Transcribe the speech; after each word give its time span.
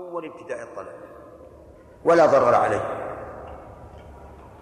أول 0.00 0.24
ابتداء 0.24 0.62
الطلب. 0.62 0.86
ولا 2.04 2.26
ضرر 2.26 2.54
عليه. 2.54 2.84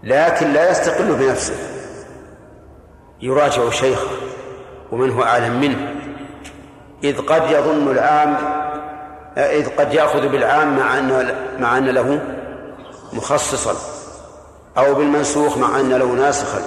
لكن 0.03 0.53
لا 0.53 0.71
يستقل 0.71 1.14
بنفسه. 1.14 1.54
يراجع 3.20 3.70
شيخه 3.70 4.10
ومن 4.92 5.10
هو 5.10 5.22
أعلم 5.22 5.60
منه. 5.60 5.94
إذ 7.04 7.20
قد 7.20 7.50
يظن 7.50 7.90
العام 7.90 8.36
إذ 9.36 9.77
قد 9.77 9.95
يأخذ 9.95 10.29
بالعام 10.29 10.77
مع 10.79 10.98
أن 10.98 11.37
مع 11.61 11.79
أن 11.79 11.84
له 11.84 12.20
مخصصا. 13.12 13.75
أو 14.79 14.95
بالمنسوخ 14.95 15.59
مع 15.59 15.80
أن 15.80 15.91
له 15.91 16.07
ناسخا. 16.07 16.61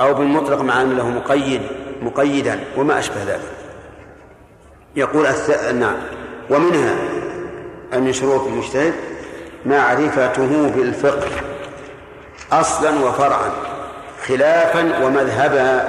أو 0.00 0.14
بالمطلق 0.14 0.60
مع 0.60 0.82
أن 0.82 0.96
له 0.96 1.08
مقيد 1.08 1.62
مقيدا 2.02 2.60
وما 2.76 2.98
أشبه 2.98 3.24
ذلك. 3.24 3.52
يقول. 4.96 5.26
نعم. 5.74 5.96
ومنها 6.50 7.19
من 7.92 8.12
شروط 8.12 8.46
المجتهد؟ 8.46 8.94
معرفته 9.66 10.72
بالفقه 10.76 11.30
أصلا 12.52 13.04
وفرعا 13.04 13.50
خلافا 14.26 15.04
ومذهبا. 15.04 15.88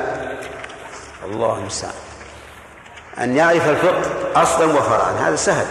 الله 1.25 1.57
المستعان. 1.57 1.93
أن 3.19 3.35
يعرف 3.35 3.69
الفقه 3.69 4.01
أصلا 4.41 4.65
وفرعا 4.65 5.11
هذا 5.11 5.35
سهل. 5.35 5.65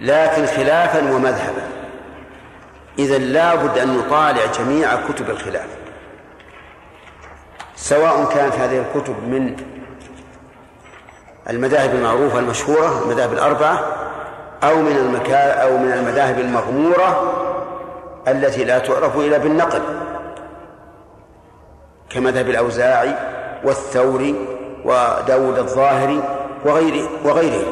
لكن 0.00 0.46
خلافا 0.46 1.12
ومذهبا. 1.12 1.68
إذا 2.98 3.18
لابد 3.18 3.78
أن 3.78 3.98
نطالع 3.98 4.46
جميع 4.46 4.96
كتب 5.08 5.30
الخلاف. 5.30 5.66
سواء 7.76 8.24
كانت 8.34 8.54
هذه 8.54 8.78
الكتب 8.78 9.28
من 9.28 9.56
المذاهب 11.50 11.94
المعروفة 11.94 12.38
المشهورة 12.38 13.02
المذاهب 13.02 13.32
الأربعة 13.32 13.84
أو 14.64 14.76
من 14.76 14.96
المكان 14.96 15.58
أو 15.58 15.78
من 15.78 15.92
المذاهب 15.92 16.38
المغمورة 16.38 17.32
التي 18.28 18.64
لا 18.64 18.78
تعرف 18.78 19.16
إلا 19.16 19.38
بالنقل 19.38 19.82
كمذهب 22.10 22.48
الأوزاعي 22.48 23.14
والثوري 23.64 24.34
وداود 24.84 25.58
الظاهري 25.58 26.22
وغيره 26.64 27.08
وغيره 27.24 27.64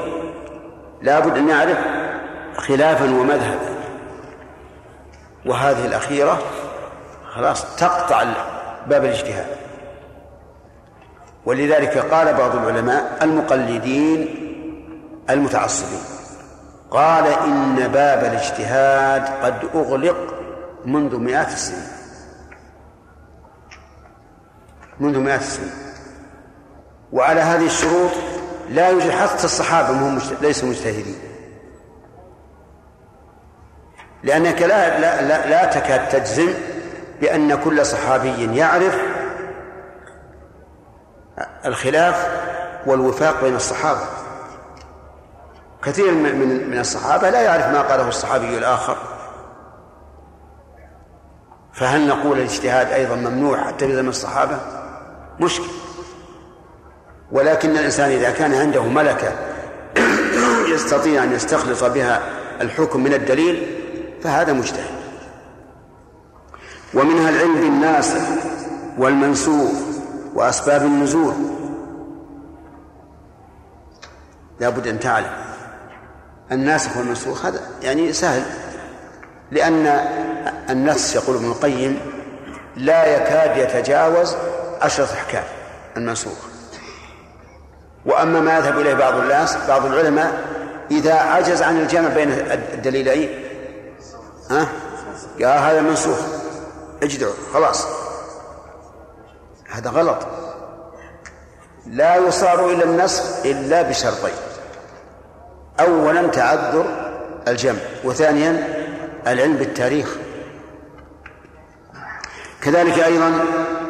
لا 1.03 1.21
بد 1.21 1.37
أن 1.37 1.47
نعرف 1.47 1.79
خلافا 2.57 3.05
ومذهبا. 3.05 3.71
وهذه 5.47 5.87
الأخيرة 5.87 6.39
خلاص 7.31 7.77
تقطع 7.77 8.25
باب 8.87 9.05
الاجتهاد. 9.05 9.47
ولذلك 11.47 11.99
قال 11.99 12.35
بعض 12.35 12.57
العلماء 12.57 13.19
المقلدين 13.23 14.29
المتعصبين. 15.31 16.20
قال 16.91 17.27
إن 17.27 17.89
باب 17.89 18.25
الاجتهاد 18.25 19.45
قد 19.45 19.65
أغلق 19.75 20.35
منذ 20.85 21.17
مئات 21.17 21.49
السنين. 21.49 21.89
منذ 25.01 25.19
مئات 25.19 25.41
السنين. 25.41 25.73
وعلى 27.13 27.41
هذه 27.41 27.67
الشروط 27.67 28.11
لا 28.71 28.89
يوجد 28.89 29.11
حتى 29.11 29.45
الصحابة 29.45 29.91
هم 29.91 30.21
ليسوا 30.41 30.69
مجتهدين. 30.69 31.19
لأنك 34.23 34.63
لا, 34.63 35.01
لا, 35.01 35.23
لا, 35.23 35.47
لا 35.47 35.65
تكاد 35.65 36.09
تجزم 36.09 36.55
بأن 37.21 37.55
كل 37.55 37.87
صحابي 37.87 38.57
يعرف 38.57 38.99
الخلاف 41.65 42.29
والوفاق 42.87 43.41
بين 43.43 43.57
الصحابة. 43.57 44.20
كثير 45.85 46.15
من 46.15 46.71
من 46.71 46.79
الصحابة 46.79 47.31
لا 47.31 47.41
يعرف 47.41 47.67
ما 47.67 47.83
قاله 47.83 48.09
الصحابي 48.09 48.59
الآخر. 48.59 48.97
فهل 51.73 52.07
نقول 52.07 52.39
الاجتهاد 52.39 52.87
أيضا 52.87 53.15
ممنوع 53.15 53.65
حتى 53.65 53.87
في 53.87 53.97
زمن 53.97 54.09
الصحابة؟ 54.09 54.59
مشكل. 55.41 55.71
ولكن 57.33 57.71
الإنسان 57.71 58.11
إذا 58.11 58.31
كان 58.31 58.55
عنده 58.55 58.83
ملكة 58.83 59.33
يستطيع 60.75 61.25
أن 61.25 61.33
يستخلص 61.33 61.85
بها 61.85 62.23
الحكم 62.61 63.05
من 63.05 63.15
الدليل 63.15 63.77
فهذا 64.23 64.53
مجتهد. 64.53 65.01
ومنها 66.95 67.31
العلم 67.31 67.55
بالناسخ 67.55 68.23
والمنسوخ 68.99 69.73
وأسباب 70.35 70.83
النزول. 70.83 71.35
لا 74.61 74.69
بد 74.69 74.87
أن 74.87 75.01
تعلم. 75.01 75.50
الناسخ 76.53 76.97
والمنسوخ 76.97 77.47
هذا 77.47 77.61
يعني 77.83 78.13
سهل. 78.13 78.43
لأن 79.51 79.87
النص 80.71 81.15
يقول 81.15 81.37
ابن 81.37 81.47
القيم 81.47 82.01
لا 82.77 83.07
يكاد 83.17 83.57
يتجاوز 83.57 84.37
عشرة 84.81 85.05
أحكام 85.05 85.45
المنسوخ. 85.97 86.39
وأما 88.07 88.41
ما 88.41 88.59
يذهب 88.59 88.79
إليه 88.79 88.95
بعض 88.95 89.15
الناس 89.15 89.57
بعض 89.69 89.87
العلماء 89.87 90.45
إذا 90.91 91.15
عجز 91.15 91.63
عن 91.63 91.81
الجمع 91.81 92.09
بين 92.09 92.31
الدليلين 92.75 93.45
ها؟ 94.51 94.69
قال 95.39 95.59
هذا 95.59 95.81
منسوخ. 95.81 96.19
اجدعوا 97.03 97.35
خلاص. 97.55 97.87
هذا 99.71 99.91
غلط. 99.91 100.27
لا 101.87 102.17
يصار 102.17 102.71
إلى 102.71 102.85
النسخ 102.85 103.25
إلا 103.45 103.83
بشرطين. 103.83 104.35
أولا 105.81 106.27
تعذر 106.27 106.85
الجمع 107.49 107.79
وثانيا 108.05 108.69
العلم 109.27 109.57
بالتاريخ. 109.57 110.17
كذلك 112.63 112.99
أيضا 112.99 113.33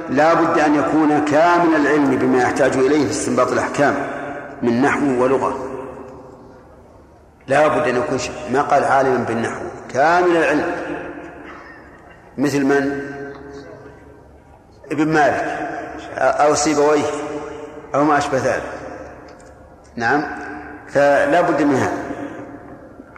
لا 0.09 0.35
بد 0.35 0.59
أن 0.59 0.75
يكون 0.75 1.25
كامل 1.25 1.77
العلم 1.77 2.17
بما 2.19 2.43
يحتاج 2.43 2.77
إليه 2.77 3.05
في 3.05 3.11
استنباط 3.11 3.53
الأحكام 3.53 3.95
من 4.63 4.83
نحو 4.83 5.23
ولغة. 5.23 5.67
لا 7.47 7.69
بد 7.69 7.89
أن 7.89 7.97
يكون 7.97 8.19
ما 8.53 8.63
قال 8.63 8.85
عالما 8.85 9.25
بالنحو 9.25 9.63
كامل 9.89 10.37
العلم. 10.37 10.73
مثل 12.39 12.65
من؟ 12.65 13.11
ابن 14.93 15.09
مالك 15.09 15.59
أو 16.17 16.55
سيبويه 16.55 17.11
أو 17.95 18.05
ما 18.05 18.19
أشبه 18.19 18.39
ذلك. 18.39 18.73
نعم. 19.97 20.40
فلا 20.93 21.41
بد 21.41 21.63
من 21.63 21.75
هذا 21.75 22.03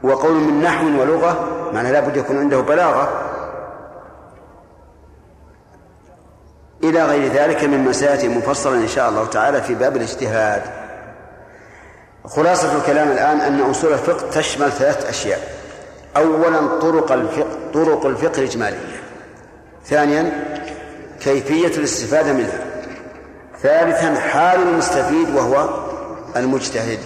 وقول 0.03 0.35
من 0.35 0.63
نحو 0.63 0.87
ولغة 1.01 1.49
معنى 1.73 1.93
لا 1.93 2.01
بد 2.01 2.17
يكون 2.17 2.39
عنده 2.39 2.61
بلاغة. 2.61 3.29
إلى 6.85 7.05
غير 7.05 7.33
ذلك 7.33 7.65
مما 7.65 7.93
سيأتي 7.93 8.29
مفصلا 8.29 8.75
إن 8.75 8.89
شاء 8.89 9.09
الله 9.09 9.27
تعالى 9.27 9.63
في 9.63 9.75
باب 9.75 9.97
الاجتهاد. 9.97 10.63
خلاصة 12.25 12.77
الكلام 12.77 13.09
الآن 13.09 13.41
أن 13.41 13.61
أصول 13.61 13.93
الفقه 13.93 14.31
تشمل 14.31 14.73
ثلاث 14.73 15.07
أشياء. 15.09 15.41
أولا 16.17 16.79
طرق 16.81 17.13
الفقه 17.13 17.59
طرق 17.75 18.07
الفقه 18.07 18.39
الإجمالية. 18.39 19.03
ثانيا 19.85 20.33
كيفية 21.21 21.79
الاستفادة 21.79 22.33
منها. 22.33 22.65
ثالثا 23.63 24.21
حال 24.21 24.63
المستفيد 24.63 25.35
وهو 25.35 25.69
المجتهد. 26.37 26.99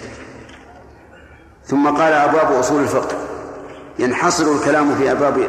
ثم 1.67 1.87
قال 1.89 2.13
أبواب 2.13 2.53
أصول 2.53 2.83
الفقه. 2.83 3.17
ينحصر 3.99 4.53
الكلام 4.53 4.95
في 4.95 5.13
أبواب 5.13 5.49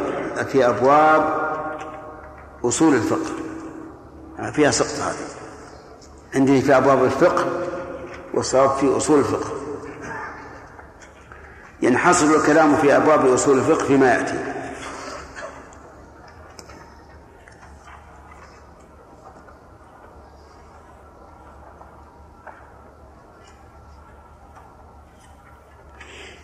في 0.52 0.68
أبواب 0.68 1.48
أصول 2.64 2.94
الفقه. 2.94 3.32
فيها 4.52 4.70
سقط 4.70 5.00
هذه 5.00 5.28
عندي 6.34 6.62
في 6.62 6.76
أبواب 6.76 7.04
الفقه 7.04 7.44
والصواب 8.34 8.70
في 8.70 8.96
أصول 8.96 9.18
الفقه. 9.18 9.50
ينحصر 11.82 12.26
الكلام 12.26 12.76
في 12.76 12.96
أبواب 12.96 13.26
أصول 13.26 13.58
الفقه 13.58 13.84
فيما 13.84 14.06
يأتي. 14.06 14.57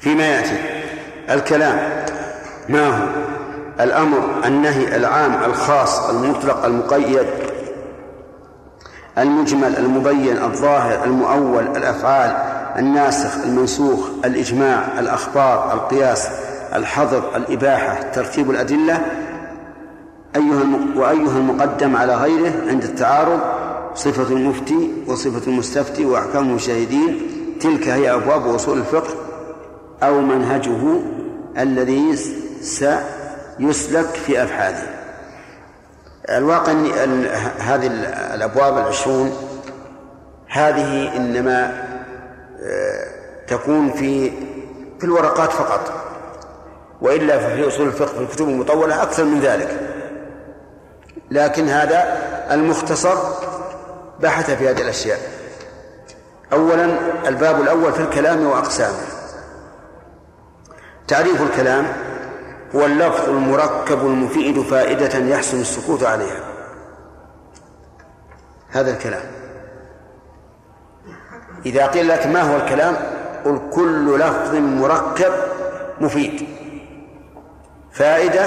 فيما 0.04 0.24
يأتي. 0.24 0.56
الكلام 1.30 2.04
ما 2.68 2.88
هو؟ 2.88 3.04
الأمر 3.80 4.18
النهي 4.44 4.96
العام 4.96 5.44
الخاص 5.44 6.10
المطلق 6.10 6.64
المقيد. 6.64 7.26
المجمل 9.18 9.76
المبين 9.76 10.36
الظاهر 10.42 11.04
المؤول 11.04 11.66
الأفعال 11.76 12.30
الناسخ 12.78 13.44
المنسوخ 13.44 14.08
الإجماع 14.24 14.84
الأخبار 14.98 15.72
القياس 15.72 16.28
الحظر 16.74 17.36
الإباحة 17.36 18.02
ترتيب 18.02 18.50
الأدلة. 18.50 19.00
أيها 20.36 20.64
وأيها 20.96 21.36
المقدم 21.36 21.96
على 21.96 22.14
غيره 22.14 22.52
عند 22.68 22.84
التعارض 22.84 23.40
صفة 23.94 24.34
المفتي 24.34 24.92
وصفة 25.06 25.50
المستفتي 25.50 26.06
وأحكام 26.06 26.48
المشاهدين. 26.48 27.20
تلك 27.60 27.88
هي 27.88 28.14
أبواب 28.14 28.54
أصول 28.54 28.78
الفقه 28.78 29.23
أو 30.06 30.20
منهجه 30.20 31.00
الذي 31.58 32.16
سيسلك 32.62 34.06
في 34.06 34.42
أفعاله 34.42 34.86
الواقع 36.30 36.72
أن 36.72 37.26
هذه 37.58 37.86
الأبواب 38.34 38.78
العشرون 38.78 39.32
هذه 40.48 41.16
إنما 41.16 41.84
آه، 42.62 43.06
تكون 43.46 43.92
في 43.92 44.30
في 44.98 45.04
الورقات 45.04 45.52
فقط 45.52 45.92
وإلا 47.00 47.38
ففي 47.38 47.68
أصول 47.68 47.86
الفقه 47.86 48.12
في 48.12 48.20
الكتب 48.20 48.48
المطولة 48.48 49.02
أكثر 49.02 49.24
من 49.24 49.40
ذلك. 49.40 49.80
لكن 51.30 51.68
هذا 51.68 52.22
المختصر 52.50 53.14
بحث 54.20 54.50
في 54.50 54.70
هذه 54.70 54.82
الأشياء. 54.82 55.18
أولا 56.52 56.90
الباب 57.28 57.60
الأول 57.60 57.92
في 57.92 58.00
الكلام 58.00 58.46
وأقسامه. 58.46 59.23
تعريف 61.08 61.42
الكلام 61.42 61.86
هو 62.74 62.86
اللفظ 62.86 63.28
المركب 63.28 63.98
المفيد 63.98 64.62
فائدة 64.62 65.18
يحسن 65.18 65.60
السكوت 65.60 66.02
عليها. 66.02 66.40
هذا 68.70 68.90
الكلام. 68.90 69.22
إذا 71.66 71.86
قيل 71.86 72.08
لك 72.08 72.26
ما 72.26 72.42
هو 72.42 72.56
الكلام 72.56 72.96
قل 73.44 73.60
كل 73.72 74.18
لفظ 74.18 74.54
مركب 74.54 75.32
مفيد. 76.00 76.46
فائدة 77.92 78.44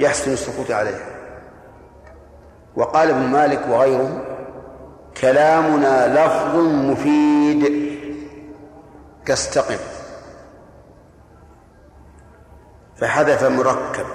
يحسن 0.00 0.32
السكوت 0.32 0.70
عليها. 0.70 1.06
وقال 2.76 3.10
ابن 3.10 3.26
مالك 3.26 3.60
وغيره 3.68 4.24
كلامنا 5.20 6.24
لفظ 6.24 6.56
مفيد. 6.56 7.86
كاستقم. 9.26 9.95
فحذف 13.00 13.44
مركب 13.44 14.06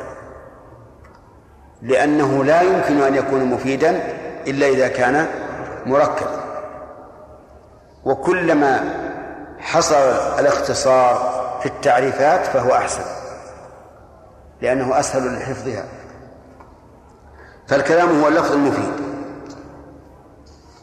لأنه 1.81 2.43
لا 2.43 2.61
يمكن 2.61 3.01
أن 3.01 3.15
يكون 3.15 3.45
مفيدا 3.45 3.89
إلا 4.47 4.67
إذا 4.67 4.87
كان 4.87 5.27
مركبا 5.85 6.41
وكلما 8.05 8.95
حصل 9.59 9.95
الاختصار 10.39 11.41
في 11.59 11.65
التعريفات 11.65 12.45
فهو 12.45 12.71
أحسن 12.71 13.03
لأنه 14.61 14.99
أسهل 14.99 15.37
لحفظها. 15.37 15.85
فالكلام 17.67 18.21
هو 18.21 18.27
اللفظ 18.27 18.51
المفيد. 18.51 18.93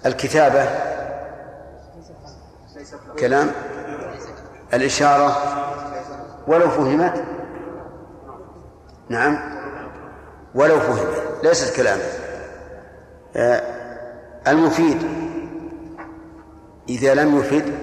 الكتابة 0.06 0.68
كلام 3.18 3.50
الإشارة 4.74 5.36
ولو 6.46 6.70
فهمت 6.70 7.24
نعم. 9.08 9.38
ولو 10.54 10.80
فهمت 10.80 11.44
ليست 11.44 11.76
كلاما 11.76 12.02
آه، 13.36 13.62
المفيد. 14.48 15.28
إذا 16.88 17.14
لم 17.14 17.38
يفد 17.38 17.74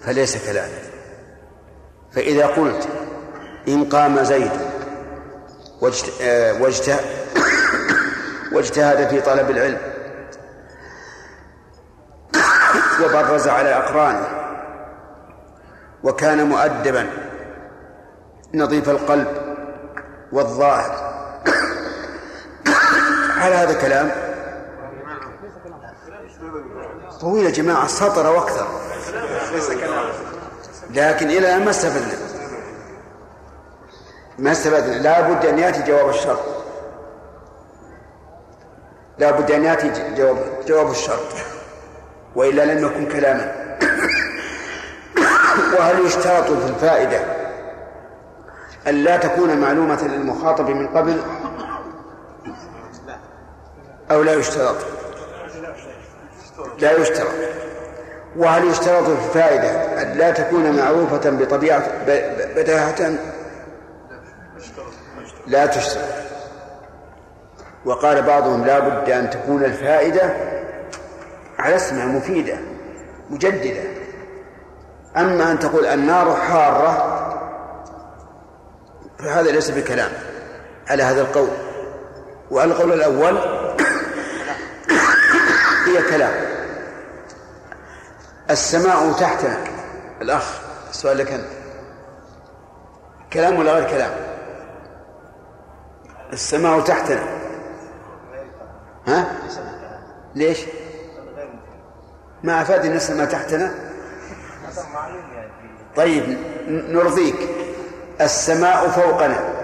فليس 0.00 0.50
كلاما 0.50 0.78
فإذا 2.12 2.46
قلت 2.46 2.88
إن 3.68 3.84
قام 3.84 4.22
زيد 4.22 4.50
آه، 6.22 6.62
واجتهد 8.52 9.08
في 9.08 9.20
طلب 9.20 9.50
العلم 9.50 9.78
وبرز 13.04 13.48
على 13.48 13.76
أقرانه 13.76 14.26
وكان 16.04 16.48
مؤدبا 16.48 17.06
نظيف 18.54 18.88
القلب 18.88 19.49
والظاهر. 20.32 21.10
هل 23.36 23.52
هذا 23.52 23.80
كلام؟ 23.80 24.10
طويل 27.20 27.44
يا 27.44 27.50
جماعة 27.50 27.86
سطر 27.86 28.26
وأكثر 28.26 28.66
لكن 30.90 31.30
إلى 31.30 31.58
ما 31.58 31.70
استفدنا 31.70 32.18
ما 34.38 34.52
استفدنا 34.52 34.94
لا 34.94 35.20
بد 35.20 35.46
أن 35.46 35.58
يأتي 35.58 35.82
جواب 35.82 36.08
الشرط. 36.08 36.40
لا 39.18 39.30
بد 39.30 39.50
أن 39.50 39.64
يأتي 39.64 40.14
جواب 40.16 40.36
جواب 40.66 40.90
الشرط. 40.90 41.32
وإلا 42.36 42.64
لم 42.74 42.86
يكن 42.86 43.08
كلاما. 43.08 43.76
وهل 45.78 46.06
يشترط 46.06 46.44
في 46.44 46.66
الفائدة؟ 46.66 47.39
أن 48.88 48.94
لا 48.94 49.16
تكون 49.16 49.60
معلومة 49.60 50.02
للمخاطب 50.06 50.70
من 50.70 50.88
قبل 50.88 51.20
أو 54.10 54.22
لا 54.22 54.34
يشترط. 54.34 54.76
لا 56.78 56.92
يشترط. 56.92 57.32
وهل 58.36 58.64
يشترط 58.64 59.04
في 59.04 59.12
الفائدة 59.12 60.02
أن 60.02 60.18
لا 60.18 60.30
تكون 60.30 60.76
معروفة 60.76 61.30
بطبيعة 61.30 62.04
بداهة؟ 62.56 63.18
لا 65.46 65.66
تشترط. 65.66 66.04
وقال 67.84 68.22
بعضهم 68.22 68.64
لا 68.64 68.78
بد 68.78 69.10
أن 69.10 69.30
تكون 69.30 69.64
الفائدة 69.64 70.36
على 71.58 71.76
اسمها 71.76 72.06
مفيدة 72.06 72.56
مجددة. 73.30 73.82
أما 75.16 75.52
أن 75.52 75.58
تقول 75.58 75.86
النار 75.86 76.36
حارة 76.36 77.19
فهذا 79.22 79.50
ليس 79.50 79.70
بكلام 79.70 80.10
على 80.88 81.02
هذا 81.02 81.20
القول. 81.20 81.50
والقول 82.50 82.92
الأول 82.92 83.38
هي 85.86 86.02
كلام. 86.10 86.32
السماء 88.50 89.12
تحتنا 89.12 89.64
الأخ. 90.22 90.60
السؤال 90.90 91.18
لك 91.18 91.32
أنت. 91.32 91.46
كلام 93.32 93.58
ولا 93.58 93.72
غير 93.72 93.90
كلام؟ 93.90 94.10
السماء 96.32 96.80
تحتنا 96.80 97.22
ها؟ 99.06 99.32
ليش؟ 100.34 100.58
ما 102.42 102.62
أفاد 102.62 102.86
أن 102.86 102.96
السماء 102.96 103.26
تحتنا. 103.26 103.74
طيب 105.96 106.38
نرضيك. 106.68 107.48
السماء 108.20 108.88
فوقنا 108.88 109.60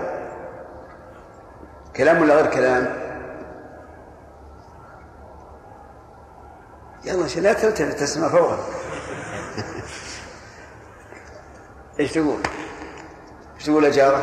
كلام 1.96 2.22
ولا 2.22 2.34
غير 2.34 2.46
كلام 2.46 3.06
يلا 7.04 7.40
لا 7.40 7.52
تلتفت 7.52 8.00
تسمع 8.00 8.28
فوقك 8.28 8.58
إيش 12.00 12.12
تقول؟ 12.12 12.40
إيش 13.54 13.66
تقول 13.66 13.84
يا 13.84 13.90
جارة؟ 13.90 14.22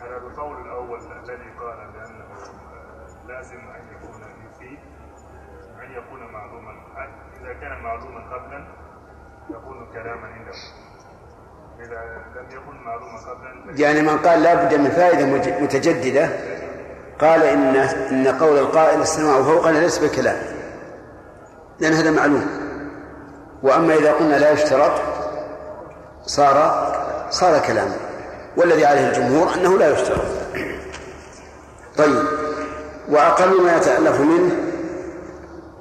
على 0.00 0.16
القول 0.16 0.66
الأول 0.66 0.98
الذي 0.98 1.50
قال 1.60 1.92
بأنه 1.92 2.24
لازم 3.28 3.58
أن 3.58 3.82
يكون 3.92 4.20
يفيد 4.20 4.78
أن 5.82 5.92
يكون 5.92 6.32
معلوما 6.32 6.72
إذا 7.40 7.52
كان 7.52 7.82
معلوما 7.82 8.34
قبلا 8.34 8.66
يكون 9.50 9.92
كلاما 9.92 10.26
عنده 10.26 10.52
يعني 13.76 14.02
من 14.02 14.18
قال 14.18 14.42
لا 14.42 14.54
بد 14.54 14.74
من 14.74 14.90
فائدة 14.90 15.26
متجددة 15.60 16.28
قال 17.20 17.42
إن 17.42 17.76
إن 18.10 18.28
قول 18.28 18.58
القائل 18.58 19.00
السماء 19.00 19.42
فوقنا 19.42 19.78
ليس 19.78 19.98
بكلام. 19.98 20.36
لأن 21.80 21.92
هذا 21.92 22.10
معلوم. 22.10 22.46
وأما 23.62 23.94
إذا 23.94 24.12
قلنا 24.12 24.36
لا 24.36 24.50
يشترط 24.50 24.92
صار 26.26 26.88
صار 27.30 27.58
كلاما 27.58 27.96
والذي 28.56 28.84
عليه 28.84 29.08
الجمهور 29.08 29.54
أنه 29.54 29.78
لا 29.78 29.92
يشترط. 29.92 30.24
طيب. 31.98 32.24
وأقل 33.08 33.62
ما 33.62 33.76
يتألف 33.76 34.20
منه 34.20 34.56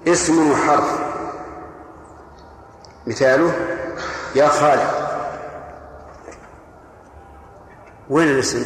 اسم 0.08 0.52
وحرف. 0.52 1.00
مثاله 3.08 3.52
يا 4.36 4.48
خالد 4.48 5.01
وين 8.12 8.28
الاسم؟ 8.28 8.66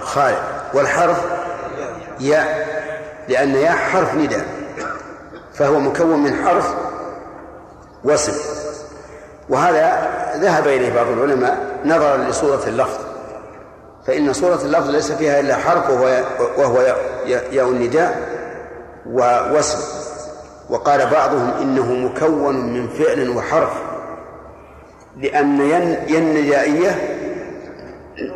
خالد 0.00 0.38
والحرف؟ 0.74 1.24
يا. 2.20 2.66
لأن 3.28 3.54
يا 3.54 3.70
حرف 3.70 4.14
نداء. 4.14 4.46
فهو 5.54 5.78
مكون 5.78 6.22
من 6.22 6.44
حرف 6.44 6.74
واسم. 8.04 8.32
وهذا 9.48 10.10
ذهب 10.36 10.66
إليه 10.66 10.94
بعض 10.94 11.06
العلماء 11.06 11.80
نظرا 11.84 12.16
لصورة 12.16 12.62
اللفظ. 12.66 12.98
فإن 14.06 14.32
صورة 14.32 14.62
اللفظ 14.62 14.90
ليس 14.90 15.12
فيها 15.12 15.40
إلا 15.40 15.56
حرف 15.56 15.90
وهو, 15.90 16.24
وهو 16.58 16.96
ياء 17.26 17.68
النداء 17.68 18.28
ووسم 19.06 19.78
وقال 20.70 21.10
بعضهم 21.10 21.50
إنه 21.60 21.92
مكون 21.92 22.56
من 22.56 22.88
فعل 22.88 23.28
وحرف. 23.28 23.72
لأن 25.16 25.60
ين 25.60 26.16
الندائية 26.16 27.17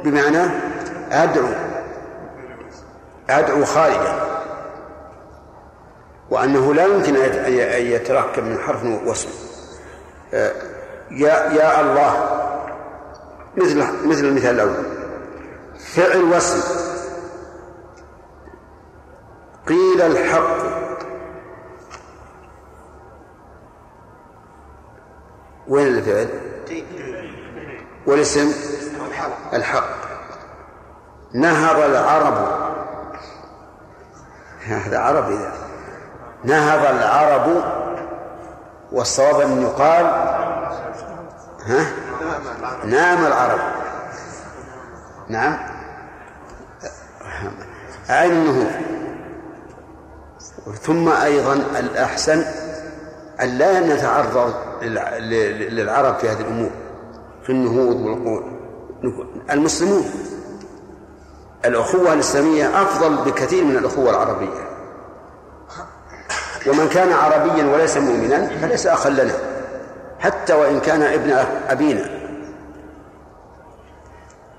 بمعنى 0.04 0.50
أدعو 1.10 1.48
أدعو 3.30 3.64
خالدا 3.64 4.32
وأنه 6.30 6.74
لا 6.74 6.86
يمكن 6.86 7.16
أن 7.16 7.82
يتركب 7.86 8.44
من 8.44 8.58
حرف 8.58 8.84
واسم. 8.84 9.28
آه، 10.34 10.52
يا 11.10 11.52
يا 11.52 11.80
الله 11.80 12.38
مثل 13.56 14.06
مثل 14.08 14.24
المثال 14.24 14.54
الأول. 14.54 14.84
فعل 15.78 16.22
واسم. 16.22 16.60
قيل 19.68 20.02
الحق. 20.02 20.56
وين 25.68 25.86
الفعل؟ 25.86 26.28
والاسم 28.06 28.52
الحق. 29.52 29.84
نهض 31.34 31.78
العرب. 31.80 32.48
هذا 34.66 34.98
عربي. 34.98 35.34
إذا 35.34 35.52
نهض 36.44 36.86
العرب 36.86 37.64
والصواب 38.92 39.40
أن 39.40 39.62
يقال 39.62 40.04
ها؟ 41.66 41.86
نام 42.84 43.26
العرب. 43.26 43.60
نعم. 45.28 45.58
النهوض 48.10 48.70
ثم 50.82 51.08
أيضا 51.08 51.52
الأحسن 51.54 52.44
أن 53.40 53.48
لا 53.48 53.80
نتعرض 53.80 54.54
للعرب 54.82 56.18
في 56.18 56.28
هذه 56.28 56.40
الأمور. 56.40 56.70
في 57.44 57.50
النهوض 57.50 57.96
والقوة. 57.96 58.58
المسلمون 59.50 60.04
الأخوة 61.64 62.12
الإسلامية 62.12 62.82
أفضل 62.82 63.16
بكثير 63.16 63.64
من 63.64 63.76
الأخوة 63.76 64.10
العربية. 64.10 64.68
ومن 66.66 66.88
كان 66.88 67.12
عربيا 67.12 67.64
وليس 67.64 67.96
مؤمنا 67.96 68.46
فليس 68.46 68.86
أخا 68.86 69.10
لنا 69.10 69.34
حتى 70.18 70.54
وإن 70.54 70.80
كان 70.80 71.02
ابن 71.02 71.32
أبينا. 71.68 72.22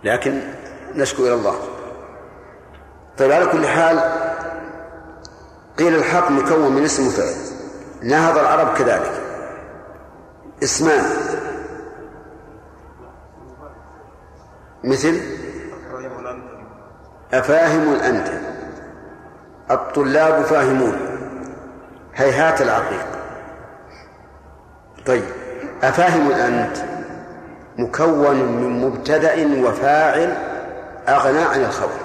لكن 0.04 0.42
نشكو 0.96 1.24
إلى 1.24 1.34
الله. 1.34 1.56
طيب 3.18 3.32
على 3.32 3.46
كل 3.46 3.68
حال 3.68 4.00
قيل 5.80 5.96
الحق 5.96 6.32
مكون 6.32 6.76
من 6.76 6.84
اسم 6.84 7.08
وفعل. 7.08 7.34
نهض 8.04 8.38
العرب 8.38 8.74
كذلك. 8.78 9.22
اسمان. 10.64 11.06
مثل 14.84 15.22
أفاهم 17.34 17.94
أنت 17.94 18.28
الطلاب 19.72 20.44
فاهمون. 20.44 20.98
هيهات 22.16 22.62
العقيق. 22.62 23.06
طيب. 25.06 25.24
أفاهم 25.84 26.32
أنت 26.32 26.78
مكون 27.78 28.36
من 28.36 28.82
مبتدأ 28.82 29.64
وفاعل 29.68 30.38
أغنى 31.08 31.42
عن 31.42 31.62
الخبر. 31.62 32.00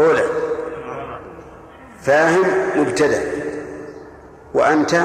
أولى. 0.00 0.24
فاهم 2.00 2.42
مبتدأ. 2.76 3.22
وأنت 4.54 4.96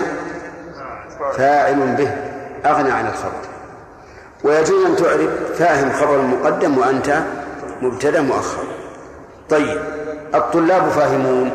فاعل 1.34 1.96
به 1.96 2.12
أغنى 2.66 2.92
عن 2.92 3.08
الخبر. 3.08 3.59
ويجوز 4.44 4.86
أن 4.86 4.96
تعرف 4.96 5.58
فاهم 5.60 5.92
خبر 5.92 6.22
مقدم 6.22 6.78
وأنت 6.78 7.24
مبتدأ 7.82 8.22
مؤخر. 8.22 8.64
طيب 9.50 9.82
الطلاب 10.36 10.90
فاهمون. 10.90 11.52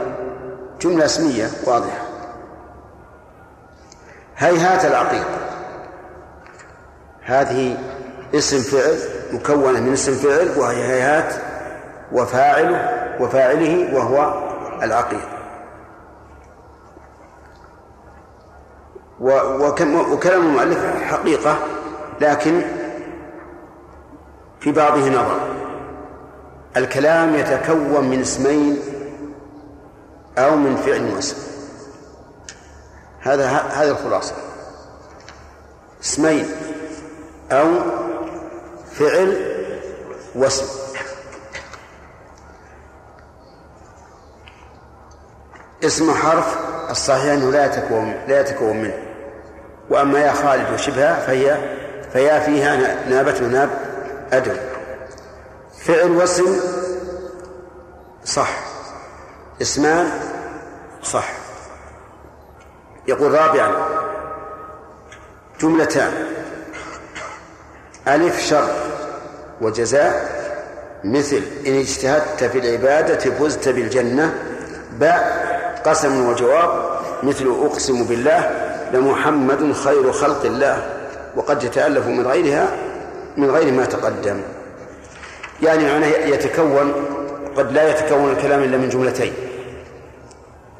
جملة 0.81 1.05
اسمية 1.05 1.49
واضحة. 1.67 2.03
هيهات 4.37 4.85
العقيق. 4.85 5.27
هذه 7.23 7.79
اسم 8.35 8.59
فعل 8.59 8.99
مكونة 9.33 9.81
من 9.81 9.93
اسم 9.93 10.15
فعل 10.15 10.59
وهي 10.59 10.83
هيهات 10.83 11.35
وفاعله 12.13 13.17
وفاعله 13.21 13.95
وهو 13.97 14.45
العقيق. 14.83 15.29
وكلام 19.21 20.41
المؤلف 20.47 20.79
حقيقة 21.03 21.59
لكن 22.21 22.63
في 24.65 24.73
بعضه 24.73 25.09
نظر. 25.09 25.41
الكلام 26.77 27.35
يتكون 27.35 28.05
من 28.05 28.21
اسمين 28.21 28.79
أو 30.39 30.57
من 30.57 30.77
فعل 30.77 31.15
واسم. 31.15 31.37
هذا 33.21 33.49
هذه 33.49 33.91
الخلاصة. 33.91 34.35
اسمين 36.03 36.47
أو 37.53 37.69
فعل 38.93 39.55
واسم. 40.35 40.67
اسم 45.85 46.15
حرف 46.15 46.57
الصحيح 46.91 47.33
أنه 47.33 47.51
لا 47.51 47.65
يتكون 47.67 48.15
لا 48.29 48.41
يتكون 48.41 48.77
منه. 48.77 48.99
وأما 49.91 50.19
يا 50.19 50.33
خالد 50.33 50.73
وشبهها 50.73 51.27
فهي 51.27 51.59
فيا 52.13 52.41
فيها 52.41 52.77
نابت 53.09 53.43
وناب. 53.43 53.94
أدم 54.33 54.57
فعل 55.79 56.11
واسم 56.11 56.61
صح. 58.25 58.49
اسمان 59.63 60.11
صح. 61.03 61.33
يقول 63.09 63.33
رابعا. 63.33 63.89
جملتان. 65.61 66.13
ألف 68.09 68.41
شر 68.41 68.69
وجزاء 69.61 70.45
مثل. 71.05 71.43
إن 71.67 71.75
اجتهدت 71.81 72.45
في 72.45 72.59
العبادة 72.59 73.31
فزت 73.31 73.69
بالجنة. 73.69 74.35
باء 74.93 75.83
قسم 75.85 76.29
وجواب. 76.29 77.01
مثل 77.23 77.47
أقسم 77.47 78.05
بالله 78.05 78.51
لمحمد 78.93 79.73
خير 79.73 80.13
خلق 80.13 80.45
الله. 80.45 80.91
وقد 81.37 81.65
يتألف 81.65 82.07
من 82.07 82.27
غيرها. 82.27 82.69
من 83.37 83.51
غير 83.51 83.73
ما 83.73 83.85
تقدم. 83.85 84.41
يعني 85.63 85.85
معناه 85.85 86.07
يتكون 86.07 86.93
قد 87.57 87.73
لا 87.73 87.91
يتكون 87.91 88.33
الكلام 88.33 88.63
إلا 88.63 88.77
من 88.77 88.89
جملتين. 88.89 89.33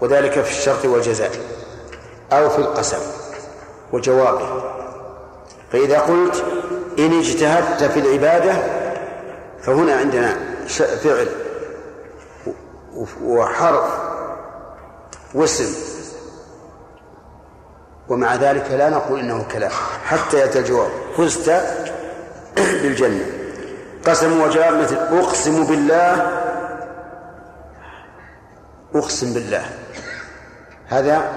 وذلك 0.01 0.33
في 0.33 0.51
الشرط 0.51 0.85
والجزاء 0.85 1.31
أو 2.33 2.49
في 2.49 2.59
القسم 2.59 3.01
وجوابه. 3.93 4.63
فإذا 5.73 5.99
قلت 5.99 6.45
إن 6.99 7.19
اجتهدت 7.19 7.85
في 7.85 8.01
العبادة 8.01 8.55
فهنا 9.63 9.95
عندنا 9.97 10.39
فعل 11.03 11.29
وحرف 13.25 13.85
واسم. 15.35 15.75
ومع 18.09 18.35
ذلك 18.35 18.71
لا 18.71 18.91
نقول 18.91 19.21
إنه 19.21 19.45
كلام 19.53 19.71
حتى 20.05 20.39
يأتي 20.39 20.59
الجواب. 20.59 20.91
فزت 21.17 21.51
بالجنة. 22.57 23.27
قسم 24.07 24.41
وجواب 24.41 24.75
مثل 24.75 24.97
أقسم 24.97 25.65
بالله 25.65 26.31
أقسم 28.95 29.35
بالله. 29.35 29.65
هذا 30.89 31.33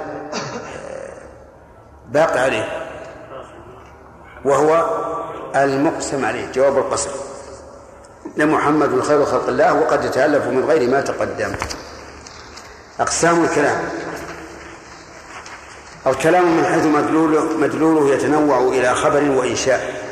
باقي 2.07 2.39
عليه. 2.39 2.87
وهو 4.45 4.97
المقسم 5.55 6.25
عليه 6.25 6.51
جواب 6.51 6.77
القسم. 6.77 7.09
لمحمد 8.37 9.01
خير 9.01 9.25
خلق 9.25 9.47
الله 9.47 9.73
وقد 9.73 10.05
يتألف 10.05 10.45
من 10.45 10.65
غير 10.65 10.89
ما 10.89 11.01
تقدم. 11.01 11.55
أقسام 12.99 13.43
الكلام. 13.43 13.79
الكلام 16.07 16.57
من 16.57 16.65
حيث 16.65 16.85
مدلوله 16.85 17.57
مدلوله 17.57 18.13
يتنوع 18.13 18.59
إلى 18.59 18.95
خبر 18.95 19.29
وإنشاء. 19.29 20.06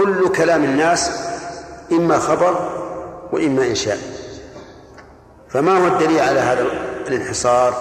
كل 0.00 0.28
كلام 0.28 0.64
الناس 0.64 1.10
إما 1.92 2.18
خبر 2.18 2.54
وإما 3.32 3.66
إنشاء. 3.66 3.98
فما 5.48 5.78
هو 5.78 5.86
الدليل 5.86 6.20
على 6.20 6.40
هذا 6.40 6.66
الانحصار؟ 7.08 7.74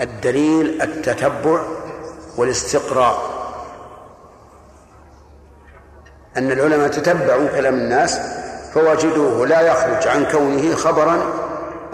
الدليل 0.00 0.82
التتبع 0.82 1.60
والاستقراء. 2.36 3.18
أن 6.36 6.52
العلماء 6.52 6.88
تتبعوا 6.88 7.48
كلام 7.48 7.74
الناس 7.74 8.20
فوجدوه 8.74 9.46
لا 9.46 9.60
يخرج 9.60 10.08
عن 10.08 10.24
كونه 10.24 10.74
خبرا 10.74 11.18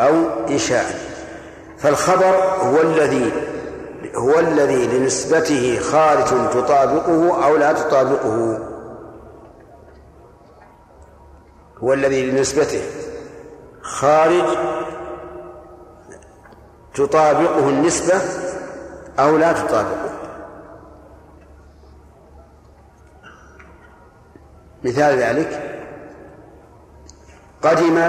أو 0.00 0.14
إنشاء. 0.48 0.84
فالخبر 1.78 2.36
هو 2.62 2.80
الذي 2.80 3.32
هو 4.14 4.38
الذي 4.38 4.86
لنسبته 4.86 5.78
خارج 5.92 6.50
تطابقه 6.50 7.44
أو 7.44 7.56
لا 7.56 7.72
تطابقه. 7.72 8.58
هو 11.78 11.92
الذي 11.92 12.30
لنسبته 12.30 12.82
خارج 13.82 14.44
تطابقه 16.94 17.68
النسبة 17.68 18.20
أو 19.18 19.36
لا 19.36 19.52
تطابقه 19.52 20.10
مثال 24.84 25.18
ذلك 25.18 25.82
قدم 27.62 28.08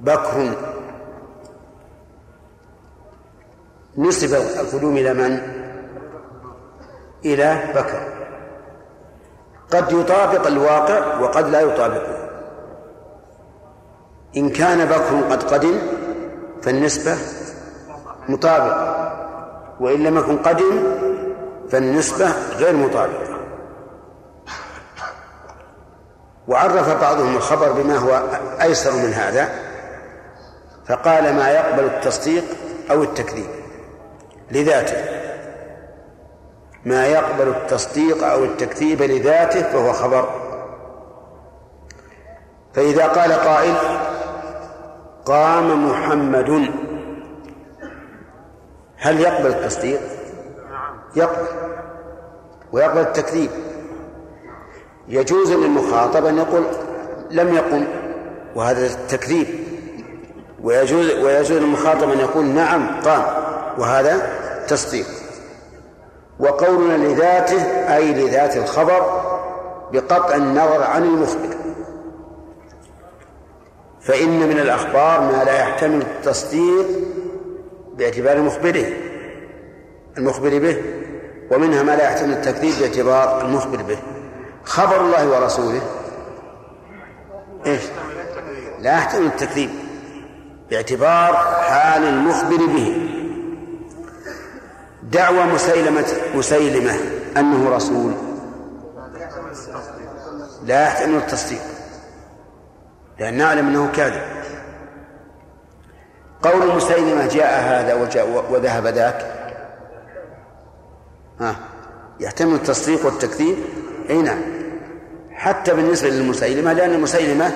بكر 0.00 0.50
نسب 3.98 4.34
القدوم 4.34 4.96
إلى 4.96 5.14
من؟ 5.14 5.38
إلى 7.24 7.72
بكر 7.74 8.13
قد 9.72 9.92
يطابق 9.92 10.46
الواقع 10.46 11.20
وقد 11.20 11.48
لا 11.48 11.60
يطابقه. 11.60 12.30
إن 14.36 14.50
كان 14.50 14.84
بكر 14.84 15.30
قد 15.30 15.42
قدم 15.42 15.78
فالنسبة 16.62 17.16
مطابقة 18.28 19.10
وإن 19.80 20.02
لم 20.02 20.18
يكن 20.18 20.38
قدم 20.38 20.82
فالنسبة 21.70 22.32
غير 22.56 22.76
مطابقة. 22.76 23.34
وعرف 26.48 27.00
بعضهم 27.00 27.36
الخبر 27.36 27.72
بما 27.72 27.96
هو 27.96 28.22
أيسر 28.62 28.92
من 28.92 29.12
هذا 29.12 29.48
فقال 30.86 31.34
ما 31.34 31.50
يقبل 31.50 31.84
التصديق 31.84 32.44
أو 32.90 33.02
التكذيب 33.02 33.46
لذاته. 34.50 35.24
ما 36.84 37.06
يقبل 37.06 37.48
التصديق 37.48 38.24
أو 38.24 38.44
التكذيب 38.44 39.02
لذاته 39.02 39.62
فهو 39.62 39.92
خبر. 39.92 40.28
فإذا 42.74 43.06
قال 43.06 43.32
قائل 43.32 43.74
قام 45.24 45.90
محمد 45.90 46.70
هل 48.96 49.20
يقبل 49.20 49.46
التصديق؟ 49.46 50.00
يقبل 51.16 51.46
ويقبل 52.72 53.00
التكذيب. 53.00 53.50
يجوز 55.08 55.52
للمخاطب 55.52 56.26
أن 56.26 56.38
يقول 56.38 56.64
لم 57.30 57.54
يقم 57.54 57.84
وهذا 58.54 58.86
التكذيب. 58.86 59.46
ويجوز 60.62 61.10
ويجوز 61.10 61.52
للمخاطب 61.52 62.10
أن 62.10 62.18
يقول 62.18 62.44
نعم 62.44 63.00
قام 63.04 63.24
وهذا 63.78 64.22
تصديق. 64.68 65.06
وقولنا 66.38 67.06
لذاته 67.06 67.62
أي 67.96 68.12
لذات 68.12 68.56
الخبر 68.56 69.20
بقطع 69.92 70.34
النظر 70.34 70.82
عن 70.82 71.02
المخبر 71.02 71.54
فإن 74.00 74.48
من 74.48 74.58
الأخبار 74.58 75.20
ما 75.20 75.44
لا 75.44 75.60
يحتمل 75.60 76.02
التصديق 76.02 76.86
باعتبار 77.96 78.42
مخبره 78.42 78.86
المخبر 80.18 80.58
به 80.58 80.76
ومنها 81.50 81.82
ما 81.82 81.96
لا 81.96 82.04
يحتمل 82.04 82.32
التكذيب 82.32 82.74
باعتبار 82.80 83.40
المخبر 83.40 83.82
به. 83.82 83.98
خبر 84.64 85.00
الله 85.00 85.28
ورسوله. 85.28 85.80
إيش؟ 87.66 87.82
لا 88.80 88.92
يحتمل 88.92 89.26
التكذيب 89.26 89.70
باعتبار 90.70 91.34
حال 91.62 92.04
المخبر 92.04 92.56
به. 92.56 93.10
دعوى 95.10 95.44
مسيلمة 95.44 96.06
مسيلمة 96.34 96.94
أنه 97.36 97.76
رسول. 97.76 98.12
لا 100.64 100.82
يحتمل 100.82 101.16
التصديق. 101.16 101.60
لأن 103.18 103.34
نعلم 103.34 103.66
أنه 103.66 103.90
كاذب. 103.92 104.22
قول 106.42 106.76
مسيلمة 106.76 107.26
جاء 107.26 107.60
هذا 107.60 107.94
وجاء 107.94 108.44
وذهب 108.50 108.86
ذاك. 108.86 109.26
ها؟ 111.40 111.56
يحتمل 112.20 112.54
التصديق 112.54 113.06
والتكذيب؟ 113.06 113.56
أي 114.10 114.22
نعم. 114.22 114.40
حتى 115.32 115.74
بالنسبة 115.74 116.08
للمسيلمة 116.08 116.72
لأن 116.72 116.90
المسيلمة 116.90 117.50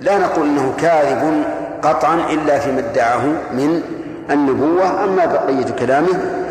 لا 0.00 0.18
نقول 0.18 0.46
أنه 0.46 0.74
كاذب 0.78 1.44
قطعا 1.82 2.14
إلا 2.30 2.58
فيما 2.58 2.78
ادعاه 2.78 3.26
من 3.52 3.82
النبوة 4.30 5.04
أما 5.04 5.26
بقية 5.26 5.70
كلامه 5.78 6.45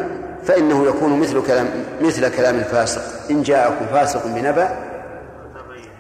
فإنه 0.48 0.88
يكون 0.88 1.20
مثل 1.20 1.48
كلام 1.48 1.68
مثل 2.02 2.36
كلام 2.36 2.56
الفاسق. 2.56 3.30
إن 3.32 3.44
جاءكم 3.44 3.86
فاسق 3.86 4.28
بنبأ 4.28 4.70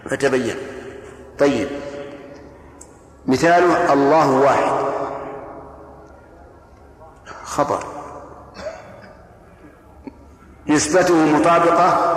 فتبين. 0.09 0.55
طيب. 1.39 1.67
مثاله 3.27 3.93
الله 3.93 4.31
واحد. 4.31 4.85
خبر 7.43 7.83
نسبته 10.67 11.15
مطابقة 11.15 12.15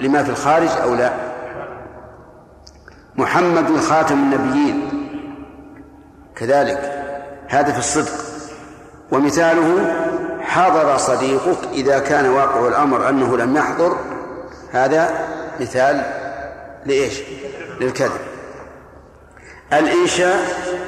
لما 0.00 0.22
في 0.22 0.30
الخارج 0.30 0.68
أو 0.82 0.94
لا؟ 0.94 1.12
محمد 3.16 3.80
خاتم 3.80 4.14
النبيين. 4.14 4.88
كذلك. 6.36 7.04
هذا 7.48 7.72
في 7.72 7.78
الصدق. 7.78 8.27
ومثاله 9.12 9.94
حضر 10.40 10.96
صديقك 10.96 11.58
إذا 11.72 11.98
كان 11.98 12.28
واقع 12.28 12.68
الأمر 12.68 13.08
أنه 13.08 13.36
لم 13.36 13.56
يحضر 13.56 13.96
هذا 14.72 15.28
مثال 15.60 16.02
لإيش؟ 16.86 17.20
للكذب. 17.80 18.20
الإنشاء 19.72 20.38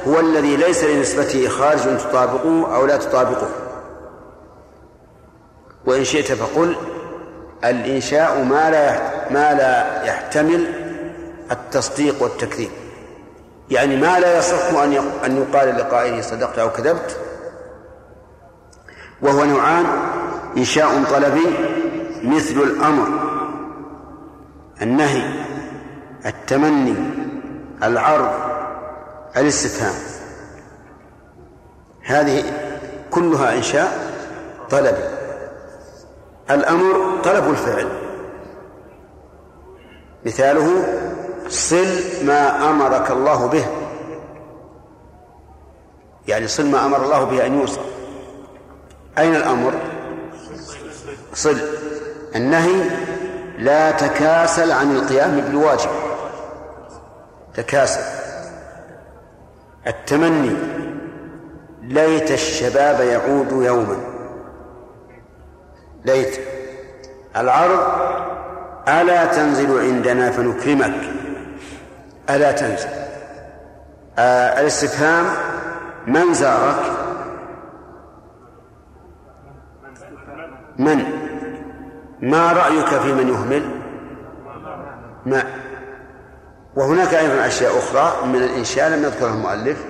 هو 0.08 0.20
الذي 0.20 0.56
ليس 0.56 0.84
لنسبته 0.84 1.48
خارج 1.48 1.80
تطابقه 1.80 2.76
أو 2.76 2.86
لا 2.86 2.96
تطابقه. 2.96 3.48
وإن 5.86 6.04
شئت 6.04 6.32
فقل 6.32 6.76
الإنشاء 7.64 8.44
ما 8.44 8.70
لا 8.70 9.00
ما 9.30 9.54
لا 9.54 10.04
يحتمل 10.04 10.66
التصديق 11.50 12.22
والتكذيب. 12.22 12.70
يعني 13.70 13.96
ما 13.96 14.20
لا 14.20 14.38
يصح 14.38 14.68
أن 14.82 15.10
أن 15.24 15.36
يقال 15.36 15.76
لقائله 15.76 16.20
صدقت 16.20 16.58
أو 16.58 16.70
كذبت 16.70 17.16
وهو 19.22 19.44
نوعان 19.44 19.86
إنشاء 20.56 21.04
طلبي 21.10 21.46
مثل 22.24 22.54
الأمر 22.54 23.08
النهي 24.82 25.44
التمني 26.26 26.94
العرض 27.82 28.32
الاستفهام. 29.36 29.94
هذه 32.02 32.44
كلها 33.10 33.56
إنشاء 33.56 34.14
طلبي. 34.70 35.04
الأمر 36.50 37.20
طلب 37.24 37.50
الفعل. 37.50 37.88
مثاله 40.26 40.84
صل 41.48 42.26
ما 42.26 42.70
أمرك 42.70 43.10
الله 43.10 43.46
به. 43.46 43.66
يعني 46.28 46.48
صل 46.48 46.66
ما 46.66 46.86
أمر 46.86 47.04
الله 47.04 47.24
به 47.24 47.46
أن 47.46 47.60
يوصل 47.60 47.80
أين 49.18 49.36
الأمر؟ 49.36 49.72
صل 51.34 51.56
النهي 52.36 52.90
لا 53.58 53.90
تكاسل 53.90 54.72
عن 54.72 54.96
القيام 54.96 55.40
بالواجب. 55.40 55.90
تكاسل. 57.54 58.00
التمني 59.86 60.56
ليت 61.82 62.30
الشباب 62.30 63.00
يعود 63.00 63.52
يوما. 63.52 63.96
ليت. 66.04 66.40
العرض 67.36 67.80
ألا 68.88 69.24
تنزل 69.24 69.80
عندنا 69.80 70.30
فنكرمك. 70.30 70.94
ألا 72.30 72.52
تنزل. 72.52 72.88
آه 74.18 74.60
الاستفهام 74.60 75.26
من 76.06 76.34
زارك؟ 76.34 76.99
من؟ 80.80 81.04
ما 82.20 82.52
رأيك 82.52 82.88
في 82.88 83.12
من 83.12 83.28
يهمل؟ 83.28 83.62
ما. 85.26 85.44
وهناك 86.76 87.14
أيضا 87.14 87.46
أشياء 87.46 87.78
أخرى 87.78 88.26
من 88.26 88.42
الإنشاء 88.42 88.88
لم 88.88 89.04
يذكرها 89.04 89.34
المؤلف 89.34 89.84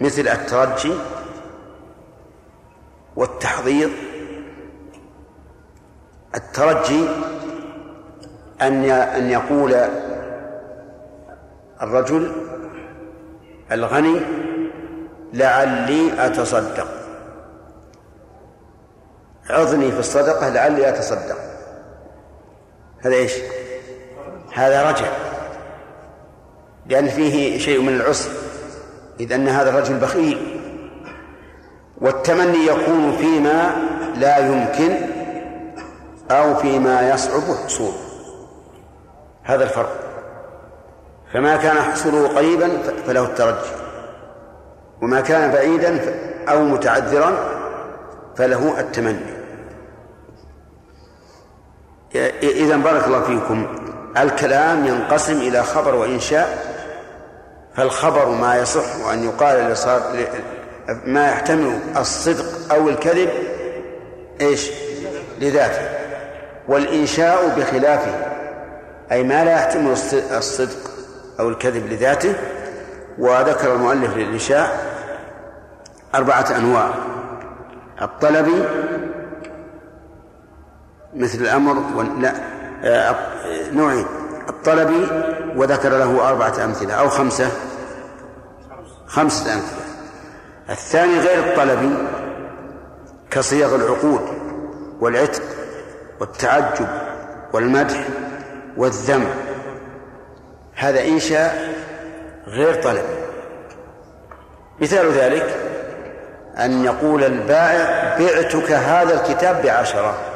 مثل 0.00 0.28
الترجي 0.28 0.92
والتحضير. 3.16 3.90
الترجي 6.34 7.08
أن 8.62 8.84
أن 8.90 9.30
يقول 9.30 9.74
الرجل 11.82 12.32
الغني 13.72 14.20
لعلي 15.32 16.26
أتصدق. 16.26 16.97
عظني 19.50 19.92
في 19.92 19.98
الصدقة 19.98 20.48
لعلي 20.48 20.88
أتصدق. 20.88 21.36
هذا 23.00 23.14
إيش؟ 23.14 23.32
هذا 24.54 24.90
رجع. 24.90 25.06
لأن 26.86 27.08
فيه 27.08 27.58
شيء 27.58 27.80
من 27.80 27.96
العسر 27.96 28.30
إذ 29.20 29.32
أن 29.32 29.48
هذا 29.48 29.70
الرجل 29.70 29.98
بخيل. 29.98 30.60
والتمني 32.00 32.66
يكون 32.66 33.16
فيما 33.16 33.72
لا 34.16 34.38
يمكن 34.38 34.96
أو 36.30 36.54
فيما 36.54 37.10
يصعب 37.10 37.42
حصوله 37.64 37.98
هذا 39.42 39.64
الفرق. 39.64 40.00
فما 41.32 41.56
كان 41.56 41.82
حصوله 41.82 42.28
قريبا 42.28 42.82
فله 43.06 43.24
الترجي. 43.24 43.70
وما 45.02 45.20
كان 45.20 45.52
بعيدا 45.52 46.14
أو 46.48 46.64
متعذرا 46.64 47.32
فله 48.36 48.80
التمني. 48.80 49.37
إذا 52.42 52.76
بارك 52.76 53.06
الله 53.06 53.22
فيكم. 53.22 53.66
الكلام 54.16 54.86
ينقسم 54.86 55.36
إلى 55.36 55.62
خبر 55.62 55.94
وإنشاء 55.94 56.78
فالخبر 57.74 58.28
ما 58.28 58.56
يصح 58.56 59.08
أن 59.12 59.24
يقال 59.24 59.74
ما 61.04 61.28
يحتمل 61.28 61.80
الصدق 61.96 62.74
أو 62.74 62.88
الكذب 62.88 63.30
إيش؟ 64.40 64.70
لذاته. 65.40 65.88
والإنشاء 66.68 67.48
بخلافه. 67.58 68.14
أي 69.12 69.22
ما 69.22 69.44
لا 69.44 69.52
يحتمل 69.52 69.90
الصدق 70.36 70.90
أو 71.40 71.48
الكذب 71.48 71.92
لذاته. 71.92 72.34
وذكر 73.18 73.74
المؤلف 73.74 74.16
للإنشاء 74.16 74.86
أربعة 76.14 76.56
أنواع. 76.56 76.90
الطلبي 78.02 78.64
مثل 81.14 81.38
الأمر 81.38 81.74
لا 82.18 82.34
آه، 82.84 83.14
نوعين. 83.72 84.06
الطلبي 84.48 85.08
وذكر 85.56 85.88
له 85.88 86.28
أربعة 86.28 86.64
أمثلة 86.64 86.94
أو 86.94 87.08
خمسة. 87.08 87.50
خمسة 89.06 89.54
أمثلة. 89.54 89.84
الثاني 90.70 91.18
غير 91.18 91.38
الطلبي 91.38 91.94
كصيغ 93.30 93.74
العقود 93.74 94.20
والعتق 95.00 95.42
والتعجب 96.20 96.88
والمدح 97.52 98.04
والذم. 98.76 99.26
هذا 100.74 101.04
إنشاء 101.04 101.74
غير 102.46 102.82
طلب. 102.82 103.04
مثال 104.80 105.12
ذلك 105.12 105.56
أن 106.58 106.84
يقول 106.84 107.24
البائع 107.24 108.16
بعتك 108.18 108.72
هذا 108.72 109.14
الكتاب 109.14 109.62
بعشرة. 109.62 110.27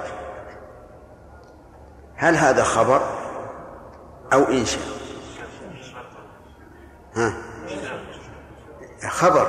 هل 2.23 2.37
هذا 2.37 2.65
خبر 2.65 3.01
أو 4.33 4.45
إنشاء؟ 4.45 4.83
ها؟ 7.17 7.35
خبر. 9.09 9.47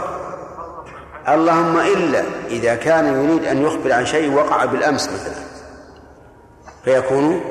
اللهم 1.27 1.77
إلا 1.77 2.23
إذا 2.47 2.75
كان 2.75 3.05
يريد 3.05 3.45
أن 3.45 3.61
يخبر 3.61 3.91
عن 3.93 4.05
شيء 4.05 4.33
وقع 4.33 4.65
بالأمس 4.65 5.09
مثلا. 5.09 5.43
فيكون 6.83 7.41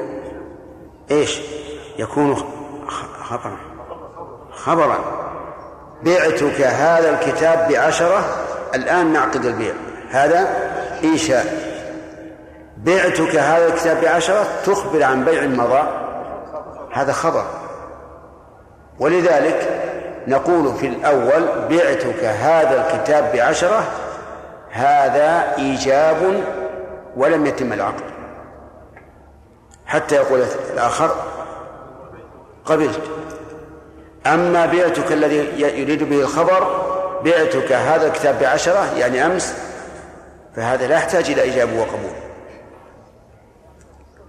إيش؟ 1.10 1.40
يكون 1.98 2.36
خبرا. 3.22 3.56
خبرا. 4.52 4.98
بعتك 6.02 6.60
هذا 6.60 7.10
الكتاب 7.10 7.72
بعشرة 7.72 8.24
الآن 8.74 9.12
نعقد 9.12 9.44
البيع. 9.44 9.74
هذا 10.10 10.48
إنشاء. 11.04 11.61
بعتك 12.84 13.36
هذا 13.36 13.66
الكتاب 13.66 14.00
بعشرة 14.00 14.46
تخبر 14.66 15.02
عن 15.02 15.24
بيع 15.24 15.46
مضى 15.46 15.82
هذا 16.92 17.12
خبر. 17.12 17.44
ولذلك 18.98 19.68
نقول 20.26 20.74
في 20.74 20.86
الأول 20.86 21.68
بعتك 21.70 22.24
هذا 22.24 22.86
الكتاب 22.86 23.32
بعشرة 23.34 23.84
هذا 24.70 25.54
إيجاب 25.58 26.42
ولم 27.16 27.46
يتم 27.46 27.72
العقد. 27.72 28.04
حتى 29.86 30.14
يقول 30.14 30.44
الآخر 30.72 31.10
قبلت. 32.64 33.00
أما 34.26 34.66
بعتك 34.66 35.12
الذي 35.12 35.36
يريد 35.60 36.02
به 36.02 36.20
الخبر 36.20 36.82
بعتك 37.24 37.72
هذا 37.72 38.06
الكتاب 38.06 38.38
بعشرة 38.40 38.92
يعني 38.96 39.26
أمس 39.26 39.54
فهذا 40.56 40.86
لا 40.86 40.94
يحتاج 40.94 41.30
إلى 41.30 41.52
إجابة 41.52 41.80
وقبول. 41.80 42.31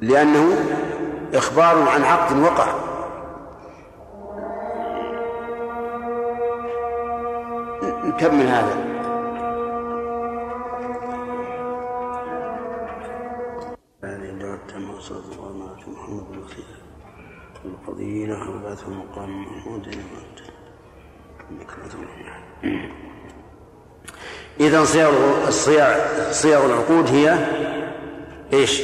لأنه 0.03 0.57
إخبار 1.33 1.89
عن 1.89 2.03
عقد 2.03 2.39
وقع. 2.39 2.67
نكمل 8.03 8.47
هذا؟ 8.47 8.93
الفضيلة 17.65 18.49
وبعثه 18.49 18.89
مقام 18.89 19.41
محمود 19.41 19.87
إذا 24.59 24.83
صيغ 24.83 25.11
الصيغ 25.47 25.95
صيغ 26.31 26.65
العقود 26.65 27.07
هي 27.07 27.47
إيش؟ 28.53 28.81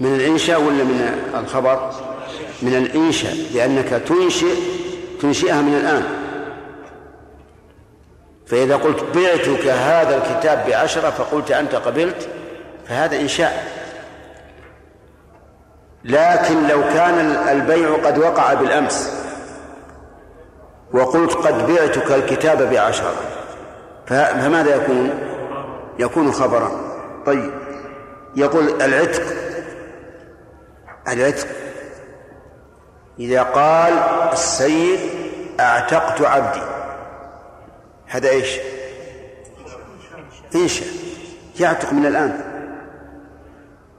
من 0.00 0.14
الإنشاء 0.14 0.60
ولا 0.60 0.84
من 0.84 1.24
الخبر؟ 1.34 1.90
من 2.62 2.74
الإنشاء 2.74 3.34
لأنك 3.54 3.88
تنشئ 3.88 4.54
تنشئها 5.22 5.62
من 5.62 5.74
الآن. 5.74 6.04
فإذا 8.46 8.76
قلت 8.76 9.04
بعتك 9.14 9.66
هذا 9.66 10.16
الكتاب 10.16 10.64
بعشرة 10.68 11.10
فقلت 11.10 11.50
أنت 11.50 11.74
قبلت 11.74 12.28
فهذا 12.88 13.20
إنشاء. 13.20 13.78
لكن 16.04 16.68
لو 16.68 16.80
كان 16.82 17.18
البيع 17.48 17.94
قد 18.04 18.18
وقع 18.18 18.54
بالأمس 18.54 19.12
وقلت 20.92 21.32
قد 21.32 21.66
بعتك 21.66 22.12
الكتاب 22.12 22.70
بعشرة 22.70 23.14
فماذا 24.06 24.76
يكون؟ 24.76 25.10
يكون 25.98 26.32
خبرا. 26.32 26.70
طيب 27.26 27.50
يقول 28.36 28.82
العتق 28.82 29.22
العتق. 31.12 31.46
إذا 33.18 33.42
قال 33.42 33.92
السيد 34.32 35.00
أعتقت 35.60 36.22
عبدي. 36.22 36.62
هذا 38.06 38.28
إيش؟ 38.28 38.58
إنشاء. 40.54 40.88
يعتق 41.60 41.92
من 41.92 42.06
الآن. 42.06 42.40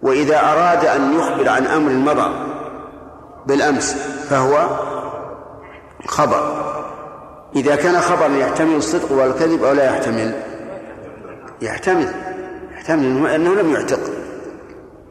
وإذا 0.01 0.39
أراد 0.39 0.85
أن 0.85 1.19
يخبر 1.19 1.49
عن 1.49 1.67
أمر 1.67 1.91
مضى 1.91 2.33
بالأمس 3.45 3.93
فهو 4.29 4.69
خبر. 6.07 6.59
إذا 7.55 7.75
كان 7.75 8.01
خبرا 8.01 8.27
يحتمل 8.27 8.75
الصدق 8.75 9.11
والكذب 9.11 9.63
أو 9.63 9.73
لا 9.73 9.85
يحتمل. 9.85 10.41
يحتمل. 11.61 12.13
يحتمل 12.71 13.27
إنه 13.27 13.55
لم 13.55 13.73
يعتق. 13.73 13.99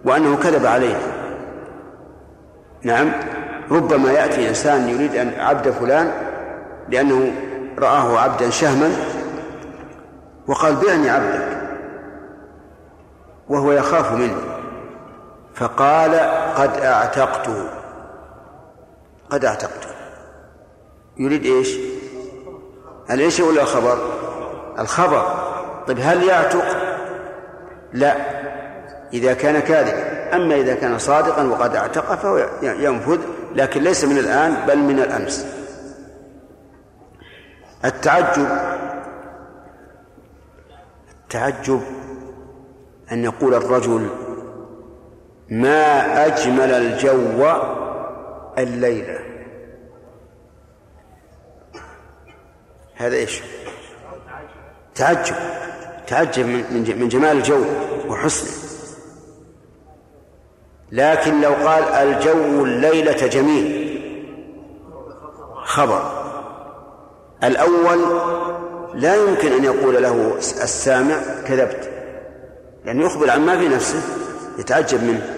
وأنه 0.05 0.37
كذب 0.37 0.67
عليه. 0.67 1.18
نعم. 2.83 3.13
ربما 3.71 4.13
يأتي 4.13 4.49
إنسان 4.49 4.89
يريد 4.89 5.17
أن 5.17 5.33
عبد 5.41 5.71
فلان 5.71 6.13
لأنه 6.89 7.33
رآه 7.79 8.19
عبدا 8.19 8.51
شهما 8.51 8.91
وقال 10.47 10.77
بعني 10.77 11.11
عبدك 11.11 11.59
وهو 13.49 13.73
يخاف 13.73 14.13
منه. 14.13 14.41
فقال 15.55 16.15
قد 16.57 16.77
أعتقته. 16.81 17.69
قد 19.31 19.45
أعتقته. 19.45 19.89
يريد 21.17 21.45
إيش؟ 21.45 21.77
الايش 23.11 23.41
ولا 23.41 23.63
الخبر؟ 23.63 23.99
الخبر. 24.79 25.23
طيب 25.89 25.99
هل 26.03 26.23
يعتق؟ 26.23 26.65
لا. 27.93 28.17
إذا 29.13 29.35
كان 29.35 29.61
كاذبا. 29.61 30.08
أما 30.35 30.55
إذا 30.55 30.75
كان 30.75 30.99
صادقا 30.99 31.43
وقد 31.43 31.77
اعتق 31.77 32.15
فهو 32.15 32.49
ينفذ 32.63 33.21
لكن 33.55 33.83
ليس 33.83 34.05
من 34.05 34.19
الآن 34.19 34.67
بل 34.67 34.79
من 34.79 34.99
الأمس. 34.99 35.47
التعجب 37.85 38.49
التعجب 41.23 41.83
أن 43.13 43.25
يقول 43.25 43.55
الرجل 43.55 44.11
ما 45.49 46.27
أجمل 46.27 46.71
الجو 46.71 47.47
الليلة؟ 48.59 49.19
هذا 52.95 53.17
إيش؟ 53.17 53.43
تعجب 54.95 55.35
تعجب 56.07 56.47
من 57.01 57.09
جمال 57.09 57.37
الجو 57.37 57.65
وحسنه. 58.09 58.68
لكن 60.93 61.41
لو 61.41 61.53
قال 61.53 61.85
الجو 61.85 62.65
الليلة 62.65 63.27
جميل. 63.27 63.89
خبر. 65.65 66.03
الأول 67.45 67.99
لا 68.95 69.15
يمكن 69.15 69.53
أن 69.53 69.65
يقول 69.65 70.03
له 70.03 70.37
السامع 70.37 71.17
كذبت. 71.47 71.91
لأنه 72.85 73.07
يخبر 73.07 73.31
عن 73.31 73.47
ما 73.47 73.59
في 73.59 73.69
نفسه 73.69 74.03
يتعجب 74.59 75.03
منه. 75.05 75.35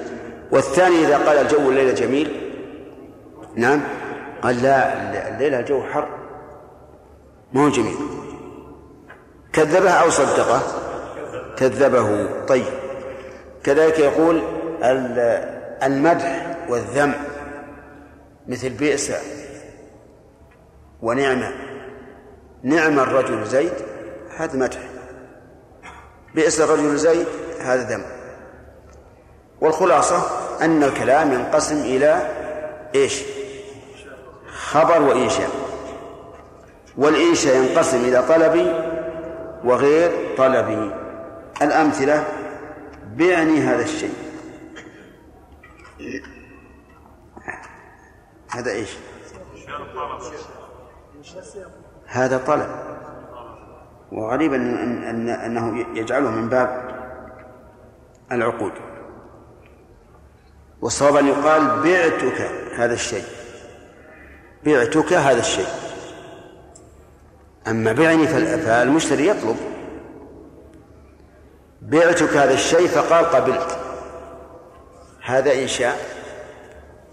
والثاني 0.53 1.07
إذا 1.07 1.17
قال 1.17 1.39
الجو 1.39 1.71
الليلة 1.71 1.93
جميل 1.93 2.51
نعم 3.57 3.81
قال 4.43 4.63
لا 4.63 5.29
الليلة 5.29 5.59
الجو 5.59 5.83
حر. 5.83 6.09
ما 7.53 7.65
هو 7.65 7.69
جميل. 7.69 7.97
كذبه 9.53 9.91
أو 9.91 10.11
صدقه؟ 10.11 10.63
كذبه. 11.57 12.29
طيب. 12.47 12.65
كذلك 13.65 13.99
يقول 13.99 14.43
المدح 15.83 16.57
والذم 16.69 17.15
مثل 18.49 18.69
بئس 18.69 19.13
ونعمة. 21.03 21.53
نعم 22.63 22.99
الرجل 22.99 23.45
زيد 23.45 23.73
هذا 24.37 24.57
مدح. 24.57 24.79
بئس 26.35 26.61
الرجل 26.61 26.97
زيد 26.97 27.27
هذا 27.61 27.83
ذم. 27.83 28.03
والخلاصة 29.61 30.23
أن 30.61 30.83
الكلام 30.83 31.33
ينقسم 31.33 31.77
إلى 31.77 32.29
إيش؟ 32.95 33.23
خبر 34.53 35.03
وإنشاء. 35.03 35.51
والإنشاء 36.99 37.57
ينقسم 37.57 38.05
إلى 38.05 38.23
طلبي 38.23 38.73
وغير 39.65 40.11
طلبي 40.37 40.91
الأمثلة 41.63 42.25
بعني 43.17 43.61
هذا 43.61 43.83
الشيء. 43.83 44.30
هذا 48.51 48.71
إيش؟ 48.71 48.91
هذا 52.07 52.39
طلب. 52.39 52.69
وغريب 54.13 54.55
أن 54.55 55.03
أن 55.05 55.29
أنه 55.29 55.87
يجعله 55.99 56.31
من 56.31 56.49
باب 56.49 56.91
العقود. 58.33 58.73
والصواب 60.81 61.17
أن 61.17 61.27
يقال 61.27 61.81
بعتك 61.83 62.41
هذا 62.75 62.95
الشيء. 62.95 63.25
بعتك 64.65 65.13
هذا 65.13 65.41
الشيء. 65.41 65.69
أما 67.67 67.93
بعني 67.93 68.27
فالمشتري 68.27 69.27
يطلب. 69.27 69.57
بعتك 71.83 72.37
هذا 72.37 72.55
الشيء 72.55 72.89
فقال 72.89 73.25
قبلت. 73.25 73.80
هذا 75.23 75.63
إنشاء 75.63 75.99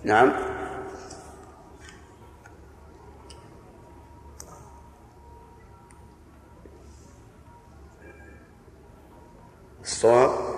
نعم. 0.03 0.33
الصواب. 9.81 10.57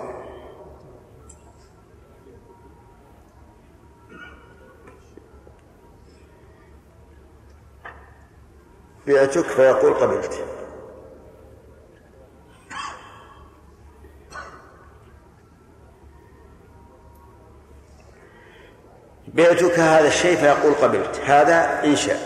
بعتك 9.06 9.42
فيقول 9.42 9.94
قبلت. 9.94 10.49
بعتك 19.34 19.78
هذا 19.78 20.08
الشيء 20.08 20.36
فيقول 20.36 20.74
قبلت. 20.74 21.20
هذا 21.24 21.84
إنشاء. 21.84 22.18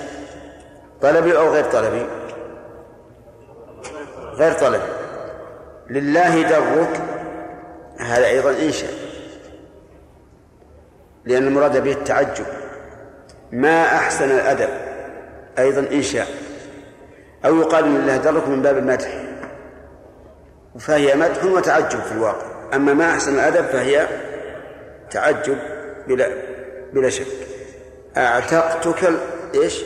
طلبي 1.03 1.37
أو 1.37 1.49
غير 1.49 1.64
طلبي؟ 1.64 2.07
غير 4.35 4.53
طلبي. 4.53 4.93
لله 5.90 6.43
درك. 6.43 7.01
هذا 7.99 8.27
أيضا 8.27 8.51
إنشاء. 8.51 8.90
لأن 11.25 11.47
المراد 11.47 11.83
به 11.83 11.93
التعجب. 11.93 12.47
ما 13.53 13.85
أحسن 13.85 14.31
الأدب. 14.31 14.69
أيضا 15.59 15.81
إنشاء. 15.81 16.29
أو 17.45 17.57
يقال 17.57 17.85
إن 17.85 17.97
الله 17.97 18.17
درك 18.17 18.49
من 18.49 18.62
باب 18.62 18.79
المدح. 18.79 19.25
فهي 20.79 21.14
مدح 21.14 21.45
وتعجب 21.45 22.01
في 22.01 22.12
الواقع. 22.12 22.47
أما 22.75 22.95
ما 22.95 23.11
أحسن 23.11 23.35
الأدب 23.35 23.64
فهي 23.64 24.09
تعجب 25.11 25.59
بلا 26.09 26.54
بلا 26.95 27.11
شك. 27.11 27.27
أعتقتك 28.17 29.11
إيش؟ 29.55 29.85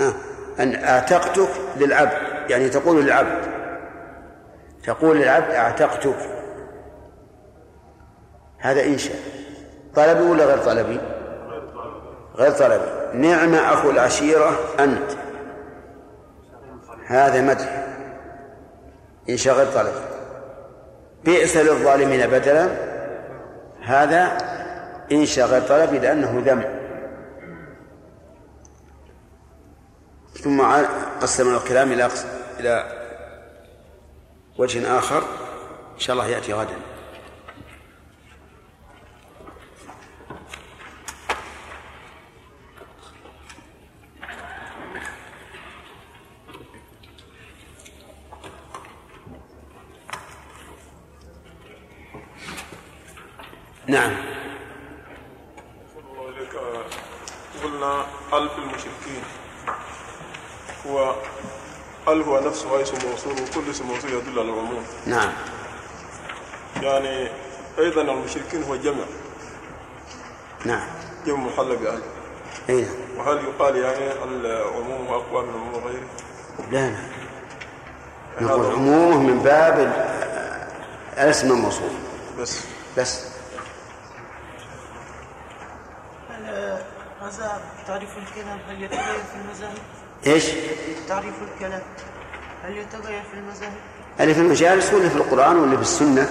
آه. 0.00 0.14
أن 0.60 0.74
أعتقتك 0.74 1.48
للعبد. 1.76 2.50
يعني 2.50 2.68
تقول 2.68 3.04
للعبد. 3.04 3.50
تقول 4.84 5.16
للعبد 5.16 5.50
أعتقتك. 5.50 6.16
هذا 8.58 8.84
إنشاء. 8.84 9.16
طلبي 9.94 10.22
ولا 10.22 10.44
غير 10.44 10.58
طلبي؟ 10.58 11.00
غير 12.36 12.52
طلبي. 12.52 13.18
نعم 13.18 13.54
أخو 13.54 13.90
العشيرة 13.90 14.58
أنت. 14.80 15.10
هذا 17.06 17.40
مدح. 17.40 17.86
إنشاء 19.30 19.54
غير 19.54 19.66
طلبي. 19.66 20.19
بئس 21.24 21.56
للظالمين 21.56 22.26
بدلا. 22.26 22.68
هذا 23.82 24.38
إنشاء 25.12 25.46
غير 25.46 25.62
طلبي 25.62 25.98
لأنه 25.98 26.42
ذم. 26.46 26.64
ثم 30.42 30.62
قسم 31.20 31.54
الكلام 31.56 31.92
إلى 31.92 32.08
إلى 32.60 32.84
وجه 34.58 34.98
آخر. 34.98 35.22
إن 35.94 35.98
شاء 35.98 36.14
الله 36.14 36.26
يأتي 36.26 36.52
غدا. 36.52 36.76
نعم. 53.90 54.16
قلنا 57.64 58.04
ألف 58.32 58.52
المشركين. 58.58 59.22
هو 60.86 61.14
ال 62.08 62.22
هو 62.22 62.40
نفسه 62.40 62.82
اسم 62.82 63.08
موصول 63.08 63.32
وكل 63.32 63.70
اسم 63.70 63.86
موصول 63.86 64.10
يدل 64.12 64.38
على 64.38 64.48
العموم. 64.48 64.84
نعم. 65.06 65.32
يعني 66.82 67.28
أيضا 67.78 68.02
المشركين 68.02 68.62
هو 68.62 68.76
جمع. 68.76 69.04
نعم. 70.64 70.86
جمع 71.26 71.36
محل 71.36 71.76
بأهل. 71.76 72.02
أي 72.68 72.86
وهل 73.16 73.44
يقال 73.44 73.76
يعني 73.76 74.12
العموم 74.24 75.06
أقوى 75.08 75.42
من 75.42 75.52
عموم 75.54 75.84
غيره؟ 75.84 76.06
لا 76.70 76.90
لا 76.90 76.96
نقول 78.40 78.72
عمومه 78.72 79.18
من 79.18 79.38
باب 79.38 79.78
الاسم 81.12 81.52
الموصول. 81.52 81.90
بس. 82.38 82.60
بس. 82.96 83.29
هذا 87.30 87.60
تعريف 87.86 88.10
الكلام 88.18 88.58
هل 88.68 88.82
يتغير 88.82 89.02
في 89.02 89.36
المذاهب؟ 89.44 89.78
إيش؟ 90.26 90.44
تعريف 91.08 91.34
الكلام 91.54 91.82
هل 92.64 92.76
يتغير 92.76 93.22
في 93.22 93.34
المذاهب؟ 93.34 93.72
اللي 94.20 94.34
في 94.34 94.40
المجالس 94.40 94.92
ولا 94.92 95.08
في 95.08 95.16
القرآن 95.16 95.56
ولا 95.56 95.76
في 95.76 95.82
السنة؟ 95.82 96.30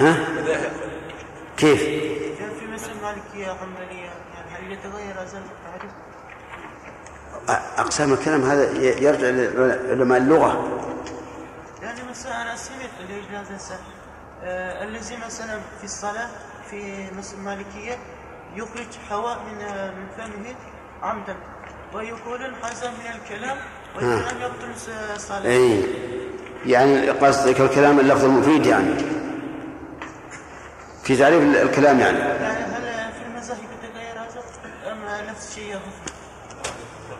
ها؟ 0.00 0.16
كيف؟ 1.56 1.82
يعني 1.82 2.54
في 2.60 2.66
مثل 2.66 2.90
مالكية 3.02 3.52
حنبلية 3.52 4.10
يعني 4.34 4.50
هل 4.50 4.72
يتغير 4.72 5.12
هذا 5.12 5.42
التعريف؟ 5.42 5.92
أقسام 7.78 8.12
الكلام 8.12 8.42
هذا 8.42 8.72
يرجع 8.80 9.28
لعلماء 9.30 10.18
اللغة 10.18 10.80
يعني 11.82 12.00
مثلا 12.10 12.42
أنا 12.42 12.56
سمعت 12.56 12.90
آه 14.42 14.84
الذي 14.84 15.16
مثلا 15.26 15.60
في 15.78 15.84
الصلاة 15.84 16.28
في 16.70 17.06
مثل 17.18 17.36
مالكية 17.36 17.98
يخرج 18.56 18.86
هواء 19.10 19.38
من 19.38 19.58
من 19.94 20.06
فمه 20.16 20.54
عمدا 21.02 21.36
ويقولون 21.94 22.54
هذا 22.62 22.90
من 22.90 23.20
الكلام 23.22 23.56
ويقولون 23.96 24.42
يبطل 24.42 25.20
صلاة 25.20 25.46
أي 25.46 25.84
يعني 26.66 27.10
قصدك 27.10 27.60
الكلام 27.60 28.00
اللفظ 28.00 28.24
المفيد 28.24 28.66
يعني. 28.66 28.94
في 31.04 31.16
تعريف 31.16 31.42
الكلام 31.42 32.00
يعني. 32.00 32.18
يعني 32.18 32.64
هل 32.64 33.12
في 33.12 33.26
المذاهب 33.26 33.58
يتغير 33.82 34.18
هذا؟ 34.18 34.92
أم 34.92 35.28
نفس 35.30 35.48
الشيء؟ 35.48 35.78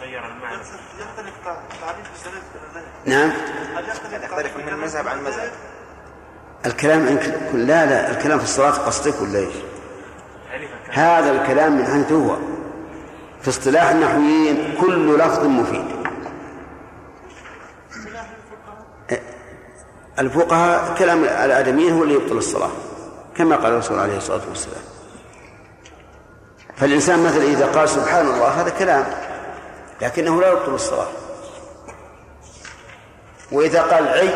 تغير 0.00 0.26
المعنى. 0.26 0.56
يختلف 1.00 1.34
تعريف 1.80 2.06
السلف 2.14 2.42
نعم. 3.06 3.32
يختلف 4.24 4.56
من 4.56 4.78
مذهب 4.78 5.08
عن 5.08 5.24
مذهب 5.24 5.50
الكلام 6.66 7.18
لا 7.54 7.86
لا 7.86 8.10
الكلام 8.10 8.38
في 8.38 8.44
الصلاة 8.44 8.70
قصدك 8.70 9.20
ولا 9.20 9.38
إيش؟ 9.38 9.54
هذا 10.94 11.30
الكلام 11.30 11.78
من 11.78 11.86
حيث 11.86 12.12
هو. 12.12 12.36
في 13.42 13.48
اصطلاح 13.50 13.90
النحويين 13.90 14.74
كل 14.80 15.18
لفظ 15.18 15.44
مفيد. 15.44 15.84
الفقهاء 20.18 20.94
كلام 20.98 21.24
الآدميين 21.24 21.92
هو 21.92 22.02
اللي 22.02 22.14
يبطل 22.14 22.36
الصلاة 22.36 22.70
كما 23.36 23.56
قال 23.56 23.72
الرسول 23.72 23.98
عليه 23.98 24.16
الصلاة 24.16 24.40
والسلام. 24.48 24.82
فالإنسان 26.76 27.24
مثلا 27.24 27.42
إذا 27.42 27.66
قال 27.66 27.88
سبحان 27.88 28.26
الله 28.26 28.48
هذا 28.48 28.70
كلام 28.70 29.04
لكنه 30.02 30.40
لا 30.40 30.52
يبطل 30.52 30.74
الصلاة. 30.74 31.08
وإذا 33.52 33.82
قال 33.82 34.08
عي 34.08 34.28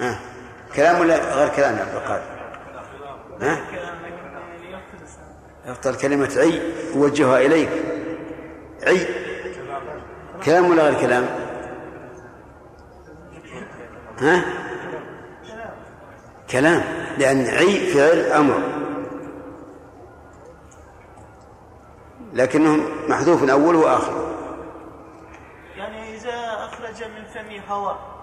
ها 0.00 0.18
كلام 0.76 1.00
ولا 1.00 1.34
غير 1.34 1.48
كلام 1.48 1.76
يا 1.76 1.82
عبد 1.82 1.94
القادر؟ 1.94 2.39
ها؟ 3.40 3.60
يبطل 5.66 5.96
كلمة 5.96 6.34
عي 6.36 6.60
وجهها 6.94 7.38
إليك 7.38 7.70
عي 8.86 9.06
كلام 10.44 10.70
ولا 10.70 10.82
غير 10.82 11.00
كلام؟ 11.00 11.26
ها؟ 14.18 14.44
كلام 16.50 16.82
لأن 17.18 17.46
عي 17.46 17.86
فعل 17.86 18.18
أمر 18.18 18.60
لكنه 22.32 22.76
محذوف 23.08 23.50
أوله 23.50 23.78
وآخره 23.78 24.30
يعني 25.76 26.16
إذا 26.16 26.68
أخرج 26.68 27.04
من 27.04 27.24
فمه 27.24 27.60
هواء 27.68 28.19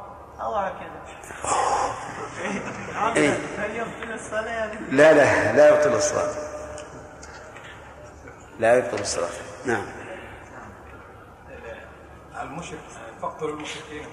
إيه. 3.15 3.39
هل 3.57 3.75
يبطل 3.75 4.13
الصلاة 4.13 4.47
يعني؟ 4.51 4.79
لا 4.91 5.13
لا 5.13 5.53
لا 5.55 5.69
يبطل 5.69 5.95
الصلاة 5.95 6.33
لا 8.59 8.75
يبطل 8.77 8.99
الصلاة 8.99 9.29
نعم 9.65 9.85
المشرك 12.41 12.79
فاقتل 13.21 13.45
المشركين 13.49 14.05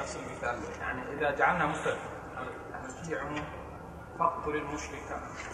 نفس 0.00 0.16
المثال 0.16 0.58
يعني 0.80 1.02
اذا 1.18 1.30
جعلنا 1.38 1.66
مفرد 1.66 1.96
هل 2.36 3.04
في 3.06 3.18
عموم 3.18 3.42
فاقتل 4.18 4.50
المشرك 4.56 5.02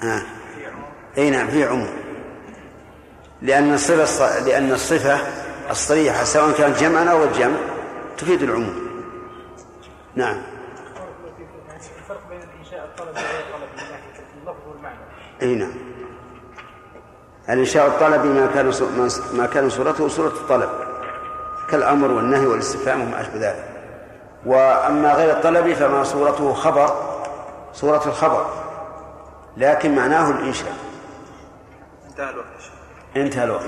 آه. 0.02 0.22
في 0.54 0.66
عموم 0.66 0.92
اي 1.18 1.30
نعم 1.30 1.48
في 1.48 1.64
عموم 1.64 1.90
لأن 3.42 3.74
الصفة 3.74 4.04
الص- 4.06 4.42
لأن 4.46 4.72
الصفة 4.72 5.20
الصريحة 5.70 6.24
سواء 6.24 6.52
كانت 6.58 6.78
جمعا 6.78 7.04
أو 7.04 7.24
الجمع 7.24 7.56
تفيد 8.18 8.42
العموم. 8.42 8.93
نعم. 10.16 10.42
الفرق 11.98 12.28
بين 12.30 12.40
الانشاء 12.42 12.84
الطلب 12.84 13.08
وغير 13.08 13.40
الطلب 13.40 13.68
من 13.76 13.90
ناحيه 13.90 14.24
اللفظ 14.42 14.68
والمعنى 14.68 14.98
أي 15.42 15.54
نعم. 15.54 15.72
الإنشاء 17.48 17.86
الطلبي 17.86 18.28
ما 18.28 18.46
كان 18.46 18.72
ما- 19.32 19.46
كان 19.46 19.70
صورته 19.70 20.08
صورة 20.08 20.28
الطلب 20.28 20.70
كالأمر 21.70 22.10
والنهي 22.10 22.46
والاستفهام 22.46 23.00
وما 23.00 23.20
أشبه 23.20 23.34
ذلك. 23.36 23.68
وأما 24.46 25.14
غير 25.14 25.30
الطلبي 25.36 25.74
فما 25.74 26.04
صورته 26.04 26.54
خبر 26.54 26.90
صورة 27.72 28.02
الخبر 28.06 28.46
لكن 29.56 29.96
معناه 29.96 30.30
الإنشاء. 30.30 30.72
انتهى 32.10 32.30
الوقت 32.30 32.46
انتهى 33.16 33.44
الوقت. 33.44 33.64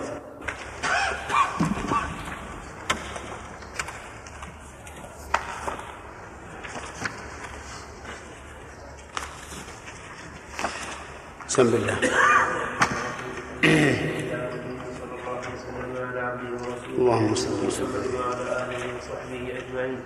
بسم 11.57 11.75
الله 11.75 11.99
اللهم 16.99 17.35
صل 17.35 17.67
وسلم. 17.67 17.89
وعلى 18.13 18.45
آله 18.61 18.83
وصحبه 18.97 19.43
أجمعين 19.57 20.01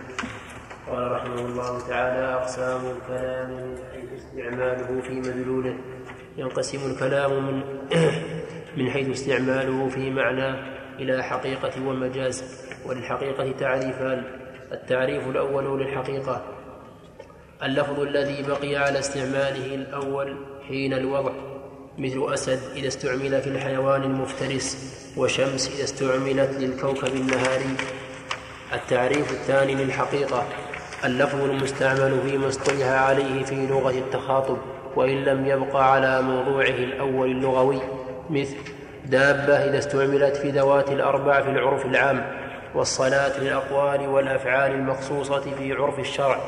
قال 0.86 1.12
رحمه 1.12 1.40
الله 1.40 1.72
تعالى 1.88 2.34
أقسام 2.34 2.80
الكلام 2.86 3.50
من 3.50 3.78
حيث 3.92 4.10
استعماله 4.22 5.00
في 5.00 5.14
مدلوله. 5.20 5.74
ينقسم 6.38 6.90
الكلام 6.90 7.32
من 7.46 7.62
من 8.78 8.90
حيث 8.90 9.08
استعماله 9.10 9.88
في 9.88 10.10
معناه 10.10 10.54
إلى 10.98 11.22
حقيقة 11.22 11.74
ومجاز 11.86 12.44
وللحقيقة 12.86 13.52
تعريفان. 13.52 14.24
التعريف 14.72 15.28
الأول 15.28 15.80
للحقيقة. 15.80 16.42
اللفظ 17.62 18.00
الذي 18.00 18.42
بقي 18.42 18.76
على 18.76 18.98
استعماله 18.98 19.74
الأول 19.74 20.49
حين 20.70 20.92
الوضع 20.92 21.32
مثل 21.98 22.34
أسد 22.34 22.60
إذا 22.76 22.88
استعمل 22.88 23.42
في 23.42 23.46
الحيوان 23.46 24.02
المفترس 24.02 24.96
وشمس 25.16 25.70
إذا 25.74 25.84
استعملت 25.84 26.50
للكوكب 26.58 27.14
النهاري. 27.14 27.76
التعريف 28.72 29.32
الثاني 29.32 29.74
للحقيقة 29.74 30.44
اللفظ 31.04 31.40
المستعمل 31.40 32.20
فيما 32.26 32.48
اصطلح 32.48 32.86
عليه 32.86 33.44
في 33.44 33.66
لغة 33.66 33.90
التخاطب 33.90 34.58
وإن 34.96 35.24
لم 35.24 35.46
يبقى 35.46 35.92
على 35.92 36.22
موضوعه 36.22 36.68
الأول 36.68 37.30
اللغوي 37.30 37.80
مثل 38.30 38.56
دابة 39.06 39.54
إذا 39.54 39.78
استعملت 39.78 40.36
في 40.36 40.50
ذوات 40.50 40.90
الأربع 40.90 41.42
في 41.42 41.50
العرف 41.50 41.86
العام 41.86 42.26
والصلاة 42.74 43.40
للأقوال 43.40 44.08
والأفعال 44.08 44.72
المخصوصة 44.72 45.40
في 45.40 45.72
عرف 45.72 45.98
الشرع. 45.98 46.40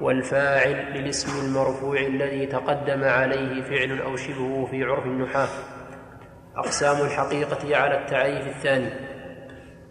والفاعل 0.00 0.92
للاسم 0.94 1.46
المرفوع 1.46 2.00
الذي 2.00 2.46
تقدم 2.46 3.04
عليه 3.04 3.62
فعل 3.62 4.00
أو 4.00 4.16
شبهه 4.16 4.68
في 4.70 4.84
عرف 4.84 5.06
النحاة. 5.06 5.48
أقسام 6.56 7.06
الحقيقة 7.06 7.76
على 7.76 7.98
التعريف 7.98 8.46
الثاني. 8.56 8.90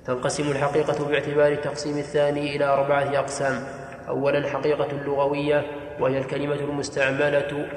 تنقسم 0.05 0.51
الحقيقة 0.51 1.09
باعتبار 1.09 1.51
التقسيم 1.51 1.97
الثاني 1.97 2.55
إلى 2.55 2.65
أربعة 2.65 3.19
أقسام. 3.19 3.63
أولا 4.07 4.49
حقيقة 4.49 4.93
لغوية 5.05 5.65
وهي 5.99 6.17
الكلمة 6.17 6.55
المستعملة 6.55 7.67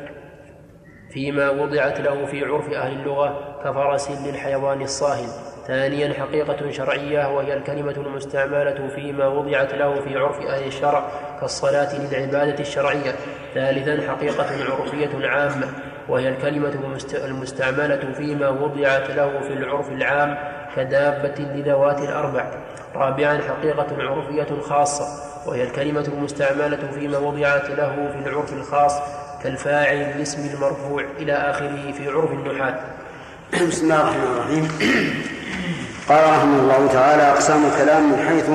فيما 1.12 1.50
وضعت 1.50 2.00
له 2.00 2.26
في 2.26 2.44
عرف 2.44 2.68
أهل 2.68 2.92
اللغة 2.92 3.58
كفرس 3.64 4.10
للحيوان 4.10 4.82
الصاهل. 4.82 5.51
ثانيا 5.66 6.14
حقيقة 6.14 6.70
شرعية 6.70 7.28
وهي 7.36 7.54
الكلمة 7.54 7.90
المستعملة 7.90 8.88
فيما 8.94 9.26
وضعت 9.26 9.74
له 9.74 10.00
في 10.00 10.16
عرف 10.18 10.40
أهل 10.40 10.66
الشرع 10.66 11.04
كالصلاة 11.40 11.96
للعبادة 11.96 12.60
الشرعية. 12.60 13.14
ثالثا 13.54 14.10
حقيقة 14.12 14.46
عرفية 14.72 15.28
عامة 15.28 15.68
وهي 16.08 16.28
الكلمة 16.28 16.68
المست- 16.68 17.14
المستعملة 17.24 18.12
فيما 18.16 18.48
وضعت 18.48 19.10
له 19.10 19.40
في 19.40 19.52
العرف 19.52 19.88
العام 19.88 20.38
كدابة 20.76 21.34
لذوات 21.38 21.98
الأربع. 21.98 22.46
رابعا 22.94 23.40
حقيقة 23.48 23.86
عرفية 23.98 24.60
خاصة 24.60 25.04
وهي 25.46 25.62
الكلمة 25.62 26.08
المستعملة 26.16 26.78
فيما 26.94 27.18
وضعت 27.18 27.70
له 27.70 28.12
في 28.12 28.28
العرف 28.28 28.52
الخاص 28.52 28.98
كالفاعل 29.42 29.96
الاسم 29.96 30.54
المرفوع 30.54 31.04
إلى 31.18 31.32
آخره 31.32 31.92
في 31.92 32.08
عرف 32.08 32.30
النحاة. 32.32 32.80
بسم 33.52 33.84
الله 33.84 34.00
الرحمن 34.02 34.22
الرحيم. 34.32 34.68
قال 36.08 36.24
رحمه 36.24 36.60
الله 36.60 36.86
تعالى 36.92 37.22
أقسام 37.22 37.64
الكلام 37.66 38.10
من 38.12 38.18
حيث 38.18 38.50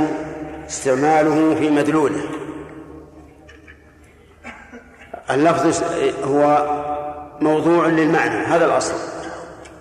استعماله 0.70 1.56
في 1.56 1.70
مدلوله. 1.70 2.22
اللفظ 5.32 5.84
هو 6.24 6.68
موضوع 7.42 7.88
للمعنى 7.88 8.36
هذا 8.46 8.66
الأصل. 8.66 8.94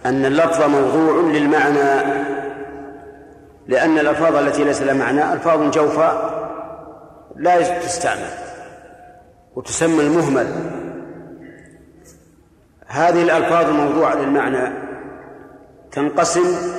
أن 0.06 0.24
اللفظ 0.24 0.62
موضوع 0.62 1.20
للمعنى 1.20 2.12
لأن 3.66 3.98
الألفاظ 3.98 4.36
التي 4.36 4.64
ليس 4.64 4.82
لها 4.82 4.94
معنى 4.94 5.32
ألفاظ 5.32 5.70
جوفاء 5.70 6.46
لا 7.36 7.78
تستعمل 7.78 8.30
وتسمى 9.56 10.00
المهمل. 10.00 10.46
هذه 12.86 13.22
الألفاظ 13.22 13.68
الموضوعة 13.68 14.14
للمعنى 14.14 14.72
تنقسم 15.92 16.76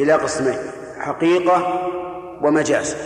إلى 0.00 0.12
قسمين 0.12 0.58
حقيقة 0.98 1.88
ومجاز. 2.42 2.96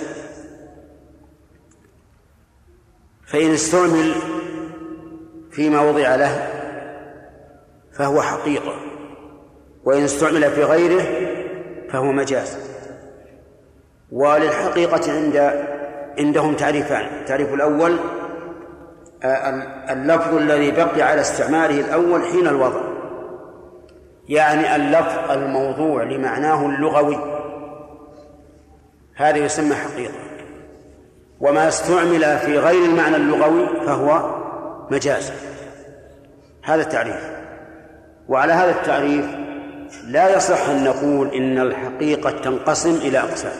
فإن 3.26 3.52
استعمل 3.52 4.14
فيما 5.50 5.80
وضع 5.80 6.14
له 6.14 6.52
فهو 7.92 8.22
حقيقة 8.22 8.74
وإن 9.84 10.04
استعمل 10.04 10.50
في 10.50 10.62
غيره 10.62 11.04
فهو 11.90 12.12
مجاز. 12.12 12.58
وللحقيقة 14.12 15.12
عند 15.12 15.36
عندهم 16.18 16.54
تعريفان. 16.54 17.20
التعريف 17.20 17.54
الأول 17.54 17.96
آه، 19.22 19.92
اللفظ 19.92 20.34
الذي 20.34 20.70
بقي 20.70 21.02
على 21.02 21.20
استعماله 21.20 21.80
الأول 21.80 22.22
حين 22.22 22.46
الوضع. 22.48 22.95
يعني 24.28 24.76
اللفظ 24.76 25.30
الموضوع 25.30 26.02
لمعناه 26.02 26.66
اللغوي. 26.66 27.18
هذا 29.16 29.36
يسمى 29.36 29.74
حقيقة. 29.74 30.14
وما 31.40 31.68
استعمل 31.68 32.38
في 32.38 32.58
غير 32.58 32.84
المعنى 32.84 33.16
اللغوي 33.16 33.66
فهو 33.86 34.34
مجاز. 34.90 35.32
هذا 36.64 36.82
التعريف. 36.82 37.30
وعلى 38.28 38.52
هذا 38.52 38.70
التعريف 38.70 39.26
لا 40.04 40.36
يصح 40.36 40.68
أن 40.68 40.84
نقول 40.84 41.34
إن 41.34 41.58
الحقيقة 41.58 42.30
تنقسم 42.30 42.94
إلى 42.94 43.18
أقسام. 43.18 43.52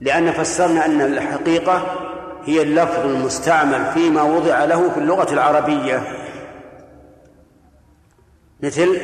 لأن 0.00 0.32
فسرنا 0.32 0.86
أن 0.86 1.00
الحقيقة 1.00 1.82
هي 2.44 2.62
اللفظ 2.62 3.06
المستعمل 3.06 3.84
فيما 3.94 4.22
وضع 4.22 4.64
له 4.64 4.90
في 4.90 4.98
اللغة 4.98 5.32
العربية. 5.32 6.02
مثل 8.62 8.98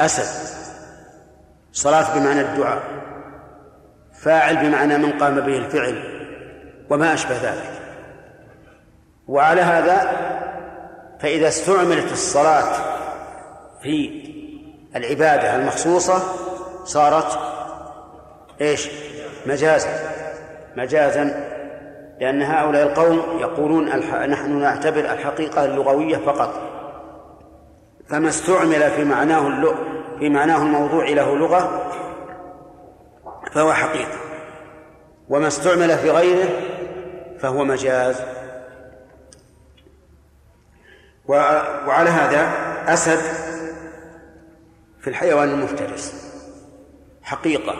أسد 0.00 0.54
صلاة 1.72 2.18
بمعنى 2.18 2.40
الدعاء 2.40 2.82
فاعل 4.12 4.56
بمعنى 4.56 4.98
من 4.98 5.12
قام 5.12 5.40
به 5.40 5.56
الفعل 5.56 6.02
وما 6.90 7.14
أشبه 7.14 7.36
ذلك 7.42 7.70
وعلى 9.28 9.60
هذا 9.60 10.10
فإذا 11.20 11.48
استعملت 11.48 12.12
الصلاة 12.12 12.72
في 13.82 14.24
العبادة 14.96 15.56
المخصوصة 15.56 16.22
صارت 16.84 17.38
إيش؟ 18.60 18.88
مجازا 19.46 19.88
مجازا 20.76 21.50
لأن 22.20 22.42
هؤلاء 22.42 22.82
القوم 22.82 23.38
يقولون 23.40 23.88
نحن 24.28 24.58
نعتبر 24.60 25.00
الحقيقة 25.00 25.64
اللغوية 25.64 26.16
فقط 26.16 26.73
فما 28.08 28.28
استعمل 28.28 28.90
في 28.90 29.04
معناه 29.04 29.74
في 30.18 30.28
معناه 30.28 30.62
الموضوع 30.62 31.08
له 31.08 31.36
لغة 31.36 31.92
فهو 33.52 33.72
حقيقة. 33.72 34.18
وما 35.28 35.46
استعمل 35.46 35.98
في 35.98 36.10
غيره 36.10 36.48
فهو 37.38 37.64
مجاز. 37.64 38.16
وعلى 41.28 42.10
هذا 42.10 42.52
أسد 42.92 43.20
في 45.00 45.10
الحيوان 45.10 45.48
المفترس. 45.48 46.34
حقيقة. 47.22 47.74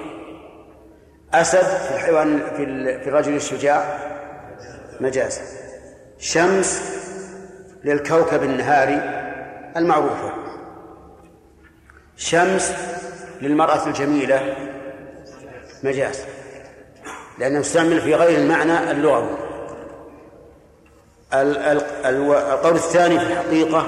أسد 1.34 1.66
في 1.66 1.94
الحيوان 1.94 2.40
في 2.56 3.08
الرجل 3.08 3.36
الشجاع 3.36 3.98
مجاز. 5.00 5.40
شمس 6.18 7.00
للكوكب 7.84 8.42
النهاري 8.42 9.23
المعروفة 9.76 10.32
شمس 12.16 12.72
للمرأة 13.40 13.86
الجميلة 13.86 14.56
مجاز 15.82 16.24
لأنه 17.38 17.60
استعمل 17.60 18.00
في 18.00 18.14
غير 18.14 18.38
المعنى 18.38 18.90
اللغوي. 18.90 19.36
القول 21.34 22.74
الثاني 22.74 23.18
في 23.20 23.26
الحقيقة 23.32 23.86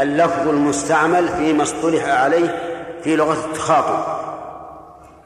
اللفظ 0.00 0.48
المستعمل 0.48 1.28
فيما 1.28 1.62
اصطلح 1.62 2.04
عليه 2.04 2.62
في 3.02 3.16
لغة 3.16 3.46
التخاطب 3.46 4.20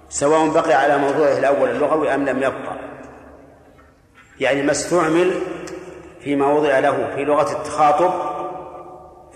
سواء 0.09 0.49
بقي 0.49 0.75
على 0.75 0.99
موضوعه 0.99 1.39
الأول 1.39 1.71
اللغوي 1.71 2.15
أم 2.15 2.25
لم 2.25 2.37
يبقى. 2.39 2.77
يعني 4.41 4.63
ما 4.63 4.71
استعمل 4.73 5.31
فيما 6.21 6.47
وضع 6.53 6.79
له 6.79 7.11
في 7.15 7.25
لغة 7.25 7.53
التخاطب 7.53 8.34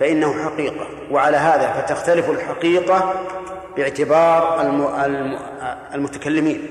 فإنه 0.00 0.44
حقيقة. 0.44 0.86
وعلى 1.10 1.36
هذا 1.36 1.72
فتختلف 1.72 2.30
الحقيقة 2.30 3.14
باعتبار 3.76 4.60
المتكلمين 5.94 6.66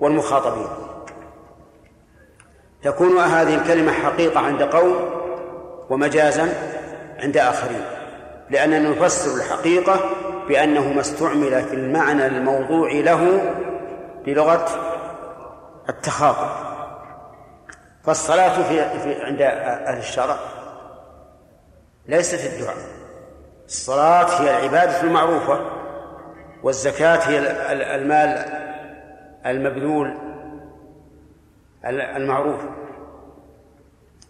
والمخاطبين. 0.00 0.68
تكون 2.82 3.18
هذه 3.18 3.54
الكلمة 3.54 3.92
حقيقة 3.92 4.40
عند 4.40 4.62
قوم 4.62 4.96
ومجازا 5.90 6.48
عند 7.18 7.36
آخرين. 7.36 7.84
لأننا 8.50 8.88
نفسر 8.90 9.36
الحقيقة 9.36 10.00
بأنه 10.48 10.92
ما 10.92 11.00
استعمل 11.00 11.62
في 11.62 11.74
المعنى 11.74 12.26
الموضوع 12.26 12.92
له 12.92 13.52
بلغة 14.26 14.66
التخاطب. 15.88 16.48
فالصلاة 18.04 18.62
في, 18.62 19.00
في 19.00 19.22
عند 19.22 19.42
أهل 19.42 19.98
الشرع 19.98 20.36
ليست 22.06 22.52
الدعاء. 22.52 22.76
الصلاة 23.66 24.40
هي 24.40 24.50
العبادة 24.50 25.00
المعروفة 25.00 25.60
والزكاة 26.62 27.16
هي 27.16 27.38
المال 27.94 28.44
المبذول 29.46 30.18
المعروف. 32.16 32.60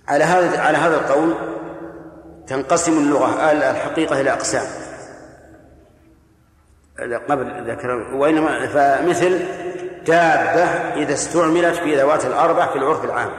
على 0.08 0.24
هذا 0.24 0.60
على 0.60 0.78
هذا 0.78 0.96
القول 0.96 1.34
تنقسم 2.46 2.92
اللغة 2.92 3.52
الحقيقة 3.52 4.20
إلى 4.20 4.32
أقسام. 4.32 4.66
قبل 7.28 7.70
ذكر 7.70 7.90
وإنما 8.14 8.66
فمثل 8.66 9.40
دابة 10.06 10.64
إذا 11.02 11.14
استعملت 11.14 11.76
في 11.76 12.00
ذوات 12.00 12.24
الأربع 12.24 12.66
في 12.66 12.76
العرف 12.78 13.04
العام. 13.04 13.30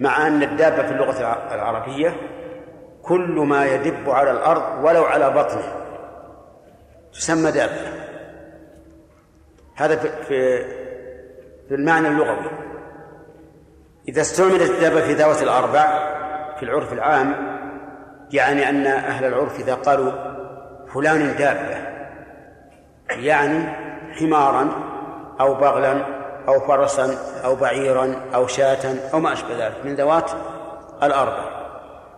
مع 0.00 0.26
أن 0.26 0.42
الدابة 0.42 0.82
في 0.82 0.92
اللغة 0.92 1.20
العربية 1.54 2.16
كل 3.02 3.30
ما 3.30 3.66
يدب 3.66 4.10
على 4.10 4.30
الأرض 4.30 4.84
ولو 4.84 5.04
على 5.04 5.30
بطنه. 5.30 5.72
تسمى 7.12 7.50
دابة. 7.50 7.92
هذا 9.76 9.96
في 9.96 10.64
في 11.68 11.74
المعنى 11.74 12.08
اللغوي. 12.08 12.50
إذا 14.08 14.20
استعملت 14.20 14.70
الدابة 14.70 15.00
في 15.00 15.12
ذوات 15.12 15.42
الأربع 15.42 15.84
في 16.56 16.62
العرف 16.62 16.92
العام 16.92 17.34
يعني 18.32 18.68
أن 18.68 18.86
أهل 18.86 19.24
العرف 19.24 19.60
إذا 19.60 19.74
قالوا 19.74 20.12
فلان 20.94 21.36
دابة 21.36 21.90
يعني 23.08 23.68
حمارا 24.12 24.68
أو 25.40 25.54
بغلا 25.54 26.19
أو 26.50 26.60
فرسا 26.60 27.18
أو 27.44 27.54
بعيرا 27.54 28.16
أو 28.34 28.46
شاة 28.46 28.96
أو 29.14 29.20
ما 29.20 29.32
أشبه 29.32 29.66
ذلك 29.66 29.84
من 29.84 29.94
ذوات 29.94 30.30
الأربع. 31.02 31.44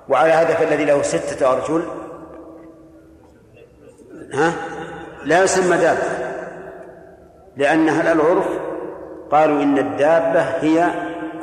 وعلى 0.08 0.32
هذا 0.32 0.54
فالذي 0.54 0.84
له 0.84 1.02
ستة 1.02 1.52
أرجل. 1.52 1.82
ها؟ 4.34 4.52
لا 5.24 5.42
يسمى 5.42 5.76
دابة 5.76 6.02
لأن 7.56 7.88
أهل 7.88 8.06
العرف 8.06 8.48
قالوا 9.30 9.62
إن 9.62 9.78
الدابة 9.78 10.40
هي 10.40 10.88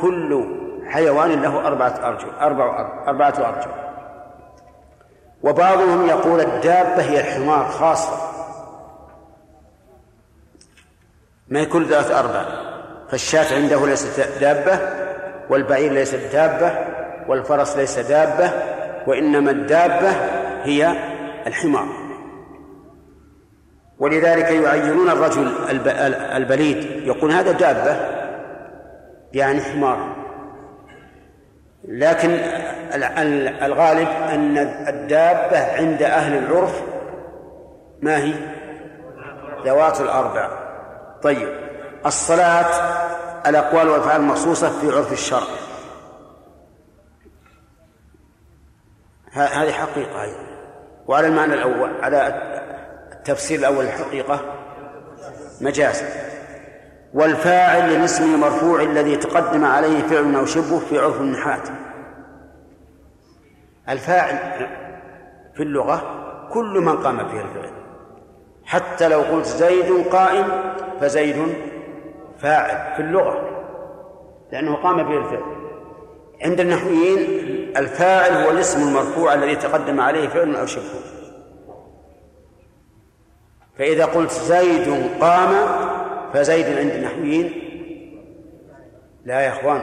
كل 0.02 0.46
حيوان 0.88 1.42
له 1.42 1.68
أربعة 1.68 2.08
أرجل 2.08 2.30
أربع 2.42 2.90
أربعة 3.08 3.34
أرجل. 3.38 3.72
وبعضهم 5.44 6.08
يقول 6.08 6.42
الدابة 6.42 7.04
هي 7.04 7.20
الحمار 7.20 7.66
خاصة. 7.66 8.30
ما 11.48 11.60
يكون 11.60 11.84
ذات 11.84 12.12
أربع. 12.12 12.69
فالشاة 13.12 13.56
عنده 13.56 13.88
ليست 13.88 14.30
دابة 14.42 14.80
والبعير 15.50 15.92
ليست 15.92 16.20
دابة 16.34 16.72
والفرس 17.28 17.78
ليس 17.78 18.00
دابة 18.00 18.52
وإنما 19.08 19.52
الدابة 19.52 20.10
هي 20.64 20.94
الحمار. 21.48 21.88
ولذلك 24.00 24.52
يعينون 24.52 25.10
الرجل 25.10 25.52
البليد 26.36 27.08
يقول 27.08 27.32
هذا 27.32 27.52
دابة 27.52 27.98
يعني 29.34 29.62
حمار. 29.62 30.16
لكن 31.88 32.30
الغالب 33.62 34.08
أن 34.34 34.58
الدابة 34.88 35.76
عند 35.76 36.02
أهل 36.02 36.38
العرف 36.38 36.82
ما 38.02 38.18
هي؟ 38.18 38.34
ذوات 39.66 40.02
الأربع. 40.02 40.50
طيب. 41.24 41.69
الصلاة 42.06 42.66
الأقوال 43.48 43.90
والأفعال 43.90 44.22
المخصوصة 44.22 44.80
في 44.80 44.92
عرف 44.92 45.14
الشرع. 45.14 45.48
هذه 49.32 49.72
حقيقة 49.72 50.22
أيضا. 50.22 50.50
وعلى 51.08 51.28
المعنى 51.28 51.54
الأول 51.54 52.04
على 52.04 52.28
التفسير 53.12 53.60
الأول 53.60 53.86
الحقيقة 53.86 54.42
مجاز. 55.62 56.04
والفاعل 57.14 57.90
للاسم 57.90 58.34
المرفوع 58.34 58.82
الذي 58.82 59.16
تقدم 59.16 59.66
عليه 59.66 60.02
فعل 60.02 60.36
أو 60.36 60.46
شبه 60.46 60.80
في 60.80 61.00
عرف 61.00 61.22
النحاة 61.22 61.64
الفاعل 63.90 64.68
في 65.54 65.64
اللغة 65.64 66.02
كل 66.54 66.80
من 66.80 66.98
قام 66.98 67.18
به 67.18 67.42
الفعل. 67.42 67.72
حتى 68.66 69.08
لو 69.08 69.22
قلت 69.22 69.46
زيد 69.46 70.08
قائم 70.08 70.74
فزيد 71.02 71.56
فاعل 72.42 72.96
في 72.96 73.02
اللغة 73.02 73.50
لأنه 74.52 74.76
قام 74.76 75.04
به 75.04 75.18
الفعل. 75.18 75.44
عند 76.42 76.60
النحويين 76.60 77.20
الفاعل 77.78 78.32
هو 78.32 78.52
الاسم 78.52 78.88
المرفوع 78.88 79.34
الذي 79.34 79.56
تقدم 79.56 80.02
عليه 80.02 80.28
فعل 80.28 80.56
أو 80.56 80.66
شبه. 80.66 80.84
فإذا 83.78 84.06
قلت 84.06 84.32
زيد 84.32 85.10
قام 85.22 85.50
فزيد 86.34 86.78
عند 86.78 86.92
النحويين 86.92 87.54
لا 89.26 89.42
يا 89.42 89.50
إخوان. 89.50 89.82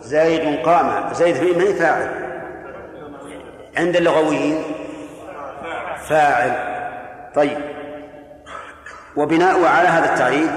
زيد 0.00 0.62
قام 0.64 1.12
زيد 1.12 1.34
في 1.34 1.52
من 1.52 1.74
فاعل؟ 1.74 2.08
عند 3.76 3.96
اللغويين 3.96 4.62
فاعل. 6.08 6.78
طيب. 7.34 7.58
وبناء 9.16 9.64
على 9.64 9.88
هذا 9.88 10.12
التعريف 10.14 10.50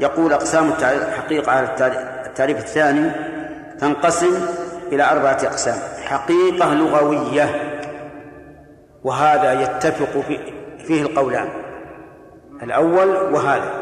يقول 0.00 0.32
أقسام 0.32 0.72
الحقيقة 0.82 1.52
على 1.52 1.68
التعريف 2.26 2.58
الثاني 2.58 3.10
تنقسم 3.80 4.46
إلى 4.92 5.10
أربعة 5.10 5.38
أقسام. 5.42 5.78
حقيقة 6.04 6.74
لغوية. 6.74 7.78
وهذا 9.04 9.62
يتفق 9.62 10.22
فيه 10.86 11.02
القولان. 11.02 11.48
الأول 12.62 13.08
وهذا. 13.08 13.72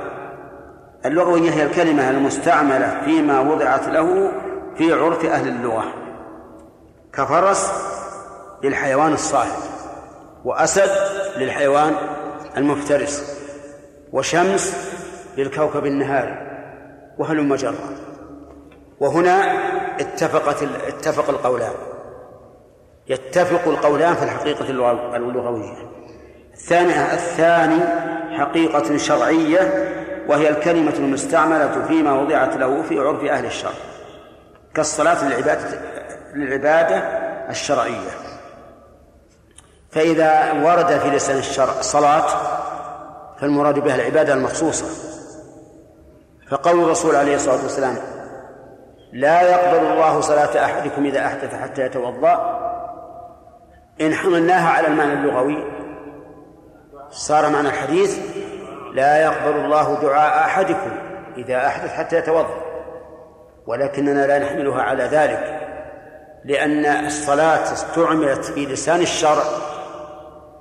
اللغوية 1.06 1.50
هي 1.50 1.62
الكلمة 1.62 2.10
المستعملة 2.10 3.00
فيما 3.04 3.40
وضعت 3.40 3.88
له 3.88 4.32
في 4.78 4.92
عرف 4.92 5.24
أهل 5.24 5.48
اللغة. 5.48 5.84
كفرس 7.12 7.72
للحيوان 8.62 9.12
الصاحب 9.12 9.62
وأسد 10.44 10.90
للحيوان 11.36 11.94
المفترس 12.56 13.36
وشمس 14.12 14.76
للكوكب 15.36 15.86
النهاري 15.86 16.36
وهلم 17.18 17.54
جرا 17.54 17.74
وهنا 19.00 19.52
اتفقت 20.00 20.62
اتفق 20.62 21.28
القولان. 21.28 21.72
يتفق 23.08 23.68
القولان 23.68 24.14
في 24.14 24.22
الحقيقة 24.22 24.70
اللغوية 25.16 25.76
الثاني 26.54 27.12
الثاني 27.12 27.80
حقيقة 28.38 28.96
شرعية 28.96 29.92
وهي 30.28 30.48
الكلمة 30.48 30.94
المستعملة 30.98 31.86
فيما 31.88 32.12
وضعت 32.12 32.56
له 32.56 32.82
في 32.82 32.98
عرف 32.98 33.24
أهل 33.24 33.44
الشرع 33.44 33.72
كالصلاة 34.74 35.28
للعبادة 35.28 35.80
للعبادة 36.34 36.96
الشرعية. 37.50 38.10
فإذا 39.90 40.52
ورد 40.52 40.98
في 40.98 41.10
لسان 41.10 41.38
الشرع 41.38 41.80
صلاة 41.80 42.26
فالمراد 43.40 43.78
بها 43.78 43.94
العبادة 43.94 44.32
المخصوصة. 44.34 45.05
فقول 46.50 46.84
الرسول 46.84 47.16
عليه 47.16 47.34
الصلاة 47.34 47.62
والسلام 47.62 47.96
لا 49.12 49.42
يقبل 49.42 49.86
الله 49.86 50.20
صلاة 50.20 50.64
أحدكم 50.64 51.04
إذا 51.06 51.26
أحدث 51.26 51.54
حتى 51.54 51.82
يتوضأ. 51.82 52.62
إن 54.00 54.14
حملناها 54.14 54.70
على 54.70 54.86
المعنى 54.86 55.12
اللغوي 55.12 55.64
صار 57.10 57.50
معنى 57.50 57.68
الحديث 57.68 58.18
لا 58.94 59.22
يقبل 59.22 59.64
الله 59.64 60.00
دعاء 60.02 60.46
أحدكم 60.46 60.90
إذا 61.36 61.66
أحدث 61.66 61.92
حتى 61.92 62.16
يتوضأ. 62.16 62.62
ولكننا 63.66 64.26
لا 64.26 64.38
نحملها 64.38 64.82
على 64.82 65.04
ذلك 65.04 65.60
لأن 66.44 67.06
الصلاة 67.06 67.72
استعملت 67.72 68.44
في 68.44 68.66
لسان 68.66 69.00
الشرع 69.00 69.44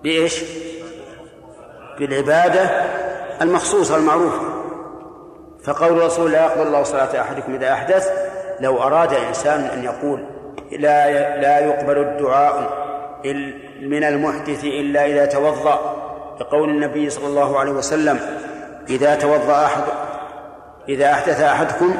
بإيش؟ 0.03 0.43
بالعبادة 1.99 2.61
المخصوصة 3.41 3.95
المعروفة. 3.97 4.54
فقول 5.65 5.97
الرسول 5.97 6.31
لا 6.31 6.45
يقبل 6.45 6.67
الله 6.67 6.83
صلاة 6.83 7.21
أحدكم 7.21 7.55
إذا 7.55 7.73
أحدث 7.73 8.11
لو 8.59 8.77
أراد 8.83 9.13
إنسان 9.13 9.59
أن 9.59 9.83
يقول 9.83 10.25
لا 10.71 11.11
لا 11.41 11.59
يقبل 11.59 11.97
الدعاء 11.97 12.85
من 13.81 14.03
المحدث 14.03 14.63
إلا 14.63 15.05
إذا 15.05 15.25
توضأ 15.25 15.95
لقول 16.39 16.69
النبي 16.69 17.09
صلى 17.09 17.27
الله 17.27 17.59
عليه 17.59 17.71
وسلم 17.71 18.19
إذا 18.89 19.15
توضأ 19.15 19.65
أحد 19.65 19.83
إذا 20.89 21.11
أحدث 21.11 21.41
أحدكم 21.41 21.95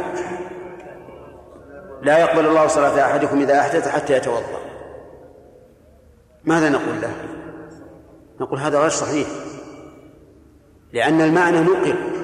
لا 2.01 2.17
يقبل 2.17 2.45
الله 2.45 2.67
صلاة 2.67 3.05
أحدكم 3.05 3.41
إذا 3.41 3.59
أحدث 3.59 3.87
حتى 3.87 4.13
يتوضأ 4.13 4.59
ماذا 6.43 6.69
نقول 6.69 7.01
له؟ 7.01 7.11
نقول 8.39 8.59
هذا 8.59 8.79
غير 8.79 8.89
صحيح 8.89 9.27
لأن 10.93 11.21
المعنى 11.21 11.59
نقل 11.59 12.14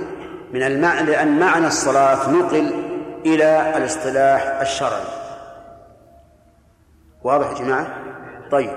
من 0.53 0.63
المعنى 0.63 1.11
لأن 1.11 1.39
معنى 1.39 1.67
الصلاة 1.67 2.29
نقل 2.29 2.73
إلى 3.25 3.77
الاصطلاح 3.77 4.59
الشرعي. 4.61 5.03
واضح 7.23 7.49
يا 7.49 7.53
جماعة؟ 7.53 7.87
طيب. 8.51 8.71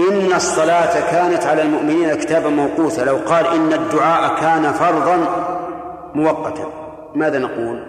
إن 0.00 0.32
الصلاة 0.32 1.10
كانت 1.10 1.46
على 1.46 1.62
المؤمنين 1.62 2.14
كتابا 2.14 2.48
موقوتا. 2.48 3.00
لو 3.00 3.16
قال 3.16 3.46
إن 3.46 3.72
الدعاء 3.72 4.40
كان 4.40 4.72
فرضا 4.72 5.16
مؤقتا. 6.14 6.70
ماذا 7.14 7.38
نقول؟ 7.38 7.86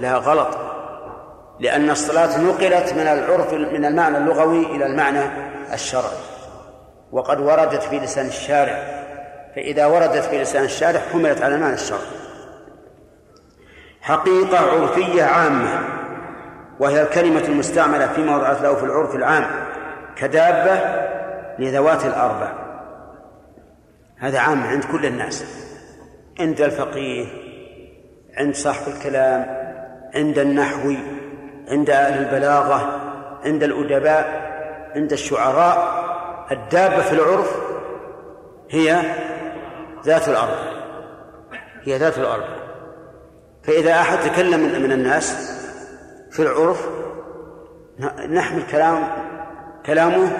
لا 0.00 0.16
غلط. 0.16 0.58
لأن 1.60 1.90
الصلاة 1.90 2.40
نقلت 2.40 2.92
من 2.92 3.06
العرف 3.06 3.52
من 3.54 3.84
المعنى 3.84 4.18
اللغوي 4.18 4.66
إلى 4.66 4.86
المعنى 4.86 5.22
الشرعي. 5.72 6.18
وقد 7.12 7.40
وردت 7.40 7.82
في 7.82 7.98
لسان 7.98 8.26
الشارع. 8.26 9.03
فإذا 9.54 9.86
وردت 9.86 10.24
في 10.24 10.42
لسان 10.42 10.64
الشارع 10.64 11.00
حملت 11.00 11.42
على 11.42 11.54
المعنى 11.54 11.74
الشرعي 11.74 12.24
حقيقة 14.00 14.58
عرفية 14.58 15.22
عامة 15.22 15.80
وهي 16.80 17.02
الكلمة 17.02 17.40
المستعملة 17.40 18.06
فيما 18.06 18.36
وضعت 18.36 18.62
له 18.62 18.74
في 18.74 18.84
العرف 18.84 19.14
العام 19.14 19.44
كدابة 20.16 20.80
لذوات 21.58 22.04
الأربع. 22.04 22.52
هذا 24.18 24.38
عام 24.38 24.62
عند 24.62 24.84
كل 24.84 25.06
الناس 25.06 25.44
عند 26.40 26.60
الفقيه 26.60 27.26
عند 28.36 28.54
صاحب 28.54 28.92
الكلام 28.92 29.46
عند 30.14 30.38
النحوي 30.38 30.98
عند 31.68 31.90
أهل 31.90 32.22
البلاغة 32.22 33.00
عند 33.44 33.62
الأدباء 33.62 34.44
عند 34.96 35.12
الشعراء. 35.12 36.04
الدابة 36.50 37.00
في 37.02 37.12
العرف 37.12 37.56
هي 38.70 39.00
ذات 40.04 40.28
الأرض. 40.28 40.58
هي 41.82 41.98
ذات 41.98 42.18
الأرض. 42.18 42.44
فإذا 43.62 43.92
أحد 43.92 44.30
تكلم 44.30 44.82
من 44.82 44.92
الناس 44.92 45.34
في 46.30 46.42
العرف 46.42 46.88
نحمل 48.28 48.62
كلام 48.70 49.08
كلامه 49.86 50.32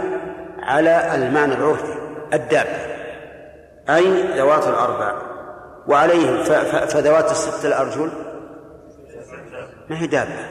على 0.63 1.15
المعنى 1.15 1.55
العرفي 1.55 1.95
الدابة 2.33 2.95
أي 3.89 4.39
ذوات 4.39 4.67
الأربع. 4.67 5.23
وعليه 5.87 6.43
فذوات 6.87 7.31
الست 7.31 7.65
الأرجل. 7.65 8.11
ما 9.91 9.99
هي 9.99 10.07
دابة؟ 10.07 10.49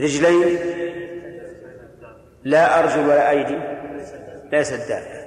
رجلين. 0.00 0.58
لا 2.44 2.78
أرجل 2.80 3.00
ولا 3.00 3.30
أيدي. 3.30 3.58
ليست 4.52 4.88
دابة. 4.88 5.18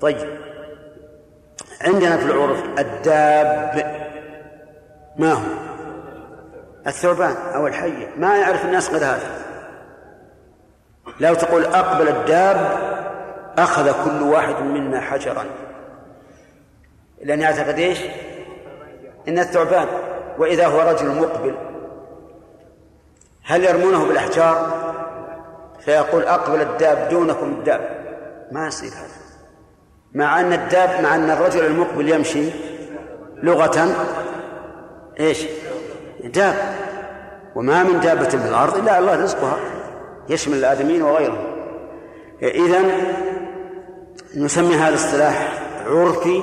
طيب. 0.00 0.53
عندنا 1.84 2.16
في 2.16 2.24
العرف 2.24 2.64
الداب 2.78 3.94
ما 5.16 5.32
هو؟ 5.32 5.64
الثعبان 6.86 7.36
أو 7.54 7.66
الحية. 7.66 8.10
ما 8.16 8.38
يعرف 8.38 8.64
الناس 8.64 8.90
غير 8.90 9.04
هذا. 9.04 9.44
لو 11.20 11.34
تقول 11.34 11.64
أقبل 11.64 12.08
الداب 12.08 12.78
أخذ 13.58 14.04
كل 14.04 14.22
واحد 14.22 14.62
منا 14.62 15.00
حجرا. 15.00 15.44
لأن 17.22 17.40
يعتقد 17.40 17.78
إيش؟ 17.78 17.98
إن 19.28 19.38
الثعبان. 19.38 19.86
وإذا 20.38 20.66
هو 20.66 20.90
رجل 20.90 21.08
مقبل 21.08 21.54
هل 23.44 23.64
يرمونه 23.64 24.06
بالأحجار؟ 24.06 24.84
فيقول 25.80 26.22
أقبل 26.22 26.60
الداب 26.60 27.08
دونكم 27.08 27.46
الداب. 27.46 28.04
ما 28.52 28.66
يصير 28.66 28.90
هذا. 28.90 29.13
مع 30.14 30.40
أن 30.40 30.52
الداب 30.52 31.02
مع 31.02 31.14
أن 31.14 31.30
الرجل 31.30 31.66
المقبل 31.66 32.08
يمشي 32.08 32.50
لغة 33.42 33.88
إيش؟ 35.20 35.46
داب. 36.24 36.54
وما 37.54 37.82
من 37.82 38.00
دابة 38.00 38.28
في 38.28 38.48
الأرض 38.48 38.76
إلا 38.76 38.98
الله 38.98 39.22
رزقها 39.22 39.56
يشمل 40.28 40.58
الآدمين 40.58 41.02
وغيرهم. 41.02 41.44
إذا 42.42 42.80
نسمي 44.36 44.74
هذا 44.74 44.88
الاصطلاح 44.88 45.62
عرفي 45.86 46.42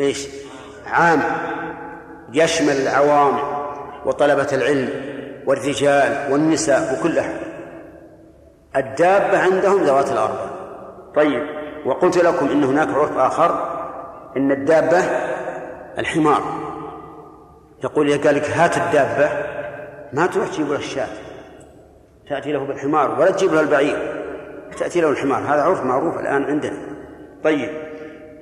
إيش؟ 0.00 0.28
عام. 0.86 1.22
يشمل 2.32 2.76
العوام 2.76 3.38
وطلبة 4.06 4.48
العلم 4.52 4.88
والرجال 5.46 6.32
والنساء 6.32 6.98
وكل 6.98 7.18
أحد 7.18 7.34
الدابة 8.76 9.38
عندهم 9.38 9.82
ذوات 9.82 10.12
الأربع. 10.12 10.46
طيب. 11.16 11.63
وقلت 11.86 12.18
لكم 12.18 12.48
إن 12.48 12.64
هناك 12.64 12.88
عرف 12.88 13.18
آخر 13.18 13.80
إن 14.36 14.52
الدابة 14.52 14.98
الحمار. 15.98 16.42
يقول 17.84 18.10
إذا 18.10 18.26
قال 18.26 18.36
لك 18.36 18.50
هات 18.50 18.76
الدابة 18.76 19.30
ما 20.12 20.26
تروح 20.26 20.48
تجيب 20.48 20.68
له 20.68 20.76
الشاة. 20.76 21.08
تأتي 22.28 22.52
له 22.52 22.66
بالحمار 22.66 23.20
ولا 23.20 23.30
تجيب 23.30 23.54
له 23.54 23.60
البعير 23.60 24.24
تأتي 24.78 25.00
له 25.00 25.08
الحمار. 25.08 25.42
هذا 25.42 25.62
عرف 25.62 25.84
معروف 25.84 26.18
الآن 26.18 26.44
عندنا. 26.44 26.78
طيب 27.44 27.70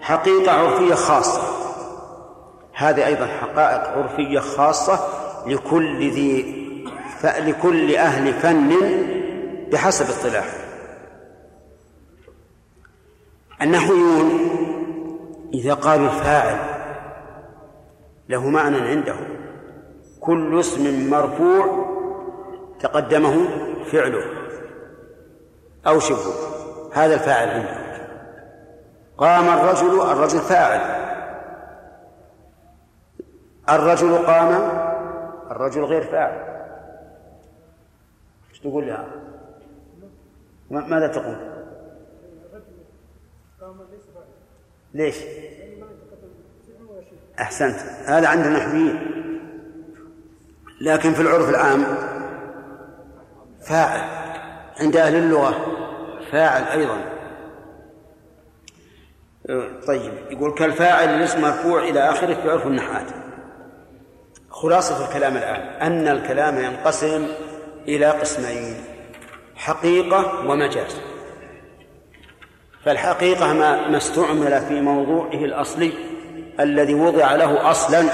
حقيقة 0.01 0.53
عرفية 0.53 0.95
خاصة. 0.95 1.43
هذه 2.75 3.07
أيضا 3.07 3.27
حقائق 3.27 3.99
عرفية 3.99 4.39
خاصة 4.39 4.99
لكل 5.47 6.11
ذي 6.11 6.63
لكل 7.25 7.97
أهل 7.97 8.33
فن 8.33 8.73
بحسب 9.73 10.05
اصطلاح 10.05 10.45
النحويون 13.63 14.31
إذا 15.55 15.75
قالوا 15.75 16.07
الفاعل 16.07 16.59
له 18.29 18.49
معنى 18.49 18.77
عندهم 18.77 19.27
كل 20.21 20.61
اسم 20.61 21.11
مرفوع 21.11 21.87
تقدمه 22.81 23.49
فعله. 23.85 24.25
أو 25.87 25.99
شبهه. 25.99 26.33
هذا 26.93 27.15
الفاعل 27.15 27.49
عندهم 27.49 27.83
قام 29.19 29.49
الرجل 29.49 30.01
الرجل 30.01 30.39
فاعل. 30.39 31.03
الرجل 33.71 34.27
قام 34.27 34.69
الرجل 35.51 35.85
غير 35.85 36.03
فاعل. 36.03 36.53
إيش 38.51 38.61
تقول 38.61 38.87
لها؟ 38.87 39.07
ماذا 40.71 41.07
تقول؟ 41.07 41.52
ليش؟ 44.95 45.17
أحسنت. 47.41 47.77
هذا 48.07 48.29
عند 48.29 48.47
النحويين 48.47 49.11
لكن 50.81 51.13
في 51.13 51.23
العرف 51.23 51.49
العام 51.49 51.85
فاعل. 53.67 54.01
عند 54.81 54.97
أهل 54.97 55.15
اللغة 55.15 55.67
فاعل 56.33 56.63
أيضا. 56.63 57.13
طيب 59.87 60.13
يقول 60.31 60.55
كالفاعل 60.55 61.09
الاسم 61.09 61.41
مرفوع 61.41 61.83
إلى 61.83 62.11
آخره 62.11 62.35
في 62.35 62.51
عرف 62.51 62.67
النحات. 62.67 63.07
خلاصة 64.51 65.09
الكلام 65.09 65.37
الآن. 65.37 65.61
أن 65.61 66.09
الكلام 66.09 66.59
ينقسم 66.59 67.27
إلى 67.89 68.07
قسمين 68.07 68.75
حقيقة 69.57 70.51
ومجاز. 70.51 71.12
فالحقيقة 72.85 73.53
ما, 73.53 73.89
ما 73.89 73.97
استعمل 73.97 74.61
في 74.61 74.81
موضوعه 74.81 75.35
الأصلي 75.35 75.93
الذي 76.61 76.95
وضع 76.95 77.35
له 77.35 77.71
أصلا 77.71 78.05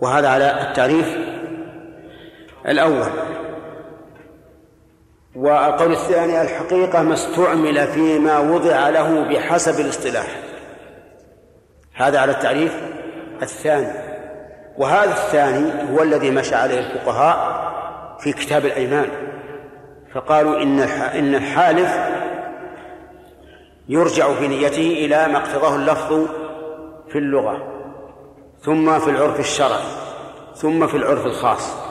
وهذا 0.00 0.28
على 0.28 0.68
التعريف 0.68 1.16
الأول. 2.68 3.08
والقول 5.36 5.92
الثاني 5.92 6.42
الحقيقة 6.42 7.02
ما 7.02 7.14
استعمل 7.14 7.86
فيما 7.86 8.38
وضع 8.38 8.88
له 8.88 9.24
بحسب 9.24 9.80
الاصطلاح. 9.80 10.26
هذا 11.94 12.18
على 12.18 12.32
التعريف 12.32 12.74
الثاني. 13.42 13.92
وهذا 14.78 15.10
الثاني 15.10 15.92
هو 15.92 16.02
الذي 16.02 16.30
مشى 16.30 16.54
عليه 16.54 16.78
الفقهاء 16.78 17.68
في 18.20 18.32
كتاب 18.32 18.66
الأيمان. 18.66 19.08
فقالوا 20.14 20.62
إن 20.62 20.80
إن 20.80 21.34
الحالف 21.34 22.17
يرجع 23.88 24.34
في 24.34 24.48
نيته 24.48 24.92
إلى 25.04 25.28
ما 25.28 25.36
اقتضاه 25.38 25.76
اللفظ 25.76 26.26
في 27.08 27.18
اللغة 27.18 27.74
ثم 28.60 28.98
في 28.98 29.10
العرف 29.10 29.40
الشرعي 29.40 29.84
ثم 30.54 30.86
في 30.86 30.96
العرف 30.96 31.26
الخاص. 31.26 31.88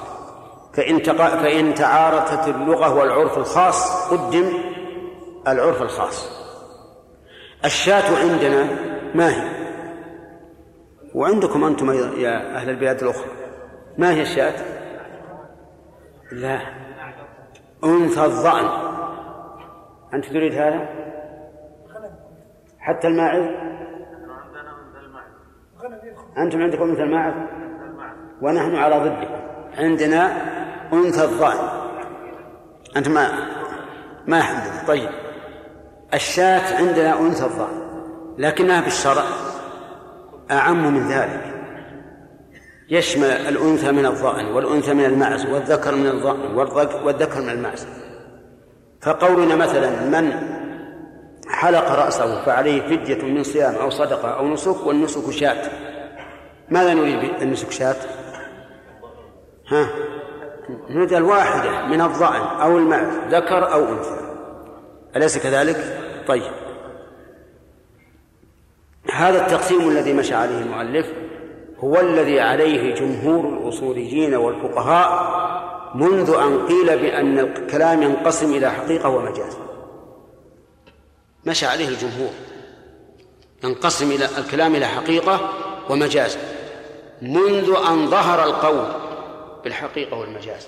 فإن 0.74 1.04
فإن 1.16 1.74
تعارضت 1.74 2.48
اللغة 2.48 2.93
والعرف 2.95 3.38
الخاص 3.38 4.12
قدم 4.12 4.54
العرف 5.48 5.82
الخاص. 5.82 6.30
الشاة 7.66 8.20
عندنا 8.20 8.68
ما 9.16 9.30
هي؟ 9.30 9.58
وعندكم 11.16 11.64
أنتم 11.64 11.91
يا 12.22 12.56
أهل 12.56 12.70
البلاد 12.70 13.04
الأخرى 13.04 13.32
ما 13.98 14.14
هي 14.14 14.22
الشاة؟ 14.22 14.54
لا. 16.32 16.60
أنثى 17.84 18.24
الظأن. 18.26 18.66
أنت 20.14 20.26
تريد 20.26 20.54
هذا؟ 20.54 20.89
حتى 22.88 23.08
الماعز. 23.08 23.44
أنتم 26.38 26.62
عندكم 26.62 26.92
مثل 26.92 27.02
الماعز؟ 27.02 27.34
ونحن 28.42 28.76
على 28.76 28.96
ضده. 29.00 29.28
عندنا 29.78 30.32
أنثى 30.94 31.24
الظأن 31.24 31.58
أنت 32.98 33.10
ما 33.10 33.30
ما 34.28 34.44
عندنا 34.44 34.88
طيب. 34.88 35.10
الشاة 36.14 36.78
عندنا 36.78 37.20
أنثى 37.20 37.44
الظأن 37.44 37.88
لكنها 38.38 38.82
بالشرع 38.82 39.24
أعم 40.52 40.94
من 40.94 41.08
ذلك. 41.08 41.54
يشمل 42.90 43.26
الأنثى 43.26 43.92
من 43.92 44.06
الظأن 44.06 44.46
والأنثى 44.46 44.94
من 44.94 45.06
المعز 45.06 45.46
والذكر 45.46 45.96
من 45.96 46.08
الظأن 46.08 46.56
والذكر 47.06 47.42
من 47.42 47.50
المعز 47.50 47.88
فقولنا 49.02 49.56
مثلا 49.56 49.90
من 49.90 50.57
حلق 51.50 51.91
رأسه 51.91 52.45
فعليه 52.45 52.82
فدية 52.82 53.24
من 53.24 53.43
صيام 53.43 53.76
أو 53.76 53.89
صدقة 53.89 54.30
أو 54.30 54.48
نسك 54.48 54.86
والنسك 54.86 55.32
شاة. 55.32 55.72
ماذا 56.70 56.93
نريد 56.93 57.39
بالنسك 57.39 57.72
شاة؟ 57.72 57.95
ها؟ 59.68 59.88
نريد 60.89 61.14
الواحدة 61.14 61.86
من 61.86 62.02
الظأن 62.02 62.41
أو 62.41 62.78
المعز 62.78 63.14
ذكر 63.30 63.74
أو 63.74 63.84
أنثى. 63.84 64.18
أليس 65.16 65.38
كذلك؟ 65.38 66.00
طيب. 66.28 66.52
هذا 69.14 69.45
التقسيم 69.45 69.89
الذي 69.89 70.14
مشى 70.14 70.36
عليه 70.36 70.62
المؤلف 70.62 71.08
هو 71.80 72.00
الذي 72.00 72.39
عليه 72.39 72.95
جمهور 72.95 73.45
الأصوليين 73.45 74.36
والفقهاء 74.36 75.38
منذ 75.95 76.30
أن 76.30 76.68
قيل 76.68 77.00
بأن 77.00 77.39
الكلام 77.39 78.04
ينقسم 78.04 78.54
إلى 78.54 78.72
حقيقة 78.72 79.10
ومجاز. 79.10 79.58
مشى 81.48 81.66
عليه 81.66 81.88
الجمهور 81.88 82.30
ينقسم 83.64 84.12
إلى 84.12 84.30
الكلام 84.38 84.76
إلى 84.76 84.88
حقيقة 84.88 85.54
ومجاز 85.89 86.38
منذ 87.22 87.76
أن 87.88 88.10
ظهر 88.10 88.43
القول 88.43 88.88
بالحقيقة 89.64 90.18
والمجاز. 90.18 90.68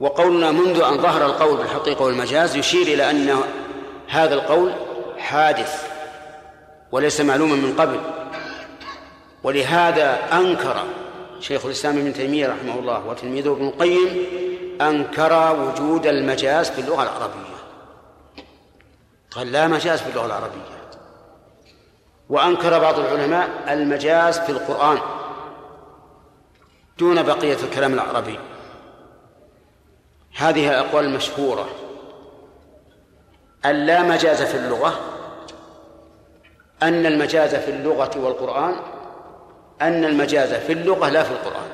وقولنا 0.00 0.50
منذ 0.50 0.80
أن 0.80 0.98
ظهر 0.98 1.26
القول 1.26 1.56
بالحقيقة 1.56 2.04
والمجاز 2.04 2.56
يشير 2.56 2.82
إلى 2.82 3.10
أن 3.10 3.40
هذا 4.08 4.34
القول 4.34 4.72
حادث 5.18 5.82
وليس 6.92 7.20
معلوما 7.20 7.54
من 7.54 7.76
قبل. 7.78 8.00
ولهذا 9.42 10.18
أنكر 10.32 10.84
شيخ 11.40 11.64
الإسلام 11.64 11.98
ابن 11.98 12.12
تيمية 12.12 12.48
رحمه 12.48 12.78
الله 12.78 13.06
وتلميذه 13.06 13.52
ابن 13.52 13.68
القيم 13.68 14.26
أنكر 14.80 15.56
وجود 15.60 16.06
المجاز 16.06 16.70
في 16.70 16.80
اللغة 16.80 17.02
العربية. 17.02 17.49
قال 19.30 19.52
لا 19.52 19.68
مجاز 19.68 20.00
في 20.00 20.10
اللغة 20.10 20.26
العربية. 20.26 20.80
وأنكر 22.28 22.78
بعض 22.78 22.98
العلماء 22.98 23.48
المجاز 23.68 24.38
في 24.38 24.52
القرآن 24.52 24.98
دون 26.98 27.22
بقية 27.22 27.56
الكلام 27.62 27.94
العربي. 27.94 28.38
هذه 30.36 30.68
الأقوال 30.68 31.04
المشهورة. 31.04 31.68
أن 33.64 33.86
لا 33.86 34.02
مجاز 34.02 34.42
في 34.42 34.56
اللغة 34.56 35.00
أن 36.82 37.06
المجاز 37.06 37.54
في 37.54 37.70
اللغة 37.70 38.10
والقرآن 38.18 38.76
أن 39.82 40.04
المجاز 40.04 40.54
في 40.54 40.72
اللغة 40.72 41.08
لا 41.08 41.22
في 41.22 41.30
القرآن. 41.30 41.70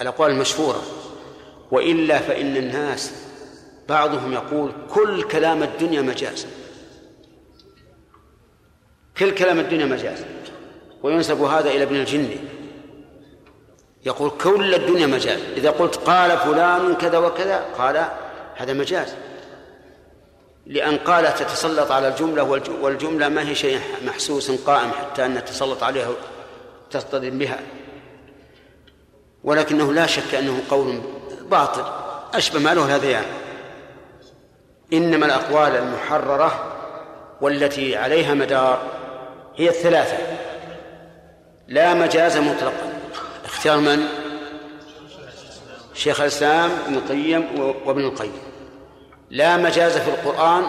الأقوال 0.00 0.30
المشهورة. 0.30 0.82
وإلا 1.70 2.18
فإن 2.18 2.56
الناس 2.56 3.27
بعضهم 3.88 4.32
يقول 4.32 4.72
كل 4.90 5.22
كلام 5.22 5.62
الدنيا 5.62 6.02
مجاز. 6.02 6.46
كل 9.18 9.30
كلام 9.30 9.58
الدنيا 9.58 9.86
مجاز. 9.86 10.24
وينسب 11.02 11.42
هذا 11.42 11.70
إلى 11.70 11.82
ابن 11.82 11.96
الجني 11.96 12.36
يقول 14.06 14.30
كل 14.30 14.74
الدنيا 14.74 15.06
مجاز. 15.06 15.40
إذا 15.56 15.70
قلت 15.70 15.96
قال 15.96 16.38
فلان 16.38 16.94
كذا 16.94 17.18
وكذا 17.18 17.64
قال 17.78 18.08
هذا 18.54 18.72
مجاز. 18.72 19.14
لأن 20.66 20.96
قال 20.96 21.34
تتسلط 21.34 21.90
على 21.90 22.08
الجملة 22.08 22.42
والجملة 22.82 23.28
ما 23.28 23.48
هي 23.48 23.54
شيء 23.54 23.80
محسوس 24.06 24.50
قائم 24.50 24.90
حتى 24.90 25.26
أن 25.26 25.34
نتسلط 25.34 25.82
عليها 25.82 26.10
تصطدم 26.90 27.38
بها. 27.38 27.60
ولكنه 29.44 29.92
لا 29.92 30.06
شك 30.06 30.34
أنه 30.34 30.62
قول 30.70 31.00
باطل. 31.50 31.84
أشبه 32.34 32.60
ما 32.60 32.74
له 32.74 32.86
الهذيان 32.86 33.24
إنما 34.92 35.26
الأقوال 35.26 35.76
المحررة 35.76 36.74
والتي 37.40 37.96
عليها 37.96 38.34
مدار 38.34 38.82
هي 39.56 39.68
الثلاثة. 39.68 40.18
لا 41.68 41.94
مجاز 41.94 42.36
مطلقا. 42.36 43.00
اختيار 43.44 43.78
من؟ 43.78 44.02
شيخ 45.94 46.20
الإسلام 46.20 46.70
ابن 46.86 46.94
القيم 46.94 47.60
وابن 47.86 48.04
القيم. 48.04 48.38
لا 49.30 49.56
مجاز 49.56 49.98
في 49.98 50.08
القرآن. 50.08 50.64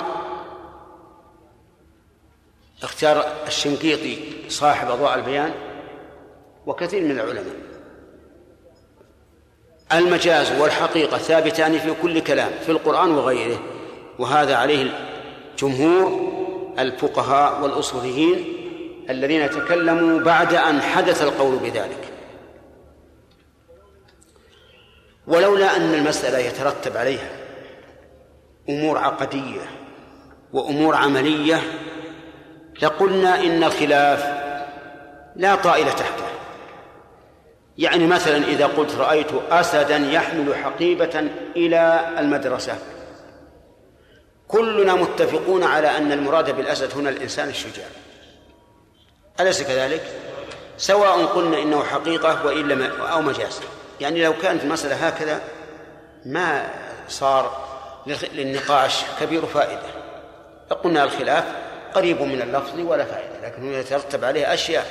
اختار 2.83 3.25
الشنقيطي 3.47 4.17
صاحب 4.49 4.91
أضواء 4.91 5.15
البيان 5.15 5.53
وكثير 6.65 7.01
من 7.01 7.11
العلماء. 7.11 7.55
المجاز 9.93 10.61
والحقيقة 10.61 11.17
ثابتان 11.17 11.79
في 11.79 11.93
كل 12.01 12.19
كلام 12.19 12.51
في 12.65 12.71
القرآن 12.71 13.11
وغيره. 13.11 13.59
وهذا 14.19 14.55
عليه 14.55 14.91
جمهور 15.59 16.29
الفقهاء 16.79 17.61
والأصوليين 17.61 18.45
الذين 19.09 19.49
تكلموا 19.49 20.19
بعد 20.19 20.53
أن 20.53 20.81
حدث 20.81 21.21
القول 21.21 21.55
بذلك. 21.57 22.13
ولولا 25.27 25.77
أن 25.77 25.93
المسألة 25.93 26.37
يترتب 26.37 26.97
عليها 26.97 27.29
أمور 28.69 28.97
عقدية 28.97 29.61
وأمور 30.53 30.95
عملية 30.95 31.61
لقلنا 32.81 33.43
إن 33.43 33.63
الخلاف 33.63 34.39
لا 35.35 35.55
طائل 35.55 35.85
تحته. 35.85 36.23
يعني 37.77 38.07
مثلا 38.07 38.37
إذا 38.37 38.65
قلت 38.65 38.95
رأيت 38.95 39.31
أسدا 39.51 39.97
يحمل 39.97 40.55
حقيبة 40.55 41.29
إلى 41.55 42.09
المدرسة 42.19 42.75
كلنا 44.49 44.95
متفقون 44.95 45.63
على 45.63 45.97
أن 45.97 46.11
المراد 46.11 46.55
بالأسد 46.55 46.93
هنا 46.97 47.09
الإنسان 47.09 47.49
الشجاع. 47.49 47.87
أليس 49.39 49.63
كذلك؟ 49.63 50.01
سواء 50.77 51.25
قلنا 51.25 51.57
إنه 51.57 51.83
حقيقة 51.83 52.45
وإلا 52.45 53.11
أو 53.11 53.21
مجاز. 53.21 53.59
يعني 53.99 54.23
لو 54.23 54.33
كانت 54.33 54.63
المسألة 54.63 55.07
هكذا 55.07 55.41
ما 56.25 56.69
صار 57.09 57.67
للنقاش 58.33 59.01
كبير 59.19 59.45
فائدة. 59.45 59.89
فقلنا 60.69 61.03
الخلاف 61.03 61.43
قريب 61.93 62.21
من 62.21 62.41
اللفظ 62.41 62.79
ولا 62.79 63.05
فائدة 63.05 63.47
لكن 63.47 63.73
يترتب 63.73 64.23
عليه 64.23 64.53
أشياء. 64.53 64.85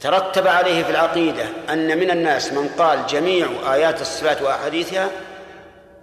ترتب 0.00 0.46
عليه 0.46 0.84
في 0.84 0.90
العقيدة 0.90 1.46
أن 1.70 1.98
من 1.98 2.10
الناس 2.10 2.52
من 2.52 2.68
قال 2.78 3.06
جميع 3.06 3.48
آيات 3.74 4.00
الصفات 4.00 4.42
وأحاديثها 4.42 5.10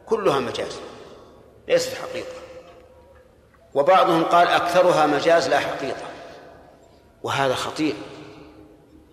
كلها 0.06 0.40
مجاز 0.40 0.80
ليست 1.68 1.94
حقيقة. 1.94 2.47
وبعضهم 3.74 4.24
قال 4.24 4.48
أكثرها 4.48 5.06
مجاز 5.06 5.50
لا 5.50 5.60
حقيقة. 5.60 6.08
وهذا 7.24 7.56
خطير. 7.56 7.94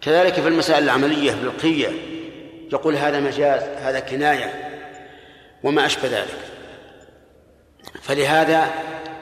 كذلك 0.00 0.34
في 0.34 0.48
المسائل 0.48 0.84
العملية 0.84 1.32
بالقية 1.32 1.88
يقول 2.72 2.96
هذا 2.96 3.20
مجاز 3.20 3.62
هذا 3.62 4.00
كناية 4.00 4.70
وما 5.62 5.86
أشبه 5.86 6.09
ذلك. 6.09 6.38
فلهذا 8.02 8.68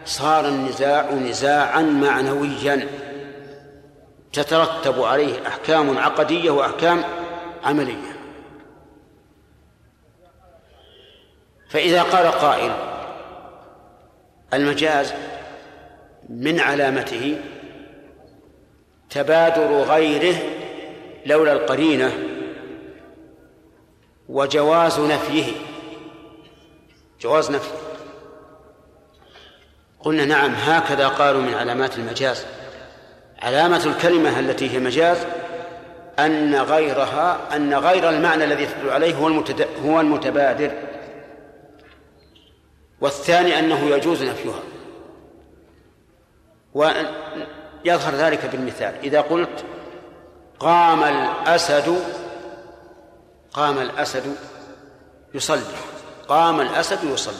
صار 0.04 0.48
النزاع 0.48 1.12
نزاعا 1.12 1.82
معنويا. 1.82 2.88
تترتب 4.32 5.02
عليه 5.02 5.48
أحكام 5.48 5.98
عقدية 5.98 6.50
وأحكام 6.50 7.04
عملية. 7.64 8.12
فإذا 11.68 12.02
قال 12.02 12.26
قائل 12.26 12.91
المجاز 14.54 15.12
من 16.28 16.60
علامته 16.60 17.36
تبادر 19.10 19.82
غيره 19.82 20.36
لولا 21.26 21.52
القرينة 21.52 22.12
وجواز 24.28 25.00
نفيه. 25.00 25.52
جواز 27.20 27.50
نفيه 27.50 27.78
قلنا 30.00 30.24
نعم 30.24 30.54
هكذا 30.54 31.08
قالوا 31.08 31.42
من 31.42 31.54
علامات 31.54 31.98
المجاز. 31.98 32.44
علامة 33.42 33.86
الكلمة 33.86 34.40
التي 34.40 34.70
هي 34.70 34.78
مجاز 34.78 35.18
أن 36.18 36.54
غيرها 36.54 37.56
أن 37.56 37.74
غير 37.74 38.08
المعنى 38.08 38.44
الذي 38.44 38.66
تدل 38.66 38.90
عليه 38.90 39.14
هو 39.14 39.44
هو 39.84 40.00
المتبادر. 40.00 40.70
والثاني 43.02 43.58
أنه 43.58 43.86
يجوز 43.86 44.22
نفيها. 44.22 44.62
ويظهر 46.74 48.14
ذلك 48.14 48.46
بالمثال. 48.46 48.94
إذا 49.02 49.20
قلت 49.20 49.64
قام 50.60 51.04
الأسد 51.04 52.02
قام 53.52 53.78
الأسد 53.78 54.36
يصلي. 55.34 55.62
قام 56.28 56.60
الأسد 56.60 57.04
يصلي. 57.04 57.34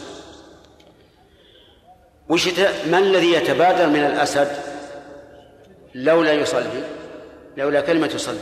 وش 2.28 2.48
ما 2.86 2.98
الذي 2.98 3.32
يتبادر 3.32 3.86
من 3.86 4.04
الأسد 4.04 4.56
لولا 5.94 6.32
يصلي؟ 6.32 6.84
لولا 7.56 7.80
كلمة 7.80 8.10
يصلي. 8.14 8.40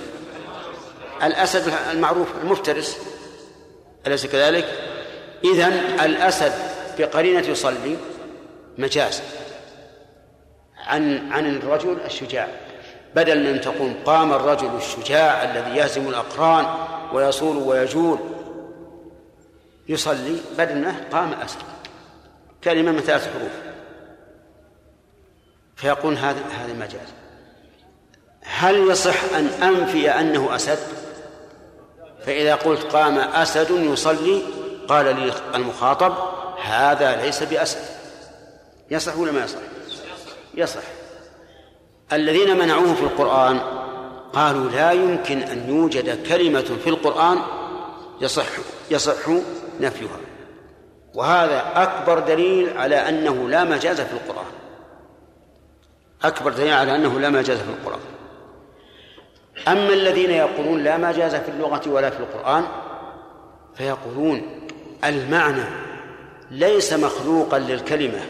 الأسد 1.22 1.72
المعروف 1.90 2.28
المفترس. 2.42 2.98
أليس 4.06 4.26
كذلك؟ 4.26 4.64
إذن 5.44 5.72
الأسد 6.00 6.69
بقرينة 7.00 7.40
يصلي 7.40 7.96
مجاز 8.78 9.22
عن 10.86 11.32
عن 11.32 11.56
الرجل 11.56 11.98
الشجاع 12.06 12.48
بدل 13.14 13.52
من 13.52 13.60
تقول 13.60 13.92
قام 14.04 14.32
الرجل 14.32 14.70
الشجاع 14.76 15.42
الذي 15.44 15.76
يهزم 15.76 16.08
الأقران 16.08 16.66
ويصول 17.12 17.56
ويجول 17.56 18.18
يصلي 19.88 20.36
بدل 20.58 20.78
منه 20.78 21.06
قام 21.12 21.32
أسد 21.32 21.58
كلمة 22.64 22.92
من 22.92 23.00
ثلاث 23.00 23.28
حروف. 23.32 23.52
فيقول 25.76 26.14
هذا 26.14 26.40
هذا 26.50 26.72
مجاز. 26.72 27.08
هل 28.42 28.90
يصح 28.90 29.34
أن 29.34 29.46
أنفي 29.46 30.10
أنه 30.10 30.56
أسد؟ 30.56 30.78
فإذا 32.26 32.54
قلت 32.54 32.82
قام 32.82 33.18
أسد 33.18 33.70
يصلي 33.70 34.42
قال 34.88 35.16
لي 35.16 35.32
المخاطب 35.54 36.14
هذا 36.62 37.16
ليس 37.22 37.42
بأسد 37.42 37.80
يصح 38.90 39.16
ولا 39.16 39.32
ما 39.32 39.44
يصح؟ 39.44 39.58
يصح. 40.54 40.82
الذين 42.12 42.58
منعوه 42.58 42.94
في 42.94 43.02
القرآن 43.02 43.60
قالوا 44.32 44.70
لا 44.70 44.92
يمكن 44.92 45.38
أن 45.38 45.68
يوجد 45.68 46.26
كلمة 46.26 46.78
في 46.84 46.90
القرآن 46.90 47.38
يصح 48.20 48.46
يصح 48.90 49.28
نفيها. 49.80 50.16
وهذا 51.14 51.64
أكبر 51.74 52.18
دليل 52.18 52.78
على 52.78 53.08
أنه 53.08 53.48
لا 53.48 53.64
مجاز 53.64 54.00
في 54.00 54.12
القرآن. 54.12 54.46
أكبر 56.22 56.52
دليل 56.52 56.72
على 56.72 56.96
أنه 56.96 57.20
لا 57.20 57.28
مجاز 57.28 57.58
في 57.58 57.70
القرآن. 57.70 58.00
أما 59.68 59.92
الذين 59.92 60.30
يقولون 60.30 60.84
لا 60.84 60.96
مجاز 60.96 61.34
في 61.34 61.48
اللغة 61.48 61.88
ولا 61.88 62.10
في 62.10 62.20
القرآن 62.20 62.64
فيقولون 63.74 64.68
المعنى 65.04 65.89
ليس 66.50 66.92
مخلوقا 66.92 67.58
للكلمة. 67.58 68.26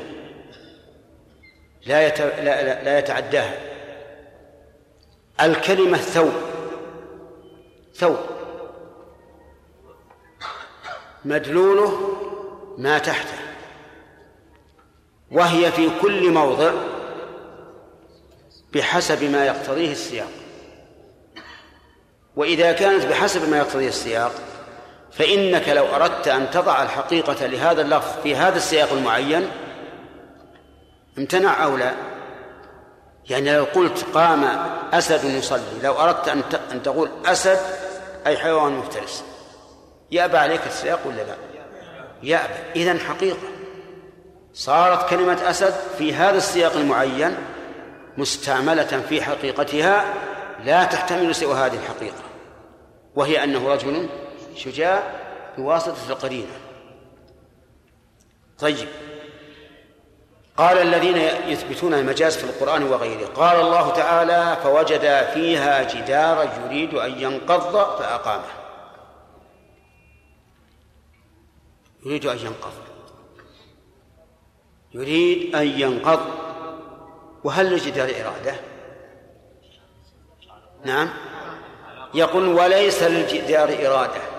لا, 1.86 2.06
يت... 2.06 2.20
لا, 2.20 2.62
لا, 2.62 2.84
لا 2.84 2.98
يتعداها. 2.98 3.54
الكلمة 5.40 5.98
ثوب. 5.98 6.32
ثوب. 7.94 8.16
مدلوله 11.24 12.16
ما 12.78 12.98
تحته. 12.98 13.38
وهي 15.30 15.72
في 15.72 15.90
كل 16.02 16.30
موضع 16.30 16.72
بحسب 18.72 19.24
ما 19.24 19.46
يقتضيه 19.46 19.92
السياق. 19.92 20.30
وإذا 22.36 22.72
كانت 22.72 23.04
بحسب 23.04 23.48
ما 23.48 23.58
يقتضيه 23.58 23.88
السياق 23.88 24.49
فإنك 25.12 25.68
لو 25.68 25.86
أردت 25.86 26.28
أن 26.28 26.50
تضع 26.50 26.82
الحقيقة 26.82 27.46
لهذا 27.46 27.82
اللفظ 27.82 28.22
في 28.22 28.36
هذا 28.36 28.56
السياق 28.56 28.92
المعين 28.92 29.50
امتنع 31.18 31.64
أو 31.64 31.76
لا؟ 31.76 31.92
يعني 33.30 33.56
لو 33.56 33.64
قلت 33.64 34.04
قام 34.14 34.44
أسد 34.92 35.24
يصلي 35.24 35.82
لو 35.82 35.92
أردت 35.92 36.28
أن 36.28 36.42
أن 36.72 36.82
تقول 36.82 37.11
أسد 37.26 37.58
أي 38.26 38.38
حيوان 38.38 38.72
مفترس 38.72 39.24
يأبى 40.11 40.38
عليك 40.38 40.61
السياق 40.66 41.00
ولا 41.06 41.16
لا؟ 41.22 41.34
يأبى. 42.22 42.54
إذن 42.76 43.00
حقيقة. 43.00 43.48
صارت 44.54 45.11
كلمة 45.11 45.50
أسد 45.50 45.74
في 45.98 46.14
هذا 46.14 46.36
السياق 46.36 46.72
المعين 46.72 47.36
مستعملة 48.16 49.02
في 49.08 49.22
حقيقتها 49.22 50.04
لا 50.64 50.84
تحتمل 50.84 51.34
سوى 51.34 51.54
هذه 51.54 51.74
الحقيقة 51.74 52.22
وهي 53.16 53.44
أنه 53.44 53.68
رجل 53.68 54.08
شجاع 54.57 55.03
بواسطة 55.59 56.11
القرينة. 56.11 56.61
طيب. 58.59 58.88
قال 60.57 60.78
الذين 60.78 61.16
يثبتون 61.53 61.94
المجاز 61.94 62.36
في 62.36 62.44
القرآن 62.44 62.82
وغيره 62.82 63.26
قال 63.26 63.61
الله 63.61 63.90
تعالى 63.90 64.57
فوجد 64.62 65.30
فيها 65.34 65.82
جدارا 65.94 66.64
يريد 66.64 66.94
أن 66.94 67.20
ينقض 67.20 67.72
فأقامه. 67.72 68.44
يريد 72.07 72.26
أن 72.26 72.38
ينقض. 72.38 72.72
يريد 74.94 75.55
أن 75.55 75.66
ينقض. 75.66 76.20
وهل 77.44 77.66
للجدار 77.66 78.09
إرادة؟ 78.20 78.55
نعم. 80.84 81.11
يقول 82.14 82.48
وليس 82.48 83.03
للجدار 83.03 83.68
إرادة. 83.86 84.29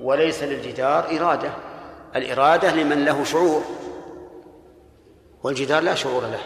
وليس 0.00 0.42
للجدار 0.42 1.16
إرادة. 1.16 1.52
الإرادة 2.16 2.70
لمن 2.70 3.04
له 3.04 3.24
شعور 3.24 3.62
والجدار 5.42 5.82
لا 5.82 5.94
شعور 5.94 6.22
له. 6.22 6.40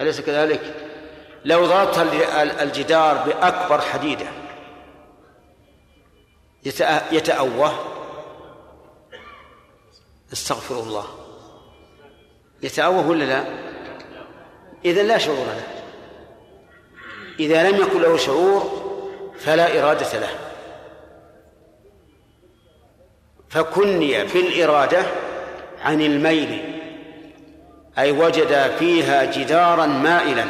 أليس 0.00 0.20
كذلك؟ 0.20 0.74
لو 1.44 1.66
ضغطت 1.66 1.98
الجدار 2.60 3.16
بأكبر 3.16 3.80
حديدة 3.80 4.26
يتأوه. 7.12 7.72
استغفر 10.32 10.80
الله. 10.80 11.04
يتأوه 12.62 13.08
ولا 13.08 13.24
لا؟ 13.24 13.44
إذا 14.84 15.02
لا 15.02 15.18
شعور 15.18 15.46
له. 15.46 15.66
إذا 17.40 17.70
لم 17.70 17.82
يكن 17.82 18.02
له 18.02 18.16
شعور 18.16 18.82
فلا 19.38 19.82
إرادة 19.82 20.18
له. 20.18 20.45
فكني 23.48 24.28
في 24.28 24.40
الإرادة 24.40 25.02
عن 25.82 26.00
الميل 26.00 26.76
أي 27.98 28.10
وجد 28.12 28.70
فيها 28.78 29.24
جدارا 29.24 29.86
مائلا 29.86 30.44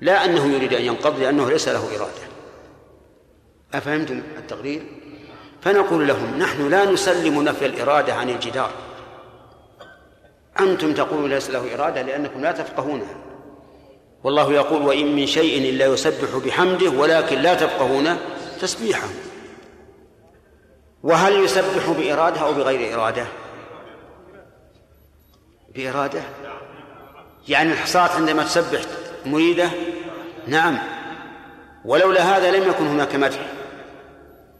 لا 0.00 0.24
أنه 0.24 0.54
يريد 0.54 0.74
أن 0.74 0.84
ينقض 0.84 1.20
لأنه 1.20 1.50
ليس 1.50 1.68
له 1.68 1.88
إرادة. 1.96 2.30
أفهمتم 3.74 4.22
التقرير؟ 4.38 4.82
فنقول 5.62 6.08
لهم 6.08 6.38
نحن 6.38 6.68
لا 6.68 6.84
نسلم 6.84 7.42
نفي 7.42 7.66
الإرادة 7.66 8.14
عن 8.14 8.30
الجدار. 8.30 8.70
أنتم 10.60 10.94
تقولون 10.94 11.30
ليس 11.30 11.50
له 11.50 11.74
إرادة 11.74 12.02
لأنكم 12.02 12.40
لا 12.40 12.52
تفقهونها 12.52 13.14
والله 14.24 14.52
يقول 14.52 14.82
وإن 14.82 15.16
من 15.16 15.26
شيء 15.26 15.70
إلا 15.70 15.86
يسبح 15.86 16.36
بحمده 16.46 16.90
ولكن 16.90 17.38
لا 17.38 17.54
تفقهون 17.54 18.16
تسبيحه. 18.60 19.08
وهل 21.02 21.44
يسبح 21.44 21.90
بإرادة 21.98 22.40
أو 22.40 22.52
بغير 22.52 22.94
إرادة؟ 22.94 23.26
بإرادة؟ 25.74 26.22
يعني 27.48 27.72
الحصاة 27.72 28.08
عندما 28.08 28.42
تسبح 28.42 28.80
مريدة؟ 29.26 29.70
نعم. 30.46 30.78
ولولا 31.84 32.36
هذا 32.36 32.50
لم 32.50 32.68
يكن 32.68 32.86
هناك 32.86 33.14
مدح 33.14 33.38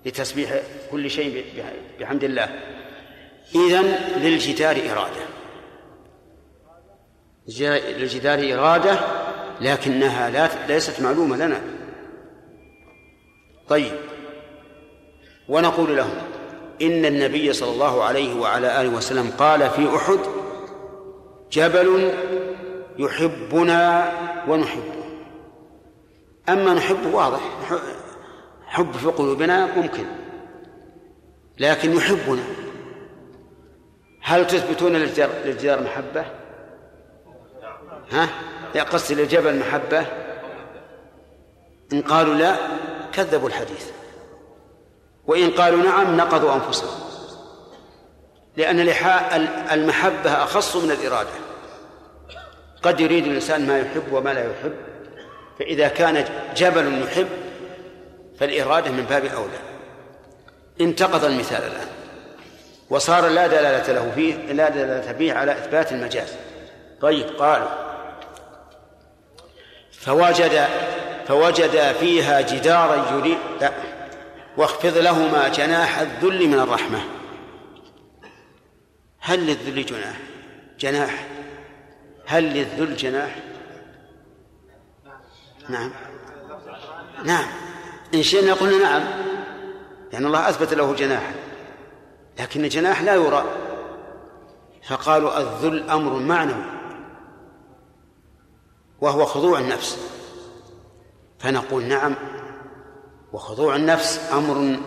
لتسبيح 0.06 0.62
كل 0.90 1.10
شيء 1.10 1.44
بحمد 2.00 2.24
الله. 2.24 2.60
إذن 3.54 3.98
للجدار 4.16 4.76
إرادة. 4.76 5.22
للجدار 7.98 8.54
إرادة 8.54 8.98
لكنها 9.60 10.30
لا 10.30 10.48
ليست 10.68 11.00
معلومة 11.00 11.36
لنا. 11.36 11.60
طيب. 13.68 13.92
ونقول 15.48 15.96
لهم 15.96 16.29
إن 16.82 17.04
النبي 17.04 17.52
صلى 17.52 17.70
الله 17.70 18.04
عليه 18.04 18.40
وعلى 18.40 18.80
آله 18.80 18.88
وسلم 18.88 19.30
قال 19.38 19.70
في 19.70 19.96
أحد 19.96 20.18
جبل 21.52 22.12
يحبنا 22.98 24.12
ونحبه. 24.48 25.04
أما 26.48 26.74
نحبه 26.74 27.14
واضح 27.14 27.40
حب 28.66 28.92
في 28.92 29.06
قلوبنا 29.06 29.76
ممكن 29.76 30.04
لكن 31.58 31.96
يحبنا. 31.96 32.42
هل 34.22 34.46
تثبتون 34.46 34.92
للجدار 34.92 35.82
محبة؟ 35.82 36.24
ها؟ 38.10 38.28
لا 38.74 38.82
قصد 38.82 39.18
للجبل 39.18 39.58
محبة. 39.58 40.06
إن 41.92 42.02
قالوا 42.02 42.34
لا 42.34 42.56
كذبوا 43.12 43.48
الحديث. 43.48 43.90
وإن 45.30 45.50
قالوا 45.50 45.82
نعم 45.82 46.16
نقضوا 46.16 46.54
أنفسهم. 46.54 47.00
لأن 48.56 48.80
المحبة 49.72 50.42
أخص 50.42 50.76
من 50.76 50.90
الإرادة. 50.90 51.30
قد 52.82 53.00
يريد 53.00 53.26
الإنسان 53.26 53.66
ما 53.66 53.78
يحب 53.78 54.12
وما 54.12 54.30
لا 54.30 54.40
يحب. 54.40 54.74
فإذا 55.58 55.88
كان 55.88 56.24
جبل 56.56 57.02
يحب 57.02 57.28
فالإرادة 58.40 58.90
من 58.90 59.02
باب 59.02 59.24
أولى. 59.24 59.58
انتقض 60.80 61.24
المثال 61.24 61.62
الآن. 61.62 61.88
وصار 62.90 63.28
لا 63.28 63.46
دلالة 63.46 63.92
له 63.92 64.12
فيه 64.14 64.34
لا 64.34 64.68
دلالة 64.68 65.12
فيه 65.12 65.32
على 65.32 65.52
إثبات 65.52 65.92
المجاز. 65.92 66.34
طيب 67.00 67.26
قالوا 67.38 67.68
فوجد 69.92 70.66
فوجد 71.28 71.92
فيها 72.00 72.40
جدارا 72.40 73.16
يريد 73.16 73.38
لا. 73.60 73.89
واخفض 74.56 74.98
لهما 74.98 75.48
جناح 75.48 75.98
الذل 75.98 76.48
من 76.48 76.58
الرحمة. 76.60 77.00
هل 79.20 79.46
للذل 79.46 79.86
جناح؟ 79.86 80.16
جناح. 80.78 81.26
هل 82.26 82.44
للذل 82.44 82.96
جناح؟ 82.96 83.38
نعم. 85.68 85.90
نعم. 87.24 87.46
إن 88.14 88.22
شئنا 88.22 88.52
قلنا 88.52 88.78
نعم. 88.78 89.02
لأن 90.12 90.26
الله 90.26 90.48
أثبت 90.48 90.74
له 90.74 90.94
جناحا 90.94 91.34
لكن 92.40 92.64
الجناح 92.64 93.02
لا 93.02 93.14
يرى. 93.14 93.44
فقالوا 94.88 95.38
الذل 95.38 95.90
أمر 95.90 96.18
معنوي. 96.18 96.64
وهو 99.00 99.24
خضوع 99.24 99.58
النفس. 99.58 99.98
فنقول 101.38 101.84
نعم. 101.84 102.14
وخضوع 103.32 103.76
النفس 103.76 104.30
أمر 104.32 104.78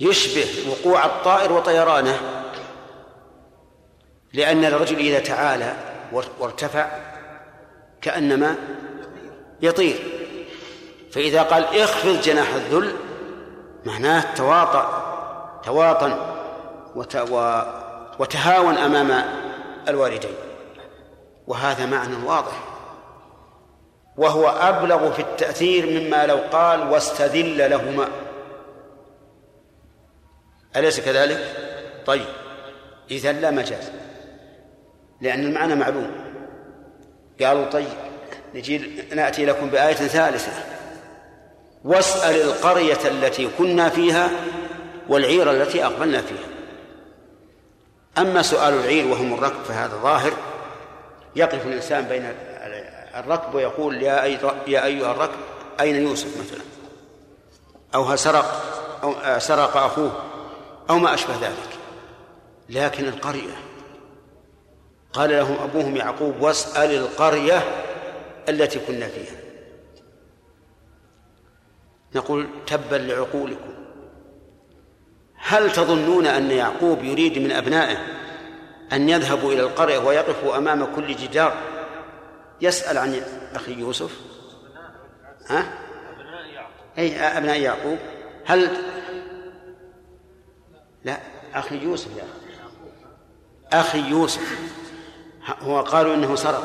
يشبه 0.00 0.46
وقوع 0.70 1.04
الطائر 1.04 1.52
وطيرانه. 1.52 2.20
لأن 4.32 4.64
الرجل 4.64 4.98
إذا 4.98 5.18
تعالى 5.20 5.76
وارتفع 6.40 6.88
كأنما 8.00 8.56
يطير. 9.62 9.96
فإذا 11.12 11.42
قال 11.42 11.64
اخفض 11.64 12.20
جناح 12.20 12.54
الذل 12.54 12.96
معناه 13.86 14.34
تواطأ 14.34 15.02
تواطن 15.64 16.16
وتهاون 18.18 18.78
أمام 18.78 19.24
الوالدين. 19.88 20.34
وهذا 21.46 21.86
معنى 21.86 22.16
واضح. 22.26 22.71
وهو 24.16 24.48
أبلغ 24.48 25.12
في 25.12 25.22
التأثير 25.22 25.86
مما 25.86 26.26
لو 26.26 26.38
قال 26.52 26.90
واستذل 26.90 27.70
لهما. 27.70 28.08
أليس 30.76 31.00
كذلك؟ 31.00 31.38
طيب 32.06 32.26
إذا 33.10 33.32
لا 33.32 33.50
مجاز 33.50 33.92
لأن 35.20 35.44
المعنى 35.44 35.74
معلوم. 35.74 36.10
قالوا 37.40 37.64
طيب 37.64 37.88
نجي 38.54 38.78
نأتي 39.14 39.46
لكم 39.46 39.70
بآية 39.70 39.94
ثالثة. 39.94 40.52
واسأل 41.84 42.42
القرية 42.42 42.98
التي 43.04 43.48
كنا 43.58 43.88
فيها 43.88 44.30
والعير 45.08 45.50
التي 45.50 45.84
أقبلنا 45.84 46.22
فيها. 46.22 46.52
أما 48.18 48.42
سؤال 48.42 48.74
العير 48.74 49.06
وهم 49.06 49.34
الركب 49.34 49.62
فهذا 49.62 49.96
ظاهر 50.02 50.32
يقف 51.36 51.66
الإنسان 51.66 52.04
بين 52.04 52.24
الركب 53.16 53.54
ويقول 53.54 54.02
يا 54.02 54.24
يا 54.66 54.84
أيها 54.84 55.10
الركب 55.12 55.38
أين 55.80 56.06
يوسف 56.06 56.40
مثلا؟ 56.40 56.64
أو 57.94 58.16
سرق 58.16 58.62
أو 59.02 59.38
سرق 59.38 59.76
أخوه 59.76 60.22
أو 60.90 60.98
ما 60.98 61.14
أشبه 61.14 61.34
ذلك. 61.40 61.78
لكن 62.68 63.08
القرية 63.08 63.56
قال 65.12 65.30
لهم 65.30 65.56
أبوهم 65.62 65.96
يعقوب 65.96 66.40
واسأل 66.40 66.90
القرية 66.90 67.62
التي 68.48 68.78
كنا 68.78 69.08
فيها. 69.08 69.36
نقول 72.14 72.48
تبا 72.66 72.96
لعقولكم. 72.96 73.72
هل 75.36 75.72
تظنون 75.72 76.26
أن 76.26 76.50
يعقوب 76.50 77.04
يريد 77.04 77.38
من 77.38 77.52
أبنائه 77.52 77.96
أن 78.92 79.08
يذهبوا 79.08 79.52
إلى 79.52 79.60
القرية 79.60 79.98
ويقفوا 79.98 80.56
أمام 80.56 80.94
كل 80.94 81.16
جدار؟ 81.16 81.71
يسأل 82.62 82.98
عن 82.98 83.22
أخي 83.54 83.72
يوسف؟ 83.72 84.20
ها؟ 85.46 85.72
أي 86.98 87.20
أبناء 87.20 87.60
يعقوب. 87.60 87.98
هل 88.44 88.70
لا 91.04 91.20
أخي 91.54 91.78
يوسف 91.78 92.16
يا 92.16 92.24
أخي. 93.80 93.98
يوسف. 93.98 94.58
هو 95.60 95.80
قالوا 95.80 96.14
إنه 96.14 96.36
سرق. 96.36 96.64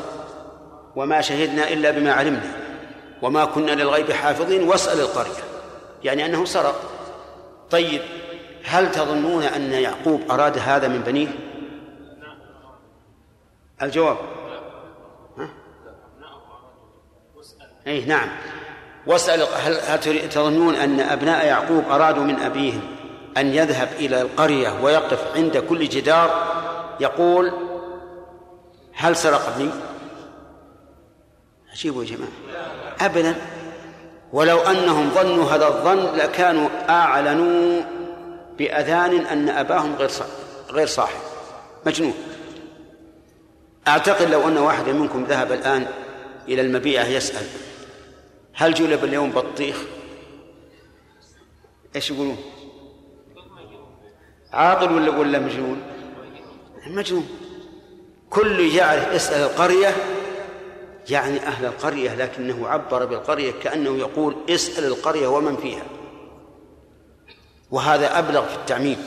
وما 0.96 1.20
شهدنا 1.20 1.68
إلا 1.68 1.90
بما 1.90 2.12
علمنا. 2.12 2.52
وما 3.22 3.44
كنا 3.44 3.70
للغيب 3.70 4.12
حافظين. 4.12 4.68
واسأل 4.68 5.00
القرية. 5.00 5.44
يعني 6.04 6.26
أنه 6.26 6.44
سرق. 6.44 6.90
طيب 7.70 8.02
هل 8.64 8.92
تظنون 8.92 9.42
أن 9.42 9.72
يعقوب 9.72 10.22
أراد 10.30 10.58
هذا 10.58 10.88
من 10.88 11.00
بنيه؟ 11.00 11.28
الجواب. 13.82 14.37
أي 17.88 18.04
نعم. 18.04 18.28
واسأل 19.06 19.42
هل, 19.42 19.80
هل 19.86 20.28
تظنون 20.28 20.74
أن 20.74 21.00
أبناء 21.00 21.46
يعقوب 21.46 21.84
أرادوا 21.90 22.24
من 22.24 22.40
أبيهم 22.40 22.80
أن 23.36 23.54
يذهب 23.54 23.88
إلى 23.98 24.22
القرية 24.22 24.82
ويقف 24.82 25.36
عند 25.36 25.58
كل 25.58 25.88
جدار؟ 25.88 26.48
يقول 27.00 27.52
هل 28.94 29.16
سرق 29.16 29.54
ابني؟ 29.54 29.70
عجيب 31.72 31.96
يا 31.96 32.04
جماعة. 32.04 32.30
أبدا. 33.00 33.34
ولو 34.32 34.58
أنهم 34.58 35.10
ظنوا 35.10 35.44
هذا 35.44 35.66
الظن 35.66 36.16
لكانوا 36.16 36.68
أعلنوا 36.88 37.82
بأذان 38.58 39.26
أن 39.26 39.48
أباهم 39.48 39.94
غير 39.94 40.10
غير 40.70 40.86
صاحب. 40.86 41.20
مجنون. 41.86 42.14
أعتقد 43.88 44.30
لو 44.30 44.48
أن 44.48 44.58
واحدا 44.58 44.92
منكم 44.92 45.24
ذهب 45.24 45.52
الآن 45.52 45.86
إلى 46.48 46.62
المبيعة 46.62 47.04
يسأل. 47.04 47.46
هل 48.58 48.74
جلب 48.74 49.04
اليوم 49.04 49.30
بطيخ؟ 49.30 49.76
إيش 51.96 52.10
يقولون؟ 52.10 52.36
عاقل 54.52 54.92
ولا 54.92 55.18
ولا 55.18 55.38
مجنون؟ 55.38 55.82
مجنون 56.86 57.28
كل 58.30 58.76
يعرف 58.76 59.08
اسأل 59.08 59.42
القرية 59.42 59.96
يعني 61.10 61.38
أهل 61.38 61.66
القرية 61.66 62.14
لكنه 62.14 62.68
عبر 62.68 63.04
بالقرية 63.04 63.52
كأنه 63.62 63.96
يقول 63.96 64.36
اسأل 64.50 64.84
القرية 64.84 65.26
ومن 65.26 65.56
فيها 65.56 65.84
وهذا 67.70 68.18
أبلغ 68.18 68.46
في 68.46 68.56
التعميم 68.56 68.98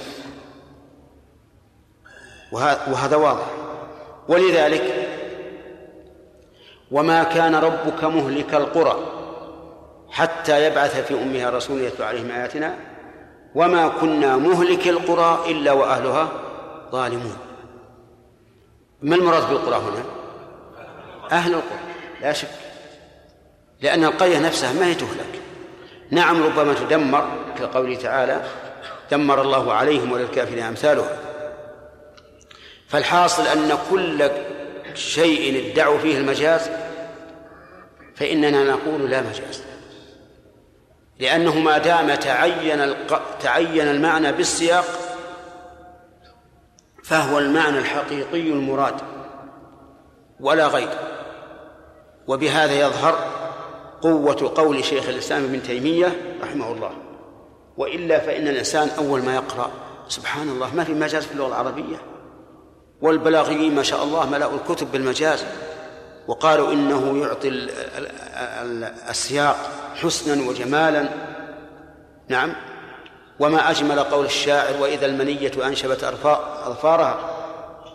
وهذا 2.87 3.15
واضح 3.15 3.47
ولذلك 4.27 5.07
وما 6.91 7.23
كان 7.23 7.55
ربك 7.55 8.03
مهلك 8.03 8.53
القرى 8.53 9.20
حتى 10.11 10.65
يبعث 10.65 11.07
في 11.07 11.13
أمها 11.13 11.49
رسول 11.49 11.81
يتلو 11.81 12.05
عليهم 12.05 12.31
آياتنا 12.31 12.75
وما 13.55 13.87
كنا 13.87 14.37
مهلك 14.37 14.87
القرى 14.87 15.51
إلا 15.51 15.71
وأهلها 15.71 16.31
ظالمون. 16.91 17.37
ما 19.01 19.15
المراد 19.15 19.49
بالقرى 19.49 19.75
هنا؟ 19.75 20.03
أهل 21.31 21.53
القرى 21.53 21.79
لا 22.21 22.33
شك. 22.33 22.47
لأن 23.81 24.03
القرية 24.03 24.39
نفسها 24.39 24.73
ما 24.73 24.85
هي 24.85 24.95
تهلك. 24.95 25.41
نعم 26.11 26.43
ربما 26.43 26.73
تدمر 26.73 27.29
كقوله 27.59 27.95
تعالى 27.95 28.41
دمر 29.11 29.41
الله 29.41 29.73
عليهم 29.73 30.11
وللكافرين 30.11 30.63
أمثالها 30.63 31.17
فالحاصل 32.87 33.47
أن 33.47 33.77
كل 33.91 34.29
شيء 34.95 35.71
ادعوا 35.71 35.97
فيه 35.97 36.17
المجاز 36.17 36.69
فإننا 38.15 38.63
نقول 38.63 39.09
لا 39.09 39.21
مجاز. 39.21 39.70
لأنه 41.21 41.59
ما 41.59 41.77
دام 41.77 42.15
تعين 42.15 42.81
الق... 42.81 43.21
تعين 43.39 43.87
المعنى 43.87 44.31
بالسياق 44.31 44.85
فهو 47.03 47.39
المعنى 47.39 47.77
الحقيقي 47.77 48.41
المراد 48.41 48.95
ولا 50.39 50.67
غير. 50.67 50.89
وبهذا 52.27 52.73
يظهر 52.73 53.15
قوة 54.01 54.51
قول 54.55 54.83
شيخ 54.83 55.09
الإسلام 55.09 55.43
ابن 55.43 55.63
تيمية 55.63 56.37
رحمه 56.43 56.71
الله. 56.71 56.91
وإلا 57.77 58.19
فإن 58.19 58.47
الإنسان 58.47 58.89
أول 58.97 59.21
ما 59.21 59.35
يقرأ 59.35 59.71
سبحان 60.07 60.49
الله 60.49 60.75
ما 60.75 60.83
في 60.83 60.93
مجاز 60.93 61.25
في 61.25 61.31
اللغة 61.31 61.47
العربية. 61.47 61.97
والبلاغيين 63.01 63.75
ما 63.75 63.83
شاء 63.83 64.03
الله 64.03 64.29
ملأوا 64.29 64.57
الكتب 64.57 64.91
بالمجاز. 64.91 65.45
وقالوا 66.27 66.73
إنه 66.73 67.17
يعطي 67.21 67.49
السياق 69.09 69.71
حسنا 69.95 70.49
وجمالا. 70.49 71.09
نعم. 72.27 72.53
وما 73.39 73.71
أجمل 73.71 73.99
قول 73.99 74.25
الشاعر 74.25 74.81
وإذا 74.81 75.05
المنية 75.05 75.51
أنشبت 75.67 76.03
أظفارها 76.03 77.37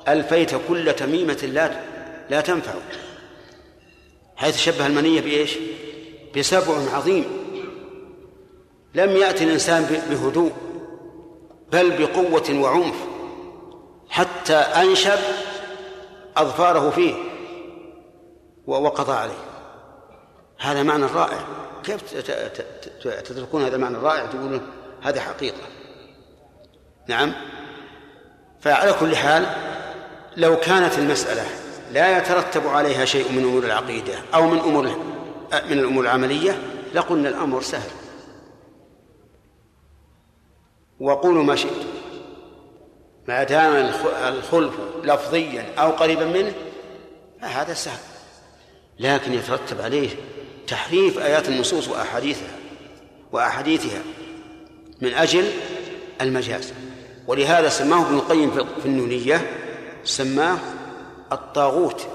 ألفيت 0.09 0.51
كل 0.69 0.93
تميمة 0.93 1.51
لا 1.53 1.71
لا 2.31 2.41
تنفع. 2.41 2.73
حيث 4.37 4.57
شبه 4.57 4.87
المنية 4.87 5.21
بإيش؟ 5.21 5.59
بسبع 6.37 6.75
عظيم. 6.95 7.25
لم 8.95 9.17
يأتي 9.17 9.45
الإنسان 9.45 10.01
بهدوء 10.11 10.53
بل 11.73 11.91
بقوة 11.91 12.61
وعنف 12.61 12.97
حتى 14.09 14.55
أنشب 14.55 15.19
أظفاره 16.37 16.91
فيه. 16.91 17.15
وقضى 18.67 19.13
عليه. 19.13 19.45
هذا 20.59 20.83
معنى 20.83 21.07
رائع. 21.07 21.39
كيف 21.85 22.03
تتركون 23.03 23.63
هذا 23.65 23.77
المعنى 23.77 23.97
الرائع 23.97 24.27
تقولون 24.27 24.61
هذا 25.03 25.21
حقيقة. 25.21 25.61
نعم. 27.07 27.33
فعلى 28.61 28.93
كل 28.93 29.17
حال 29.17 29.47
لو 30.37 30.57
كانت 30.57 30.99
المسألة 30.99 31.45
لا 31.93 32.19
يترتب 32.19 32.67
عليها 32.67 33.05
شيء 33.05 33.33
من 33.33 33.45
أمور 33.45 33.65
العقيدة 33.65 34.15
أو 34.35 34.47
من 34.47 34.59
أمور 34.59 34.87
من 35.53 35.79
الأمور 35.79 36.05
العملية 36.05 36.63
لقلنا 36.95 37.29
الأمر 37.29 37.61
سهل. 37.63 37.91
وقولوا 41.01 41.45
ما 41.45 41.57
شئتم. 41.57 41.89
ما 43.29 43.45
دام 43.45 43.73
الخلف 44.29 44.75
لفظيا 45.05 45.75
أو 45.79 45.91
قريبا 45.91 46.25
منه 46.25 46.53
فهذا 47.41 47.75
سهل. 47.75 48.16
لكن 48.99 49.33
يترتب 49.33 49.81
عليه 49.81 50.11
تحريف 50.67 51.19
آيات 51.19 51.49
النصوص 51.49 51.89
وأحاديثها 51.89 52.57
وأحاديثها 53.33 54.03
من 55.01 55.15
أجل 55.15 55.51
المجاز. 56.21 56.73
ولهذا 57.27 57.69
سماه 57.69 58.07
ابن 58.07 58.15
القيم 58.15 58.51
في 58.51 58.87
النونية 58.87 59.51
سماه 60.05 60.59
الطاغوت. 61.33 62.07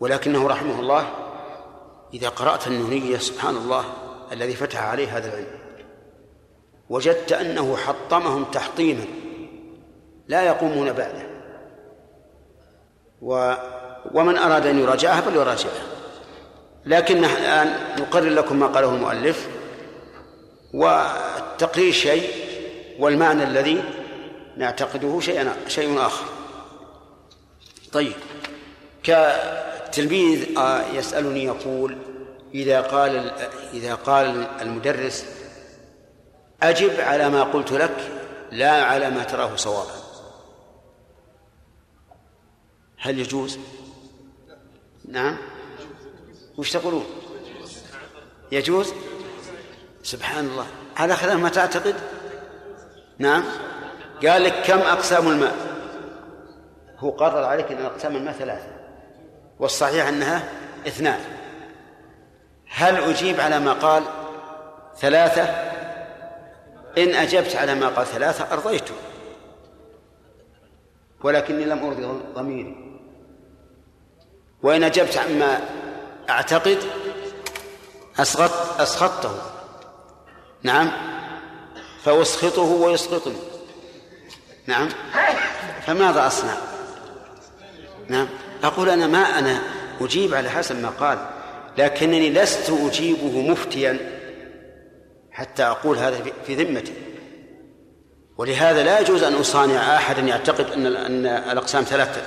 ولكنه 0.00 0.46
رحمه 0.46 0.80
الله 0.80 1.10
إذا 2.14 2.28
قرأت 2.28 2.66
النونية 2.66 3.18
سبحان 3.18 3.56
الله 3.56 3.84
الذي 4.32 4.54
فتح 4.54 4.82
عليه 4.82 5.16
هذا 5.16 5.28
العلم 5.28 5.58
وجدت 6.90 7.32
أنه 7.32 7.76
حطمهم 7.76 8.44
تحطيما 8.44 9.04
لا 10.28 10.42
يقومون 10.42 10.92
بعده. 10.92 11.28
و 13.22 13.54
ومن 14.14 14.38
أراد 14.38 14.66
أن 14.66 14.78
يراجعها 14.78 15.20
فليراجعها. 15.20 15.82
لكن 16.86 17.24
الآن 17.24 17.74
نقرر 17.98 18.28
لكم 18.28 18.58
ما 18.58 18.66
قاله 18.66 18.88
المؤلف 18.94 19.48
والتقرير 20.74 21.92
شيء 21.92 22.30
والمعنى 22.98 23.42
الذي 23.42 23.84
نعتقده 24.56 25.20
شيء 25.20 25.52
شيء 25.68 26.00
آخر. 26.00 26.24
طيب 27.92 28.12
كتلميذ 29.02 30.58
آه، 30.58 30.86
يسألني 30.94 31.44
يقول 31.44 31.98
إذا 32.54 32.80
قال 32.80 33.30
إذا 33.72 33.94
قال 33.94 34.46
المدرس 34.60 35.24
أجب 36.62 37.00
على 37.00 37.28
ما 37.28 37.42
قلت 37.42 37.72
لك 37.72 37.96
لا 38.52 38.82
على 38.82 39.10
ما 39.10 39.24
تراه 39.24 39.56
صوابا. 39.56 40.08
هل 42.98 43.18
يجوز؟ 43.18 43.58
نعم 45.08 45.36
وش 46.58 46.72
تقولون؟ 46.72 47.04
يجوز؟ 48.52 48.92
سبحان 50.02 50.44
الله 50.44 50.66
على 50.96 51.16
خلاف 51.16 51.36
ما 51.40 51.48
تعتقد؟ 51.48 51.94
نعم 53.18 53.44
قال 54.26 54.44
لك 54.44 54.62
كم 54.64 54.78
أقسام 54.78 55.28
الماء؟ 55.28 55.56
هو 56.98 57.10
قرر 57.10 57.44
عليك 57.44 57.72
أن 57.72 57.84
أقسام 57.84 58.16
الماء 58.16 58.34
ثلاثة 58.34 58.68
والصحيح 59.58 60.06
أنها 60.08 60.48
اثنان 60.86 61.20
هل 62.68 62.96
أجيب 62.96 63.40
على 63.40 63.58
ما 63.58 63.72
قال 63.72 64.02
ثلاثة 64.96 65.42
إن 66.98 67.14
أجبت 67.14 67.56
على 67.56 67.74
ما 67.74 67.88
قال 67.88 68.06
ثلاثة 68.06 68.52
أرضيته 68.52 68.94
ولكني 71.24 71.64
لم 71.64 71.86
أرضي 71.86 72.22
ضميري 72.34 72.87
وإن 74.62 74.84
أجبت 74.84 75.16
عما 75.16 75.60
أعتقد 76.30 76.78
أسقط 78.18 78.80
أسخطته 78.80 79.30
نعم. 80.62 80.90
فأسخطه 82.04 82.62
ويسقطني. 82.62 83.36
نعم. 84.66 84.88
فماذا 85.86 86.26
أصنع؟ 86.26 86.56
نعم. 88.08 88.28
أقول 88.64 88.88
أنا 88.88 89.06
ما 89.06 89.38
أنا 89.38 89.62
أجيب 90.00 90.34
على 90.34 90.50
حسب 90.50 90.82
ما 90.82 90.88
قال 90.88 91.18
لكنني 91.78 92.30
لست 92.30 92.70
أجيبه 92.70 93.50
مفتيا 93.50 93.98
حتى 95.30 95.62
أقول 95.62 95.98
هذا 95.98 96.20
في 96.46 96.54
ذمتي. 96.54 96.92
ولهذا 98.38 98.82
لا 98.82 99.00
يجوز 99.00 99.22
أن 99.22 99.34
أصانع 99.34 99.96
أحدا 99.96 100.22
يعتقد 100.22 100.70
أن 100.70 100.86
أن 100.86 101.26
الأقسام 101.26 101.82
ثلاثة 101.84 102.22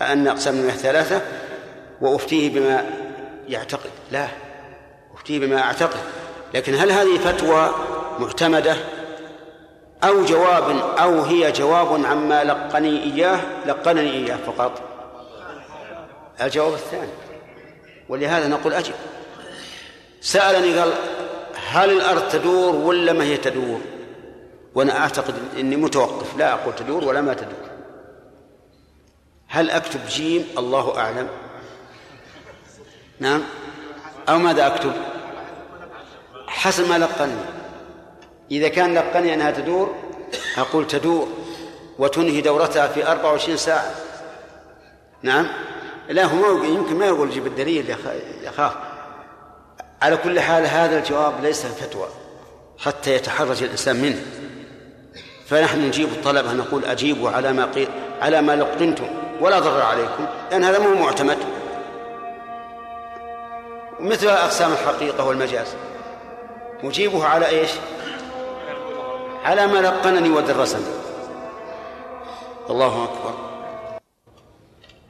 أن 0.00 0.26
أقسام 0.26 0.54
المياه 0.54 0.74
ثلاثة 0.74 1.22
وأفتيه 2.04 2.50
بما 2.50 2.84
يعتقد. 3.48 3.90
لا 4.12 4.28
أفتي 5.14 5.38
بما 5.38 5.62
أعتقد. 5.62 6.00
لكن 6.54 6.74
هل 6.74 6.92
هذه 6.92 7.18
فتوى 7.18 7.74
معتمدة 8.18 8.76
أو 10.04 10.24
جواب 10.24 10.70
أو 10.98 11.22
هي 11.22 11.52
جواب 11.52 12.04
عما 12.04 12.44
لقني 12.44 13.02
إياه؟ 13.02 13.40
لقنني 13.66 14.10
إياه 14.10 14.36
فقط. 14.36 14.82
الجواب 16.42 16.72
الثاني. 16.72 17.12
ولهذا 18.08 18.48
نقول 18.48 18.74
أجب. 18.74 18.94
سألني 20.20 20.78
قال 20.78 20.92
هل 21.68 21.90
الأرض 21.90 22.28
تدور 22.28 22.74
ولا 22.74 23.12
ما 23.12 23.24
هي 23.24 23.36
تدور؟ 23.36 23.80
وأنا 24.74 24.98
أعتقد 24.98 25.34
أني 25.58 25.76
متوقف. 25.76 26.36
لا 26.38 26.52
أقول 26.52 26.74
تدور 26.74 27.04
ولا 27.04 27.20
ما 27.20 27.34
تدور. 27.34 27.70
هل 29.48 29.70
أكتب 29.70 30.00
جيم؟ 30.08 30.46
الله 30.58 30.98
أعلم. 30.98 31.28
نعم. 33.20 33.42
أو 34.28 34.38
ماذا 34.38 34.66
أكتب؟ 34.66 34.92
حسب 36.46 36.88
ما 36.88 36.98
لقني. 36.98 37.32
إذا 38.50 38.68
كان 38.68 38.94
لقني 38.94 39.34
أنها 39.34 39.50
تدور 39.50 39.94
أقول 40.58 40.86
تدور 40.86 41.28
وتنهي 41.98 42.40
دورتها 42.40 42.88
في 42.88 43.06
24 43.06 43.56
ساعة. 43.56 43.94
نعم. 45.22 45.46
لا 46.08 46.24
هو 46.24 46.64
يمكن 46.64 46.98
ما 46.98 47.06
يقول 47.06 47.30
جيب 47.30 47.46
الدليل 47.46 47.96
يخاف 48.42 48.72
على 50.02 50.16
كل 50.16 50.40
حال 50.40 50.66
هذا 50.66 50.98
الجواب 50.98 51.34
ليس 51.42 51.66
فتوى 51.66 52.08
حتى 52.78 53.14
يتحرج 53.14 53.62
الإنسان 53.62 53.96
منه. 53.96 54.22
فنحن 55.46 55.80
نجيب 55.80 56.08
الطلبة 56.08 56.52
نقول 56.52 56.84
أجيبوا 56.84 57.30
على 57.30 57.52
ما 57.52 57.64
قيل 57.64 57.88
على 58.20 58.42
ما 58.42 58.56
لقنتم. 58.56 59.06
ولا 59.40 59.58
ضرر 59.58 59.82
عليكم 59.82 60.26
لأن 60.50 60.64
هذا 60.64 60.78
مو 60.78 60.94
معتمد. 60.94 61.38
مثل 64.04 64.26
أقسام 64.26 64.72
الحقيقة 64.72 65.24
والمجاز. 65.24 65.74
أجيبه 66.82 67.24
على 67.24 67.48
إيش؟ 67.48 67.70
على 69.42 69.66
ما 69.66 69.78
لقنني 69.78 70.30
ودرسني. 70.30 70.94
الله 72.70 73.04
أكبر. 73.04 73.34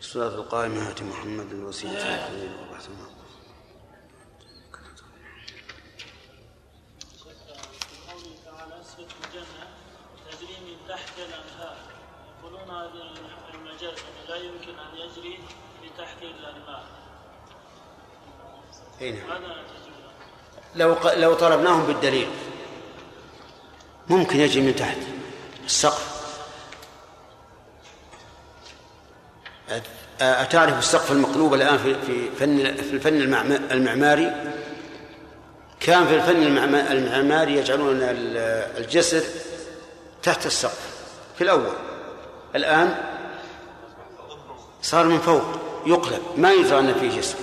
الصلاة 0.01 0.34
القائمة 0.34 0.95
محمد 1.11 1.53
الوسيلة 1.53 2.28
تجري 10.30 10.57
من 10.66 10.76
تحت 10.88 11.18
الأنهار 11.18 11.76
يقولون 12.38 12.70
هذا 12.70 13.03
المجاز 13.55 13.99
لا 14.28 14.36
يمكن 14.36 14.78
أن 14.78 14.97
يجري 14.97 15.38
من 15.82 15.88
تحت 15.99 16.22
الأنهار 16.22 16.84
أي 19.01 19.11
نعم. 19.12 19.22
لو 20.74 20.97
لو 21.16 21.34
طلبناهم 21.34 21.86
بالدليل. 21.86 22.28
ممكن 24.09 24.40
يجري 24.40 24.61
من 24.62 24.76
تحت. 24.76 24.97
السقف. 25.64 26.14
أتعرف 30.20 30.78
السقف 30.78 31.12
المقلوب 31.12 31.55
الآن 31.55 31.78
في 31.78 31.95
في 32.07 32.30
فن 32.30 32.74
في 32.76 32.92
الفن 32.92 33.14
المعم- 33.20 33.70
المعماري؟ 33.70 34.53
كان 35.80 36.07
في 36.07 36.14
الفن 36.14 36.42
المعم- 36.42 36.74
المعماري 36.74 37.57
يجعلون 37.57 37.97
ال- 38.03 38.36
الجسر 38.84 39.22
تحت 40.22 40.47
السقف. 40.47 40.95
في 41.38 41.45
الأول. 41.45 41.72
الآن 42.55 42.97
صار 44.82 45.05
من 45.07 45.18
فوق. 45.18 45.42
يقلب. 45.86 46.22
ما 46.36 46.53
يدرى 46.53 46.78
أن 46.78 46.95
فيه 46.95 47.20
جسر. 47.20 47.38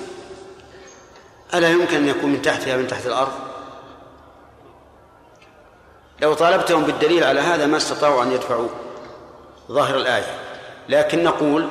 ألا 1.53 1.69
يمكن 1.69 1.95
أن 1.95 2.07
يكون 2.07 2.29
من 2.29 2.41
تحتها 2.41 2.77
من 2.77 2.87
تحت 2.87 3.07
الأرض؟ 3.07 3.31
لو 6.21 6.33
طالبتهم 6.33 6.83
بالدليل 6.83 7.23
على 7.23 7.39
هذا 7.39 7.65
ما 7.65 7.77
استطاعوا 7.77 8.23
أن 8.23 8.31
يدفعوا 8.31 8.67
ظاهر 9.71 9.95
الآية. 9.97 10.39
لكن 10.89 11.23
نقول 11.23 11.67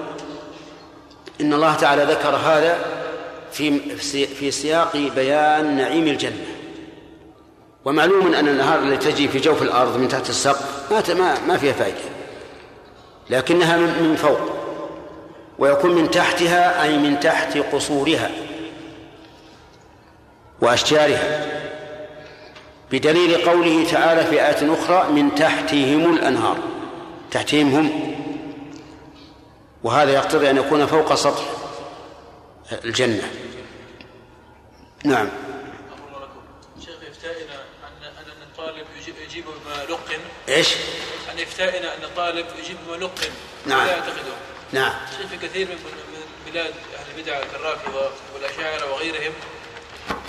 إن 1.40 1.52
الله 1.52 1.74
تعالى 1.74 2.04
ذكر 2.04 2.36
هذا 2.36 2.78
في 3.52 3.80
في 4.26 4.50
سياق 4.50 4.96
بيان 4.96 5.76
نعيم 5.76 6.06
الجنة. 6.06 6.46
ومعلوم 7.84 8.34
أن 8.34 8.48
الأنهار 8.48 8.78
التي 8.78 9.12
تجري 9.12 9.28
في 9.28 9.38
جوف 9.38 9.62
الأرض 9.62 9.96
من 9.96 10.08
تحت 10.08 10.30
السقف 10.30 10.92
ما 10.92 11.14
ما 11.14 11.38
ما 11.46 11.56
فيها 11.56 11.72
فائدة. 11.72 11.98
لكنها 13.30 13.76
من 13.76 14.16
فوق. 14.16 14.40
ويكون 15.58 15.94
من 15.94 16.10
تحتها 16.10 16.82
أي 16.82 16.98
من 16.98 17.20
تحت 17.20 17.58
قصورها. 17.58 18.30
وأشجارها. 20.62 21.46
بدليل 22.92 23.50
قوله 23.50 23.90
تعالى 23.90 24.24
في 24.24 24.46
آية 24.46 24.74
أخرى 24.74 25.12
من 25.12 25.34
تحتهم 25.34 26.14
الأنهار. 26.14 26.58
تحتهم. 27.30 27.74
هم 27.74 28.16
وهذا 29.82 30.12
يقتضي 30.12 30.50
أن 30.50 30.56
يكون 30.56 30.86
فوق 30.86 31.14
سطح 31.14 31.42
الجنة. 32.84 33.30
نعم. 35.04 35.28
شيخ 36.80 36.96
يفتائنا 37.10 37.54
أن 37.54 38.04
أن 38.04 38.42
الطالب 38.42 38.86
يجيب, 39.28 39.44
بما 39.44 39.84
لقن 39.84 40.20
إيش؟ 40.48 40.74
أن 41.32 41.38
يفتائنا 41.38 41.96
أن 41.96 42.04
الطالب 42.04 42.46
يجيب 42.58 42.76
بما 42.86 42.96
لقن 42.96 43.30
نعم. 43.66 43.86
لا 43.86 43.92
يعتقده. 43.92 44.32
نعم. 44.72 44.92
شيخ 45.18 45.26
في 45.26 45.46
كثير 45.46 45.66
من 45.66 45.74
من 45.74 46.52
بلاد 46.52 46.74
أهل 46.98 47.18
البدع 47.18 47.40
كالرافضة 47.52 48.10
والأشاعرة 48.34 48.92
وغيرهم 48.92 49.32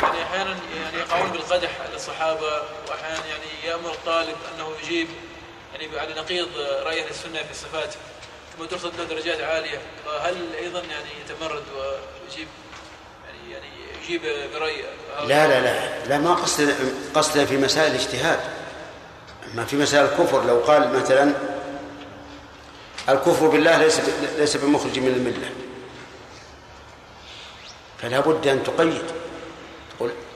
يعني 0.03 0.23
أحيانا 0.23 0.57
يعني 0.83 0.97
يقعون 0.97 1.29
بالقدح 1.31 1.69
على 1.85 1.95
الصحابة 1.95 2.61
وأحيانا 2.89 3.25
يعني 3.25 3.67
يأمر 3.67 3.91
الطالب 3.91 4.35
أنه 4.55 4.71
يجيب 4.83 5.07
يعني 5.73 5.99
على 5.99 6.13
نقيض 6.21 6.47
رأي 6.57 7.03
أهل 7.03 7.09
السنة 7.09 7.43
في 7.43 7.51
الصفات 7.51 7.93
ثم 8.57 8.65
ترصد 8.65 8.91
له 8.97 9.03
درجات 9.03 9.41
عالية. 9.41 9.81
فهل 10.05 10.35
أيضا 10.59 10.79
يعني 10.79 11.09
يتمرد 11.25 11.63
ويجيب 11.75 12.47
يعني 13.25 13.51
يعني 13.51 13.67
يجيب 14.03 14.21
برأي 14.53 14.83
لا 15.27 15.47
لا 15.47 15.61
لا 15.61 16.05
لا 16.07 16.17
ما 16.17 16.33
قصد 16.33 16.75
قصد 17.13 17.45
في 17.45 17.57
مسائل 17.57 17.91
الاجتهاد 17.91 18.39
ما 19.53 19.65
في 19.65 19.75
مسائل 19.75 20.05
الكفر 20.05 20.45
لو 20.45 20.59
قال 20.59 20.93
مثلا 20.93 21.33
الكفر 23.09 23.47
بالله 23.47 23.77
ليس 23.77 23.99
ليس 24.37 24.57
بمخرج 24.57 24.99
من 24.99 25.07
الملة 25.07 25.49
فلا 28.01 28.19
بد 28.19 28.47
أن 28.47 28.63
تقيد. 28.63 29.20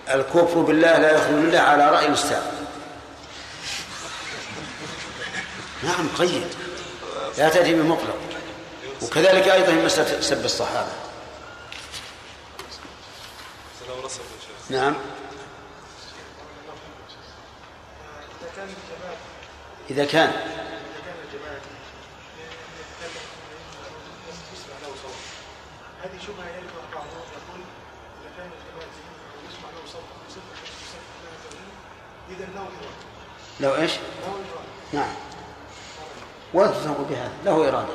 الكفر 0.10 0.60
بالله 0.60 0.98
لا 0.98 1.30
من 1.32 1.46
الله 1.48 1.60
على 1.60 1.90
رأي 1.90 2.06
الأستاذ. 2.06 2.42
نعم 5.84 6.10
قيد. 6.18 6.48
لا 7.38 7.50
تأتي 7.50 7.74
بمطلق 7.74 8.18
وكذلك 9.02 9.48
أيضا 9.48 9.66
في 9.66 9.86
مسألة 9.86 10.22
سب 10.22 10.46
شيخ 14.42 14.72
نعم. 14.72 14.96
إذا 19.90 20.06
كان. 20.06 20.32
هذه 26.04 26.20
شبهة 26.28 26.46
يرفع 26.46 26.84
بعضهم 26.94 27.26
يقول 27.36 27.62
إذا 28.22 28.30
كان 28.38 28.50
الجماعة 28.58 29.15
يسمع 32.30 32.44
له 32.56 32.62
اراده 32.62 32.70
لو 33.60 33.74
اراده 33.76 34.00
نعم. 34.94 35.14
ولا 36.54 36.68
تقول 36.68 37.06
بهذا 37.10 37.32
له 37.46 37.70
إرادة. 37.70 37.94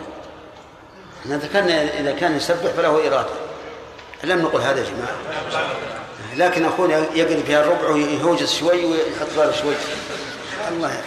إحنا 1.20 1.36
ذكرنا 1.36 1.82
إذا 1.82 2.12
كان 2.12 2.36
يسبح 2.36 2.70
فله 2.70 3.08
إرادة. 3.08 3.34
لم 4.24 4.42
نقل 4.42 4.60
هذا 4.60 4.80
يا 4.80 4.84
جماعة. 4.84 5.16
لكن 6.36 6.66
أخونا 6.66 6.96
يقلب 6.96 7.44
فيها 7.44 7.60
الربع 7.60 7.88
ويهوجس 7.88 8.58
شوي 8.58 8.84
ويحط 8.84 9.26
ظهره 9.36 9.52
شوي. 9.52 9.74
الله 10.68 10.88
يعلم. 10.88 11.04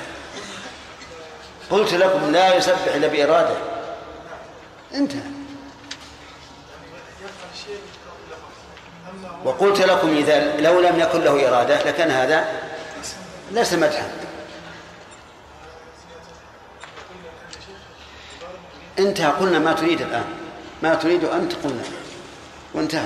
قلت 1.70 1.94
لكم 1.94 2.32
لا 2.32 2.56
يسبح 2.56 2.96
إلا 2.96 3.08
بإرادة. 3.08 3.56
انتهى. 4.94 5.33
وقلت 9.44 9.82
لكم 9.82 10.18
إذا 10.18 10.62
لو 10.62 10.80
لم 10.80 11.00
يكن 11.00 11.22
له 11.22 11.50
إرادة 11.50 11.84
لكان 11.84 12.12
هذا 12.12 12.46
ليس 13.52 13.74
مدحا. 13.74 14.12
انتهى 19.00 19.32
قلنا 19.32 19.60
ما 19.60 19.74
تريد 19.74 20.02
الآن. 20.02 20.26
ما 20.84 20.96
تريد 20.96 21.24
أنت 21.26 21.54
قلنا. 21.54 21.84
وانتهى. 22.74 23.06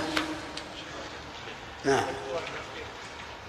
نعم. 1.85 2.05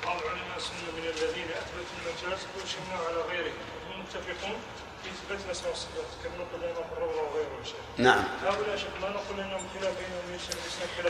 بعض 0.05 0.16
العلماء 0.23 0.55
والسنة 0.55 0.90
من 0.97 1.05
الذين 1.05 1.48
أثبتوا 1.60 1.94
المجاز 1.98 2.40
ويشنوا 2.56 2.98
على 3.09 3.20
غيره 3.31 3.52
هم 3.89 4.01
متفقون 4.01 4.56
في 5.02 5.10
إثبات 5.10 5.47
الأسماء 5.47 5.70
والصفات 5.70 6.10
كما 6.24 6.44
وغيره 6.55 6.78
شيخ 6.78 7.27
نعم. 7.99 8.24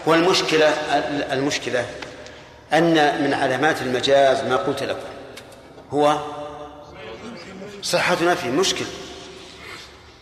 هو 0.08 0.14
المشكلة 0.14 0.66
المشكلة 1.32 1.86
أن 2.72 3.22
من 3.24 3.34
علامات 3.34 3.82
المجاز 3.82 4.44
ما 4.44 4.56
قلت 4.56 4.82
لكم. 4.82 5.08
هو 5.90 6.18
صحة 7.82 8.16
نفي 8.22 8.50
مشكل 8.50 8.84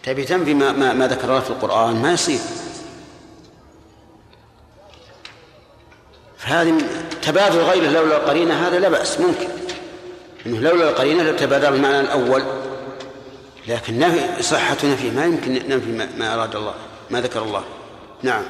تبي 0.03 0.25
تنفي 0.25 0.55
ما, 0.55 0.73
ما, 0.73 0.93
ما 0.93 1.07
ذكر 1.07 1.29
الله 1.29 1.41
في 1.41 1.51
القرآن؟ 1.51 2.03
ما 2.03 2.13
يصير. 2.13 2.41
فهذه 6.39 6.79
تبادل 7.23 7.59
غيره 7.59 7.91
لولا 7.91 8.17
القرينة 8.17 8.69
هذا 8.69 8.79
لا 8.79 8.89
بأس 8.89 9.21
ممكن. 9.21 9.49
إنه 10.47 10.61
لولا 10.61 10.91
القرينة 10.91 11.23
لتبادل 11.23 11.75
المعنى 11.75 12.01
الأول. 12.01 12.45
لكن 13.69 13.99
نفي 13.99 14.43
صحة 14.43 14.77
نفي 14.85 15.11
ما 15.11 15.25
يمكن 15.25 15.53
ننفي 15.53 15.93
ما, 15.93 16.09
ما 16.17 16.35
أراد 16.35 16.57
الله 16.57 16.75
ما 17.11 17.21
ذكر 17.21 17.43
الله. 17.43 17.65
نعم. 18.23 18.43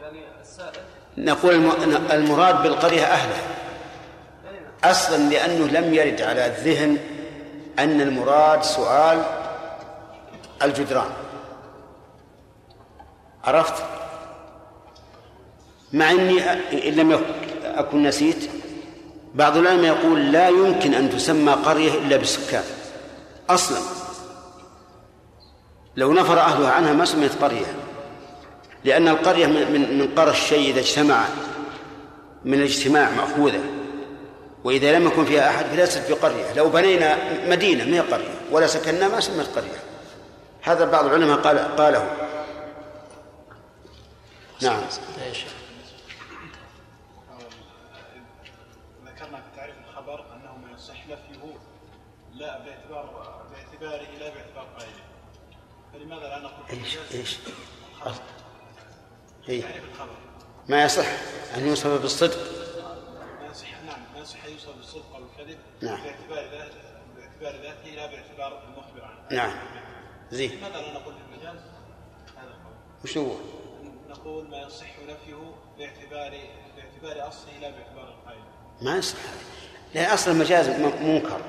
يعني 0.00 0.20
السائل. 0.40 0.82
نقول 1.18 1.54
الم- 1.54 2.06
المراد 2.10 2.62
بالقرية 2.62 3.04
أهلها 3.04 3.42
أصلا 4.84 5.16
لأنه 5.16 5.66
لم 5.66 5.94
يرد 5.94 6.22
على 6.22 6.46
الذهن 6.46 6.96
أن 7.78 8.00
المراد 8.00 8.62
سؤال 8.62 9.22
الجدران. 10.62 11.10
عرفت؟ 13.44 13.84
مع 15.92 16.10
أني 16.10 16.50
إن 16.88 16.94
لم 16.94 17.20
أكن 17.64 18.02
نسيت. 18.02 18.50
بعض 19.34 19.56
العلماء 19.56 19.84
يقول 19.84 20.32
لا 20.32 20.48
يمكن 20.48 20.94
أن 20.94 21.10
تسمى 21.10 21.52
قرية 21.52 21.94
إلا 21.94 22.16
بالسكان 22.16 22.64
أصلا. 23.50 23.78
لو 25.96 26.12
نفر 26.12 26.40
أهلها 26.40 26.70
عنها 26.70 26.92
ما 26.92 27.04
سميت 27.04 27.42
قرية. 27.42 27.66
لأن 28.84 29.08
القرية 29.08 29.46
من 29.46 29.72
من 29.72 29.98
من 29.98 30.14
قرى 30.16 30.30
الشيء 30.30 30.70
إذا 30.70 30.80
اجتمع 30.80 31.24
من 32.44 32.54
الاجتماع 32.54 33.10
مأخوذة. 33.10 33.60
وإذا 34.64 34.98
لم 34.98 35.06
يكن 35.06 35.24
فيها 35.24 35.50
أحد 35.50 35.64
فليست 35.66 36.10
بقرية 36.10 36.52
لو 36.56 36.68
بنينا 36.68 37.18
مدينة 37.48 37.84
ما 37.84 37.96
هي 37.96 38.00
قرية. 38.00 38.34
ولا 38.50 38.66
سكننا 38.66 39.08
ما 39.08 39.20
سميت 39.20 39.46
قرية. 39.46 39.80
هذا 40.62 40.84
بعض 40.84 41.04
العلماء 41.04 41.36
قال 41.36 41.76
قاله. 41.76 42.10
نعم. 44.62 44.80
باعتباره 53.90 54.18
لا 54.18 54.28
باعتبار 54.34 54.64
قائله 54.78 55.02
فلماذا 55.92 56.28
لا 56.28 56.38
نقول 56.38 56.64
إيش 56.70 56.96
المجاز 56.96 57.16
إيش؟ 57.16 57.36
إيه. 59.48 59.62
تعريف 59.62 59.84
الخبر 59.84 60.16
ما 60.68 60.84
يصح 60.84 61.06
أن 61.56 61.66
يوصف 61.68 62.02
بالصدق. 62.02 62.36
ما 63.40 63.46
يصح 63.50 63.82
نعم 63.82 64.00
ما 64.14 64.20
يصح 64.20 64.44
أن 64.44 64.52
يوصف 64.52 64.76
بالصدق 64.76 65.14
أو 65.16 65.22
الكذب 65.24 65.58
نعم. 65.82 66.00
باعتبار 66.02 66.50
ذاته 66.50 66.74
باعتبار 67.16 67.62
ذاته 67.62 67.90
لا 67.90 68.06
باعتبار 68.06 68.64
المخبر 68.64 69.04
عنه. 69.04 69.36
نعم. 69.36 69.52
زين. 70.30 70.50
لماذا 70.58 70.80
لا 70.80 70.92
نقول 70.92 71.14
في 71.14 71.20
المجاز 71.34 71.60
هذا 72.36 72.46
القول. 72.48 72.74
وش 73.04 73.18
هو؟ 73.18 73.30
نقول 74.08 74.48
ما 74.50 74.58
يصح 74.62 74.86
نفيه 75.08 75.54
باعتبار 75.78 76.40
باعتبار 76.76 77.28
أصله 77.28 77.58
لا 77.60 77.70
باعتبار 77.70 78.08
القائل. 78.08 78.40
ما 78.82 78.96
يصح. 78.96 79.18
لأن 79.94 80.10
أصل 80.12 80.30
المجاز 80.30 80.68
م- 80.68 81.06
منكر. 81.08 81.40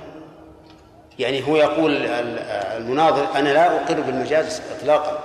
يعني 1.19 1.47
هو 1.47 1.55
يقول 1.57 1.91
ال- 1.91 2.39
المناظر 2.81 3.35
أنا 3.35 3.49
لا 3.49 3.83
أقر 3.83 4.01
بالمجاز 4.01 4.61
إطلاقا 4.79 5.23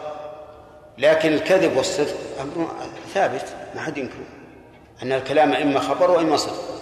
لكن 0.99 1.33
الكذب 1.33 1.77
والصدق 1.77 2.17
أمر 2.41 2.69
ثابت 3.15 3.45
ما 3.75 3.81
حد 3.81 3.99
ينكره 3.99 4.27
أن 5.03 5.13
الكلام 5.13 5.53
إما 5.53 5.81
خبر 5.81 6.11
وإما 6.11 6.37
صدق. 6.37 6.77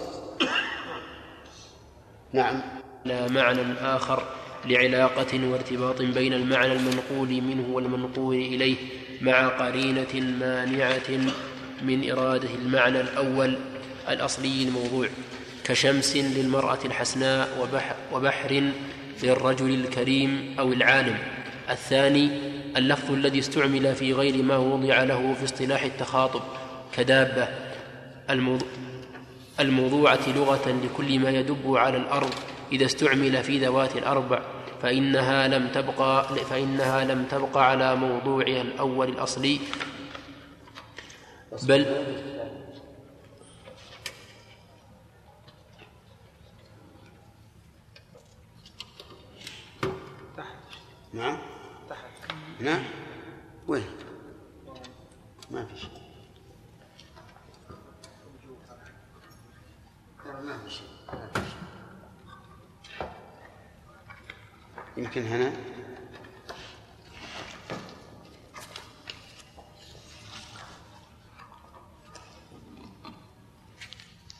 نعم. 2.33 2.61
لا 3.05 3.27
معنى 3.27 3.61
آخر 3.81 4.23
لعلاقة 4.65 5.47
وارتباط 5.51 6.01
بين 6.01 6.33
المعنى 6.33 6.73
المنقول 6.73 7.27
منه 7.41 7.75
والمنقول 7.75 8.35
إليه 8.35 8.75
مع 9.21 9.47
قرينة 9.47 10.13
مانعة 10.39 11.31
من 11.81 12.11
إرادة 12.11 12.49
المعنى 12.55 13.01
الأول 13.01 13.57
الأصلي 14.09 14.63
الموضوع. 14.63 15.07
كشمس 15.65 16.15
للمرأة 16.15 16.79
الحسناء 16.85 17.69
وبحر, 18.13 18.71
للرجل 19.23 19.69
الكريم 19.69 20.55
أو 20.59 20.73
العالم. 20.73 21.17
الثاني 21.69 22.29
اللفظ 22.77 23.11
الذي 23.11 23.39
استعمل 23.39 23.95
في 23.95 24.13
غير 24.13 24.43
ما 24.43 24.57
وضع 24.57 25.03
له 25.03 25.33
في 25.33 25.43
اصطلاح 25.43 25.83
التخاطب 25.83 26.41
كدابة. 26.97 27.47
الموضوع 28.29 28.67
الموضوعة 29.59 30.19
لغة 30.35 30.79
لكل 30.83 31.19
ما 31.19 31.29
يدب 31.29 31.75
على 31.77 31.97
الأرض 31.97 32.33
إذا 32.71 32.85
استعمل 32.85 33.43
في 33.43 33.59
ذوات 33.59 33.95
الأربع 33.97 34.39
فإنها 34.81 35.47
لم 35.47 35.67
تبقى 35.67 36.35
فإنها 36.49 37.03
لم 37.03 37.25
تبقى 37.31 37.69
على 37.69 37.95
موضوعها 37.95 38.61
الأول 38.61 39.09
الأصلي. 39.09 39.59
بل 41.63 41.85
نعم؟ 51.15 51.37
نعم؟ 52.59 52.83
وين؟ 53.67 53.85
ما 55.51 55.65
في 55.65 55.77
شيء. 55.79 55.89
ترى 60.23 60.41
ما 60.43 60.57
في 60.57 60.69
شيء. 60.69 60.87
ما 61.13 61.29
في 61.33 61.39
شيء. 61.49 63.09
يمكن 64.97 65.23
هنا؟ 65.25 65.53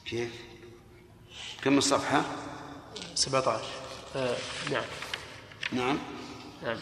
كيف؟ 0.04 0.32
كم 1.62 1.78
الصفحة؟ 1.78 2.22
17 3.14 3.64
آه 4.16 4.36
نعم. 4.70 4.84
نعم. 5.72 5.98
نعم 6.66 6.76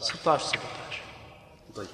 16 0.00 0.38
17 0.38 0.58
طيب. 1.76 1.86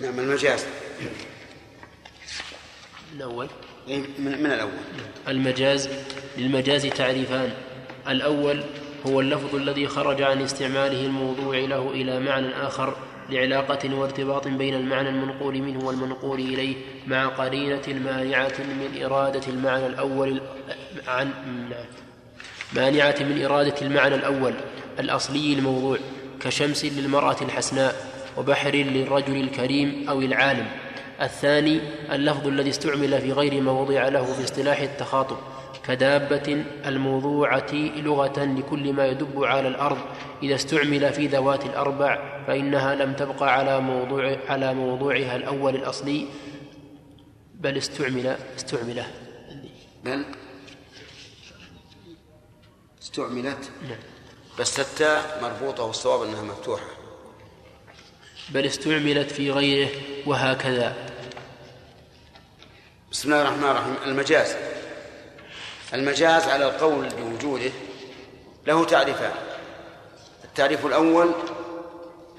نعم 0.00 0.20
المجاز 0.20 0.66
الأول. 3.14 3.48
إيه، 3.88 3.98
من, 4.18 4.42
من 4.42 4.52
الأول. 4.52 4.70
المجاز 5.28 5.88
للمجاز 6.36 6.86
تعريفان. 6.86 7.52
الأول 8.08 8.64
هو 9.06 9.20
اللفظ 9.20 9.54
الذي 9.54 9.88
خرج 9.88 10.22
عن 10.22 10.42
استعماله 10.42 11.06
الموضوع 11.06 11.56
له 11.58 11.90
إلى 11.90 12.20
معنى 12.20 12.48
آخر. 12.48 12.96
لعلاقة 13.30 13.94
وارتباط 13.94 14.48
بين 14.48 14.74
المعنى 14.74 15.08
المنقول 15.08 15.62
منه 15.62 15.86
والمنقول 15.86 16.40
إليه 16.40 16.76
مع 17.06 17.26
قرينة 17.26 17.82
مانعة 17.88 18.52
من 18.58 19.02
إرادة 19.04 19.40
المعنى 19.48 19.86
الأول 19.86 20.40
عن 21.08 21.30
نعم. 21.70 21.84
مانعة 22.72 23.16
من 23.20 23.44
إرادة 23.44 23.74
المعنى 23.82 24.14
الأول 24.14 24.54
الأصلي 25.00 25.52
الموضوع 25.52 25.98
كشمس 26.40 26.84
للمرأة 26.84 27.36
الحسناء 27.42 27.94
وبحر 28.36 28.70
للرجل 28.74 29.36
الكريم 29.36 30.06
أو 30.08 30.20
العالم 30.20 30.66
الثاني 31.22 31.80
اللفظ 32.12 32.46
الذي 32.46 32.70
استعمل 32.70 33.20
في 33.20 33.32
غير 33.32 33.60
ما 33.60 33.72
وضع 33.72 34.08
له 34.08 34.24
في 34.24 34.44
اصطلاح 34.44 34.80
التخاطب 34.80 35.36
كدابة 35.84 36.64
الموضوعة 36.86 37.72
لغة 37.72 38.44
لكل 38.44 38.92
ما 38.92 39.06
يدب 39.06 39.44
على 39.44 39.68
الأرض. 39.68 39.98
إذا 40.42 40.54
استعمل 40.54 41.12
في 41.12 41.26
ذوات 41.26 41.66
الأربع 41.66 42.44
فإنها 42.46 42.94
لم 42.94 43.12
تبقى 43.12 43.54
على 43.54 43.80
موضوع 43.80 44.38
على 44.48 44.74
موضوعها 44.74 45.36
الأول 45.36 45.74
الأصلي 45.74 46.26
بل 47.54 47.76
استعمل 47.76 48.36
استعمله. 48.56 49.06
بل 50.04 50.24
استعملت. 53.02 53.70
نعم. 53.88 53.98
بس 54.58 54.80
التاء 54.80 55.38
مربوطة 55.42 55.84
والصواب 55.84 56.28
أنها 56.28 56.42
مفتوحة. 56.42 56.86
بل 58.48 58.66
استعملت 58.66 59.30
في 59.30 59.50
غيره 59.50 59.90
وهكذا. 60.26 60.96
بسم 63.12 63.32
الله 63.32 63.42
الرحمن 63.42 63.64
الرحيم. 63.64 63.94
المجاز. 64.06 64.56
المجاز 65.94 66.48
على 66.48 66.64
القول 66.64 67.08
بوجوده 67.08 67.70
له 68.66 68.84
تعريفان. 68.84 69.32
التعريف 70.44 70.86
الأول 70.86 71.32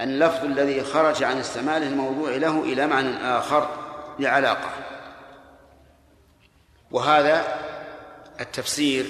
اللفظ 0.01 0.45
الذي 0.45 0.83
خرج 0.83 1.23
عن 1.23 1.37
استعماله 1.37 1.87
الموضوع 1.87 2.31
له 2.31 2.63
إلى 2.63 2.87
معنى 2.87 3.17
آخر 3.17 3.69
لعلاقة. 4.19 4.69
وهذا 6.91 7.59
التفسير 8.39 9.05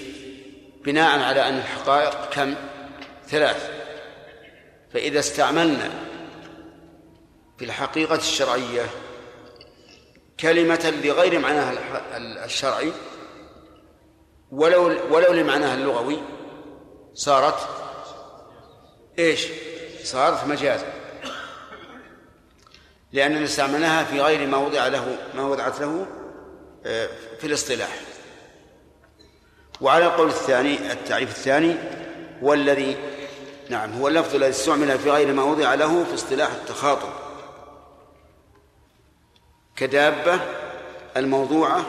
بناء 0.85 1.19
على 1.19 1.49
أن 1.49 1.57
الحقائق 1.57 2.29
كم؟ 2.29 2.55
ثلاث. 3.27 3.71
فإذا 4.93 5.19
استعملنا 5.19 5.89
في 7.57 7.65
الحقيقة 7.65 8.15
الشرعية 8.15 8.85
كلمة 10.39 10.93
لغير 11.03 11.39
معناها 11.39 11.73
الشرعي 12.45 12.91
ولو 14.51 14.83
ولو 15.11 15.33
لمعناها 15.33 15.73
اللغوي 15.73 16.19
صارت 17.13 17.67
إيش؟ 19.19 19.47
صارت 20.03 20.47
مجازا 20.47 20.93
لأننا 23.11 23.43
استعملناها 23.43 24.03
في 24.03 24.21
غير 24.21 24.47
ما 24.47 24.57
وضع 24.57 24.87
له 24.87 25.17
ما 25.35 25.43
وضعت 25.43 25.81
له 25.81 26.07
آه، 26.85 27.09
في 27.39 27.47
الاصطلاح. 27.47 27.99
وعلى 29.81 30.05
القول 30.05 30.27
الثاني 30.27 30.91
التعريف 30.91 31.29
الثاني 31.29 31.75
هو 32.43 32.53
الذي 32.53 32.97
نعم 33.69 33.93
هو 33.93 34.07
اللفظ 34.07 34.35
الذي 34.35 34.49
استعمل 34.49 34.99
في 34.99 35.11
غير 35.11 35.33
ما 35.33 35.43
وضع 35.43 35.73
له 35.73 36.03
في 36.03 36.13
اصطلاح 36.13 36.51
التخاطب. 36.51 37.09
كدابة 39.75 40.39
الموضوعة 41.17 41.85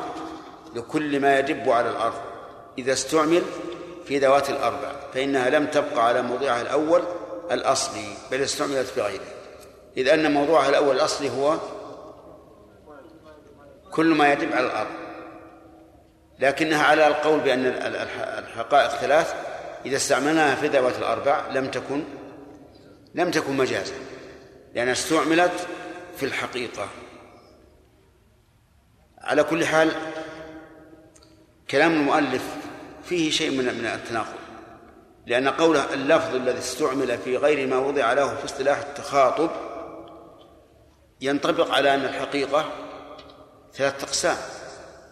لكل 0.74 1.20
ما 1.20 1.38
يدب 1.38 1.70
على 1.70 1.90
الأرض. 1.90 2.27
إذا 2.78 2.92
استعمل 2.92 3.42
في 4.04 4.18
ذوات 4.18 4.50
الأربع 4.50 4.92
فإنها 5.14 5.50
لم 5.50 5.66
تبقى 5.66 6.06
على 6.06 6.22
موضعها 6.22 6.62
الأول 6.62 7.02
الأصلي 7.50 8.14
بل 8.30 8.42
استعملت 8.42 8.86
في 8.86 9.00
غيره. 9.00 9.24
إذ 9.96 10.08
أن 10.08 10.32
موضوعها 10.32 10.68
الأول 10.68 10.96
الأصلي 10.96 11.30
هو 11.30 11.58
كل 13.90 14.06
ما 14.06 14.32
يدب 14.32 14.52
على 14.52 14.66
الأرض. 14.66 14.90
لكنها 16.38 16.82
على 16.82 17.06
القول 17.06 17.40
بأن 17.40 17.66
الحقائق 18.38 18.90
ثلاث 18.90 19.34
إذا 19.86 19.96
استعملناها 19.96 20.54
في 20.54 20.66
ذوات 20.66 20.98
الأربع 20.98 21.46
لم 21.50 21.70
تكن 21.70 22.04
لم 23.14 23.30
تكن 23.30 23.56
مجازا 23.56 23.94
لأنها 24.74 24.92
استعملت 24.92 25.66
في 26.16 26.26
الحقيقة. 26.26 26.88
على 29.18 29.42
كل 29.44 29.66
حال 29.66 29.92
كلام 31.70 31.92
المؤلف 31.92 32.57
فيه 33.08 33.30
شيء 33.30 33.50
من 33.50 33.64
من 33.64 33.86
التناقض. 33.86 34.38
لأن 35.26 35.48
قوله 35.48 35.94
اللفظ 35.94 36.34
الذي 36.34 36.58
استعمل 36.58 37.18
في 37.18 37.36
غير 37.36 37.66
ما 37.66 37.78
وضع 37.78 38.12
له 38.12 38.34
في 38.34 38.44
اصطلاح 38.44 38.78
التخاطب 38.78 39.50
ينطبق 41.20 41.74
على 41.74 41.94
أن 41.94 42.04
الحقيقة 42.04 42.72
ثلاثة 43.74 44.04
أقسام. 44.04 44.36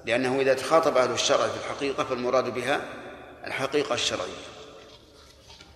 لأنه 0.07 0.41
إذا 0.41 0.55
تخاطب 0.55 0.97
أهل 0.97 1.11
الشرع 1.11 1.47
في 1.47 1.57
الحقيقة 1.57 2.05
فالمراد 2.05 2.55
بها 2.55 2.81
الحقيقة 3.47 3.95
الشرعية. 3.95 4.47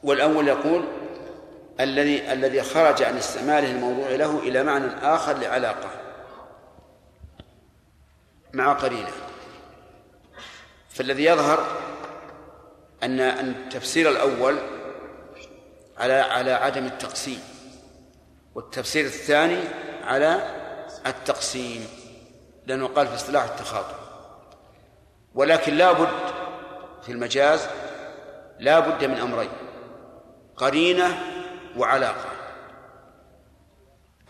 والأول 0.02 0.48
يقول 0.48 0.84
الذي 1.80 2.32
الذي 2.32 2.62
خرج 2.62 3.02
عن 3.02 3.16
استعماله 3.16 3.70
الموضوع 3.70 4.09
له 4.09 4.38
إلى 4.38 4.62
معنى 4.62 4.86
آخر 4.86 5.38
لعلاقة 5.38 5.90
مع 8.52 8.72
قرينة. 8.72 9.12
فالذي 10.90 11.24
يظهر 11.24 11.80
أن 13.02 13.20
التفسير 13.20 14.10
الأول 14.10 14.59
على 15.98 16.12
على 16.12 16.52
عدم 16.52 16.86
التقسيم 16.86 17.40
والتفسير 18.55 19.05
الثاني 19.05 19.60
على 20.05 20.43
التقسيم 21.06 21.86
لأنه 22.66 22.86
قال 22.86 23.06
في 23.06 23.14
اصطلاح 23.14 23.44
التخاطب. 23.44 23.97
ولكن 25.35 25.74
لا 25.74 25.93
بد 25.93 26.32
في 27.02 27.12
المجاز 27.12 27.66
لا 28.59 28.81
بد 28.81 29.05
من 29.05 29.16
أمرين 29.16 29.51
قرينة 30.56 31.18
وعلاقة. 31.77 32.31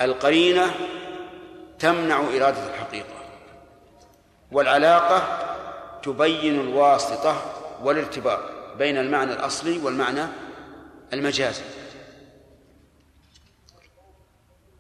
القرينة 0.01 0.75
تمنع 1.79 2.21
إرادة 2.21 2.67
الحقيقة 2.75 3.21
والعلاقة 4.53 5.23
تبين 6.03 6.61
الواسطة 6.61 7.43
والارتباط. 7.83 8.60
بين 8.81 8.99
المعنى 8.99 9.33
الأصلي 9.33 9.79
والمعنى 9.79 10.27
المجازي. 11.13 11.63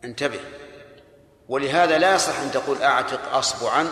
انتبه. 0.04 0.40
ولهذا 1.48 1.98
لا 1.98 2.14
يصح 2.14 2.40
أن 2.40 2.50
تقول 2.50 2.82
أعتق 2.82 3.34
أصبعا 3.34 3.88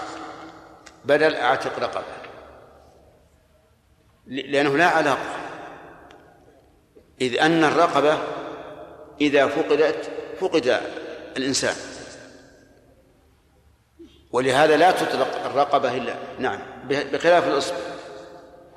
بدل 1.05 1.35
أعتق 1.35 1.79
رقبة 1.79 2.05
لأنه 4.27 4.77
لا 4.77 4.87
علاقة. 4.87 5.37
إذ 7.21 7.41
أن 7.41 7.65
الرقبة 7.65 8.19
إذا 9.21 9.47
فقدت 9.47 10.11
فقد 10.41 10.81
الإنسان. 11.37 11.77
ولهذا 14.33 14.77
لا 14.77 14.91
تطلق 14.91 15.45
الرقبة 15.45 15.97
إلا 15.97 16.15
نعم 16.39 16.61
بخلاف 16.89 17.49
الإصبع. 17.49 17.98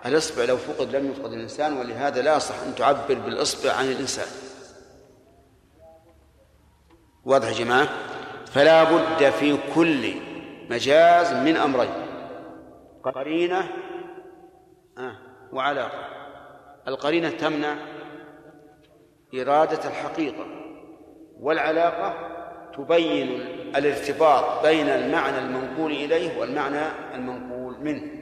الإصبع 0.06 0.44
لو 0.44 0.58
فقد 0.58 0.96
لم 0.96 1.12
يفقد 1.12 1.34
الإنسان 1.34 1.78
ولهذا 1.78 2.22
لا 2.22 2.36
يصح 2.36 2.56
أن 2.64 2.76
تعبر 2.76 3.14
بالإصبع 3.14 3.74
عن 3.74 3.86
الإنسان. 3.86 4.28
واضح 7.26 7.48
يا 7.48 7.54
جماعة؟ 7.54 7.88
فلا 8.46 8.84
بد 8.84 9.30
في 9.30 9.58
كل 9.76 10.14
مجاز 10.70 11.34
من 11.34 11.58
أمرين 11.58 11.90
قرينة 13.04 13.70
آه 14.98 15.18
وعلاقة. 15.54 16.08
القرينة 16.88 17.30
تمنع 17.30 17.76
إرادة 19.36 19.90
الحقيقة 19.90 20.46
والعلاقة 21.40 22.14
تبين 22.78 23.30
الارتباط 23.76 24.66
بين 24.66 24.90
المعنى 24.90 25.40
المنقول 25.40 25.92
إليه 25.92 26.40
والمعنى 26.40 26.82
المنقول 27.16 27.80
منه. 27.80 28.21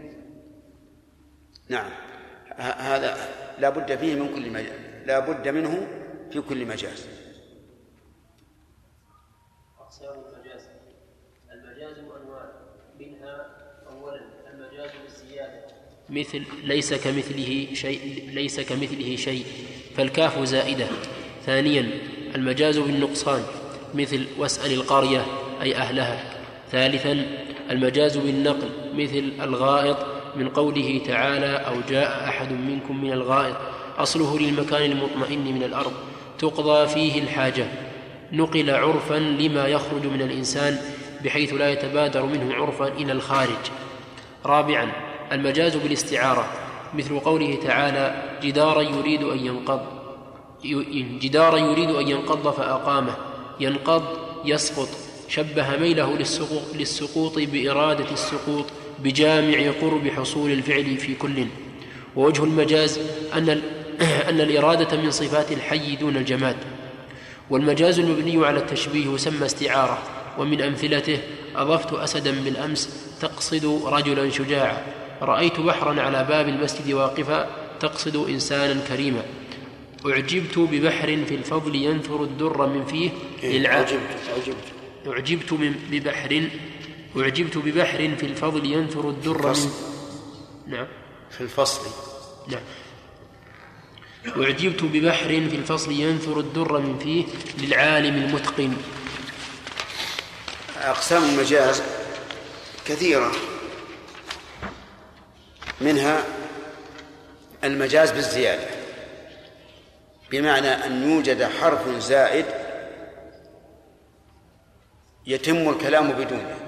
نعم. 1.70 1.92
هذا 2.58 3.18
لا 3.60 3.70
بد 3.70 3.96
فيه 3.96 4.16
من 4.16 4.36
كل 4.36 4.50
مجاز 4.50 4.80
لا 5.06 5.20
بد 5.20 5.48
منه 5.48 5.88
في 6.32 6.42
كل 6.42 6.66
مجاز. 6.66 7.06
أقسام 9.80 10.14
المجاز. 10.14 10.62
المجاز 11.52 11.98
أنواع. 11.98 12.50
منها 13.00 13.48
أولا 13.90 14.22
المجاز 14.54 14.90
بالزيادة. 15.04 15.66
مثل 16.10 16.44
ليس 16.64 16.94
كمثله 16.94 17.68
شيء 17.74 18.30
ليس 18.34 18.60
كمثله 18.60 19.16
شيء 19.16 19.46
فالكاف 19.96 20.44
زائدة. 20.44 20.88
ثانيا 21.46 21.90
المجاز 22.36 22.78
بالنقصان. 22.78 23.44
مثل 23.94 24.28
واسأل 24.38 24.74
القرية 24.74 25.26
أي 25.62 25.76
أهلها. 25.76 26.40
ثالثا 26.72 27.26
المجاز 27.70 28.18
بالنقل. 28.18 28.70
مثل 28.94 29.34
الغائط 29.44 30.19
من 30.36 30.50
قوله 30.50 31.02
تعالى 31.08 31.56
أو 31.56 31.76
جاء 31.90 32.30
أحد 32.30 32.52
منكم 32.52 33.02
من 33.02 33.12
الغائط 33.12 33.56
أصله 33.98 34.40
للمكان 34.40 34.92
المطمئن 34.92 35.56
من 35.56 35.64
الأرض 35.64 35.94
تقضى 36.40 36.88
فيه 36.88 37.22
الحاجة 37.22 37.68
نقل 38.32 38.70
عرفا 38.70 39.14
لما 39.14 39.68
يخرج 39.68 40.06
من 40.06 40.22
الإنسان 40.22 40.78
بحيث 41.24 41.54
لا 41.54 41.72
يتبادر 41.72 42.26
منه 42.26 42.56
عرفا 42.56 42.88
إلى 42.88 43.12
الخارج. 43.12 43.72
رابعا 44.46 44.92
المجاز 45.32 45.76
بالاستعارة 45.76 46.46
مثل 46.94 47.20
قوله 47.20 47.58
تعالى 47.64 48.24
جدارا 48.44 48.82
يريد 48.82 49.24
أن 49.24 49.46
ينقض 49.46 49.82
جدارا 51.22 51.58
يريد 51.58 51.90
أن 51.90 52.08
ينقض 52.08 52.52
فأقامه 52.54 53.16
ينقض 53.60 54.04
يسقط 54.46 54.90
شبه 55.28 55.78
ميله 55.78 56.18
للسقوط, 56.76 57.36
بإرادة 57.38 58.12
السقوط 58.12 58.66
بجامع 59.04 59.72
قرب 59.82 60.08
حصول 60.08 60.52
الفعل 60.52 60.98
في 60.98 61.16
كل. 61.16 61.46
ووجه 62.16 62.44
المجاز 62.44 63.00
أن, 63.34 63.50
أن 64.30 64.42
الإرادة 64.42 64.98
من 64.98 65.12
صفات 65.12 65.52
الحي 65.52 65.96
دون 65.96 66.18
الجماد. 66.18 66.56
والمجاز 67.50 68.00
المبني 68.00 68.46
على 68.46 68.60
التشبيه 68.60 69.14
يسمى 69.14 69.46
استعارة. 69.46 69.98
ومن 70.38 70.62
أمثلته 70.62 71.20
أضفت 71.56 71.94
أسدا 71.94 72.32
بالأمس 72.32 72.90
تقصد 73.22 73.82
رجلا 73.86 74.30
شجاعا. 74.30 74.78
رأيت 75.22 75.60
بحرا 75.60 76.02
على 76.02 76.26
باب 76.30 76.48
المسجد 76.50 76.94
واقفا 76.94 77.50
تقصد 77.80 78.30
إنسانا 78.30 78.82
كريما. 78.88 79.22
أعجبت 80.06 80.60
ببحر 80.60 81.08
في 81.28 81.36
الفضل 81.36 81.76
ينثر 81.76 82.24
الدر 82.24 82.68
من 82.68 82.86
فيه 82.86 83.10
للعاب 83.44 83.88
أعجبت 84.30 84.56
أعجبت 85.08 85.54
من 85.54 85.76
ببحر 85.92 86.44
أعجبت 87.18 87.58
ببحر 87.58 87.98
في 87.98 88.26
الفضل 88.26 88.66
ينثر 88.66 89.10
الدر 89.10 89.48
من 89.48 89.72
نعم. 90.68 90.88
في 91.30 91.42
الفصل. 91.42 91.90
نعم. 92.48 92.62
أعجبت 94.44 94.84
ببحر 94.84 95.28
في 95.28 95.56
الفصل 95.56 95.92
ينثر 95.92 96.40
الدر 96.40 96.80
من 96.80 97.00
فيه 97.00 97.26
للعالم 97.58 98.16
المتقن. 98.16 98.78
أقسام 100.78 101.24
المجاز 101.24 101.84
كثيرة. 102.86 103.32
منها 105.82 106.24
المجاز 107.64 108.12
بالزيادة. 108.12 108.68
بمعنى 110.32 110.68
أن 110.68 111.12
يوجد 111.12 111.44
حرف 111.44 111.90
زائد 111.90 112.46
يتم 115.28 115.70
الكلام 115.70 116.12
بدونه. 116.12 116.59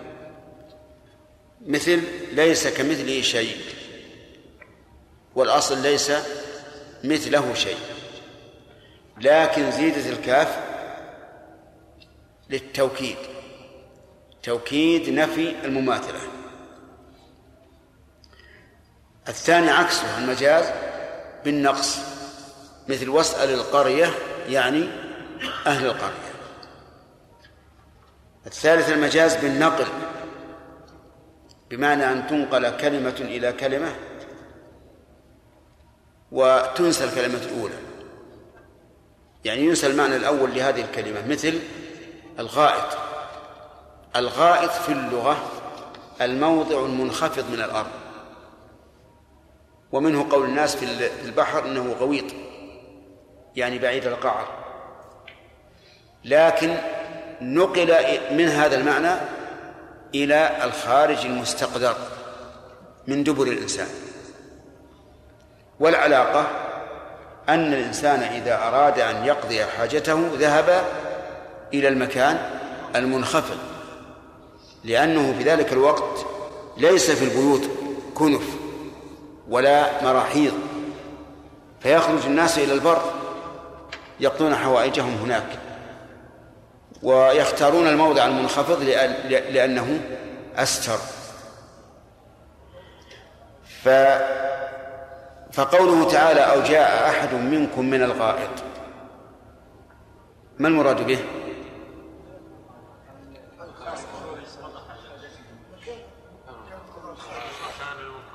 مثل 1.66 2.02
ليس 2.32 2.68
كمثله 2.68 3.22
شيء 3.22 3.58
والأصل 5.36 5.82
ليس 5.82 6.12
مثله 7.04 7.54
شيء. 7.54 7.78
لكن 9.18 9.72
زيدت 9.72 10.08
الكاف 10.08 10.60
للتوكيد 12.50 13.18
توكيد 14.44 15.10
نفي 15.10 15.56
المماثلة. 15.66 16.20
الثاني 19.28 19.70
عكسه 19.70 20.18
المجاز 20.18 20.66
بالنقص 21.46 21.98
مثل 22.88 23.10
واسأل 23.10 23.50
القرية 23.50 24.14
يعني 24.50 24.88
أهل 25.68 25.86
القرية. 25.86 26.32
الثالث 28.46 28.90
المجاز 28.90 29.36
بالنقل 29.36 29.86
بمعنى 31.72 32.12
أن 32.12 32.28
تنقل 32.28 32.78
كلمة 32.78 33.16
إلى 33.20 33.54
كلمة 33.54 33.96
وتنسى 36.32 37.04
الكلمة 37.04 37.38
الأولى. 37.38 37.76
يعني 39.46 39.62
ينسى 39.62 39.88
المعنى 39.88 40.16
الأول 40.16 40.56
لهذه 40.56 40.82
الكلمة 40.82 41.28
مثل 41.28 41.60
الغائط. 42.40 42.98
الغائط 44.16 44.72
في 44.72 44.92
اللغة 44.92 45.38
الموضع 46.22 46.86
المنخفض 46.86 47.50
من 47.52 47.62
الأرض. 47.62 47.92
ومنه 49.92 50.28
قول 50.32 50.46
الناس 50.46 50.76
في 50.76 51.10
البحر 51.26 51.66
إنه 51.66 51.96
غويط 52.00 52.26
يعني 53.56 53.80
بعيد 53.80 54.08
القعر. 54.08 54.48
لكن 56.26 56.76
نقل 57.42 57.96
من 58.32 58.48
هذا 58.48 58.76
المعنى 58.76 59.41
إلى 60.16 60.64
الخارج 60.64 61.26
المستقدر 61.26 61.96
من 63.08 63.24
دبر 63.24 63.48
الإنسان. 63.48 63.88
والعلاقة 65.80 66.48
أن 67.50 67.74
الإنسان 67.74 68.20
إذا 68.20 68.56
أراد 68.56 69.00
أن 69.00 69.26
يقضي 69.26 69.66
حاجته 69.66 70.30
ذهب 70.36 70.86
إلى 71.74 71.88
المكان 71.88 72.50
المنخفض 72.96 73.58
لأنه 74.84 75.34
في 75.38 75.44
ذلك 75.44 75.74
الوقت 75.74 76.26
ليس 76.78 77.12
في 77.12 77.26
البيوت 77.26 77.70
كنف 78.16 78.44
ولا 79.50 80.04
مراحيض 80.04 80.54
فيخرج 81.80 82.26
الناس 82.26 82.58
إلى 82.60 82.74
البر 82.74 83.02
يقضون 84.20 84.56
حوائجهم 84.56 85.16
هناك. 85.24 85.61
ويختارون 87.04 87.88
الموضع 87.88 88.26
المنخفض 88.26 88.84
لأنه 89.24 90.00
أستر. 90.56 90.98
ف 93.84 93.90
فقوله 95.52 96.12
تعالى 96.12 96.40
أو 96.40 96.62
جاء 96.62 97.10
أحد 97.10 97.34
منكم 97.34 97.86
من 97.86 98.04
الغائط. 98.04 98.50
ما 100.60 100.68
المراد 100.68 101.08
به؟ 101.08 101.20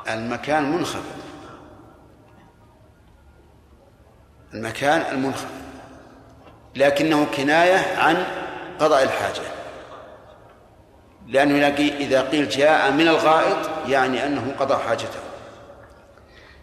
المكان 0.08 0.72
منخفض 0.72 1.16
المكان 4.54 5.14
المنخفض. 5.14 5.50
لكنه 6.76 7.26
كناية 7.36 7.98
عن 7.98 8.45
قضاء 8.80 9.02
الحاجة. 9.02 9.42
لأنه 11.26 11.66
إذا 11.78 12.22
قيل 12.22 12.48
جاء 12.48 12.90
من 12.90 13.08
الغائط 13.08 13.70
يعني 13.88 14.26
أنه 14.26 14.54
قضى 14.58 14.84
حاجته. 14.84 15.20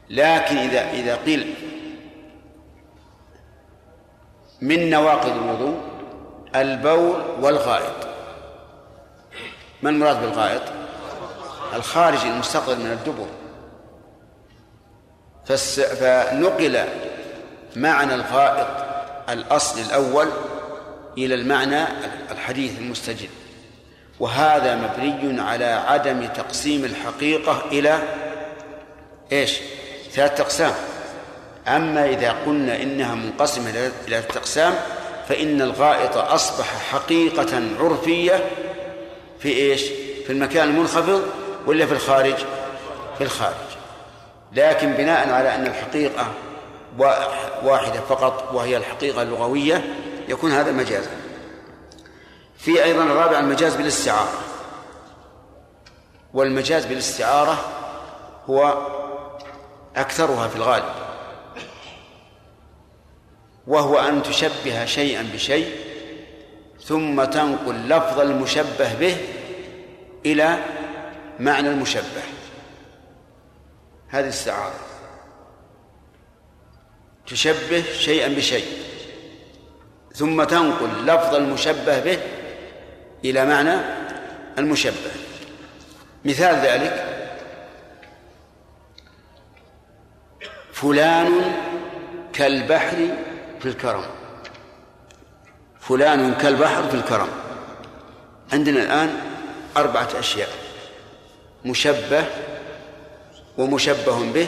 لكن 0.10 0.57
إذا 0.57 0.90
إذا 0.91 1.15
قيل 1.15 1.53
من 4.61 4.90
نواقض 4.90 5.31
الوضوء 5.31 5.81
البول 6.56 7.22
والغائط. 7.41 8.07
ما 9.81 9.90
المراد 9.90 10.22
بالغائط؟ 10.22 10.61
الخارج 11.73 12.26
المستقبل 12.26 12.80
من 12.80 12.91
الدبر. 12.91 13.27
فنقل 15.95 16.85
معنى 17.76 18.15
الغائط 18.15 18.68
الأصل 19.30 19.80
الأول 19.80 20.27
إلى 21.18 21.35
المعنى 21.35 21.84
الحديث 22.31 22.80
المستجد. 22.80 23.30
وهذا 24.19 24.76
مبني 24.76 25.41
على 25.41 25.65
عدم 25.65 26.26
تقسيم 26.26 26.85
الحقيقة 26.85 27.64
إلى 27.72 27.99
إيش؟ 29.31 29.60
ثلاثة 30.11 30.44
أقسام. 30.44 30.73
أما 31.68 32.10
إذا 32.10 32.35
قلنا 32.45 32.81
إنها 32.81 33.15
منقسمة 33.15 33.69
إلى 33.69 33.91
ثلاثة 34.06 34.40
أقسام 34.40 34.73
فإن 35.30 35.61
الغائط 35.61 36.18
أصبح 36.18 36.65
حقيقة 36.91 37.61
عرفية 37.80 38.45
في 39.40 39.49
إيش؟ 39.49 39.81
في 40.27 40.30
المكان 40.30 40.69
المنخفض 40.69 41.23
ولا 41.68 41.85
في 41.85 41.91
الخارج؟ 41.91 42.35
في 43.18 43.23
الخارج. 43.23 43.53
لكن 44.53 44.94
بناء 44.94 45.30
على 45.30 45.56
أن 45.56 45.68
الحقيقة 45.68 46.27
واحدة 47.64 47.99
فقط 48.10 48.49
وهي 48.53 48.77
الحقيقة 48.77 49.22
اللغوية 49.22 49.84
يكون 50.27 50.51
هذا 50.51 50.71
مجازا. 50.71 51.11
في 52.57 52.83
أيضا 52.83 53.03
الرابع 53.03 53.39
المجاز 53.39 53.75
بالاستعارة. 53.75 54.39
والمجاز 56.33 56.85
بالاستعارة 56.85 57.57
هو 58.49 58.87
أكثرها 59.95 60.47
في 60.47 60.55
الغالب. 60.55 60.93
وهو 63.67 63.99
أن 63.99 64.23
تشبه 64.23 64.85
شيئا 64.85 65.29
بشيء 65.33 65.75
ثم 66.83 67.23
تنقل 67.23 67.89
لفظ 67.89 68.19
المشبه 68.19 68.93
به 68.93 69.17
إلى 70.25 70.57
معنى 71.39 71.69
المشبه. 71.69 72.23
هذه 74.07 74.29
استعارة 74.29 74.79
تشبه 77.27 77.83
شيئا 77.97 78.27
بشيء. 78.27 78.92
ثم 80.14 80.44
تنقل 80.44 81.06
لفظ 81.06 81.35
المشبه 81.35 81.99
به 81.99 82.19
إلى 83.26 83.45
معنى 83.45 83.76
المشبه. 84.57 85.11
مثال 86.26 86.56
ذلك 86.56 87.06
فلان 90.73 91.31
كالبحر 92.34 92.98
في 93.60 93.65
الكرم. 93.65 94.06
فلان 95.80 96.34
كالبحر 96.34 96.84
في 96.84 96.94
الكرم. 96.94 97.30
عندنا 98.53 98.84
الآن 98.84 99.18
أربعة 99.77 100.10
أشياء 100.19 100.49
مشبه 101.65 102.26
ومشبه 103.57 104.31
به 104.34 104.48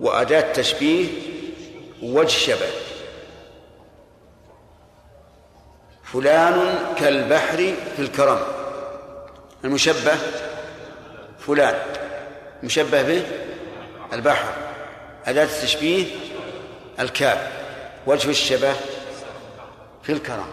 وأداة 0.00 0.52
تشبيه 0.52 1.08
ووجه 2.02 2.28
شبه. 2.28 2.91
فلان 6.12 6.78
كالبحر 6.98 7.56
في 7.96 7.98
الكرم. 7.98 8.38
المشبه 9.64 10.12
فلان. 11.38 11.74
مشبه 12.62 13.02
به 13.02 13.26
البحر. 14.12 14.54
أداة 15.26 15.44
التشبيه 15.44 16.06
الكاف. 17.00 17.52
وجه 18.06 18.30
الشبه 18.30 18.74
في 20.02 20.12
الكرم. 20.12 20.48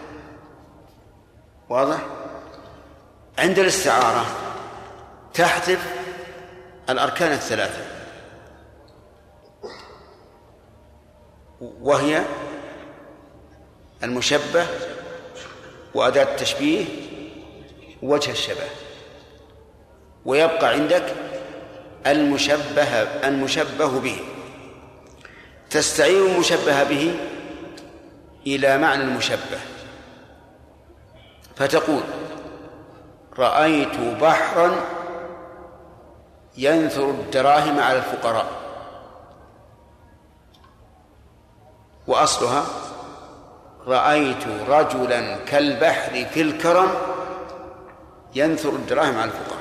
واضح؟ 1.68 1.98
عند 3.38 3.58
الاستعارة 3.58 4.26
تحذف 5.34 5.94
الأركان 6.90 7.32
الثلاثة. 7.32 7.84
وهي 11.60 12.22
المشبه 14.02 14.66
وأداة 15.94 16.22
التشبيه 16.22 16.84
ووجه 18.02 18.30
الشبه. 18.30 18.68
ويبقى 20.24 20.68
عندك 20.68 21.14
المشبه 22.06 23.02
المشبه 23.28 24.00
به. 24.00 24.20
تستعير 25.70 26.26
المشبه 26.26 26.82
به 26.84 27.18
إلى 28.46 28.78
معنى 28.78 29.02
المشبه. 29.02 29.60
فتقول 31.56 32.02
رأيت 33.38 34.00
بحرا 34.00 34.84
ينثر 36.56 37.10
الدراهم 37.10 37.78
على 37.78 37.98
الفقراء. 37.98 38.46
وأصلها 42.06 42.64
رأيت 43.86 44.44
رجلا 44.68 45.36
كالبحر 45.36 46.24
في 46.34 46.40
الكرم 46.40 46.90
ينثر 48.34 48.70
الدراهم 48.70 49.18
على 49.18 49.30
الفقراء. 49.30 49.60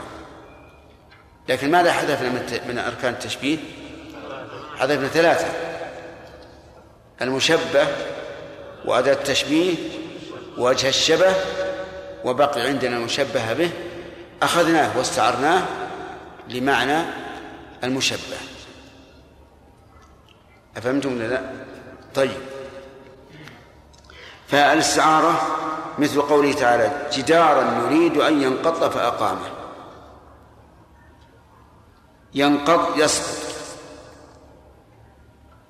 لكن 1.49 1.71
ماذا 1.71 1.91
حذفنا 1.91 2.29
من 2.67 2.77
أركان 2.77 3.13
التشبيه؟ 3.13 3.57
حذفنا 4.77 5.07
ثلاثة 5.07 5.47
المشبه 7.21 7.87
وأداة 8.85 9.13
التشبيه 9.13 9.75
ووجه 10.57 10.89
الشبه 10.89 11.33
وبقي 12.25 12.61
عندنا 12.61 12.97
المشبه 12.97 13.53
به. 13.53 13.71
أخذناه 14.41 14.97
واستعرناه 14.97 15.61
لمعنى 16.47 17.01
المشبه. 17.83 18.37
أفهمتم 20.77 21.17
ولا 21.17 21.27
لا؟ 21.27 21.41
طيب. 22.15 22.48
فالاستعارة 24.49 25.41
مثل 25.99 26.21
قوله 26.21 26.53
تعالى 26.53 27.07
جدارا 27.13 27.83
يريد 27.85 28.17
أن 28.17 28.41
ينقض 28.41 28.91
فأقامه. 28.91 29.49
ينقض 32.33 32.99
يسقط. 32.99 33.49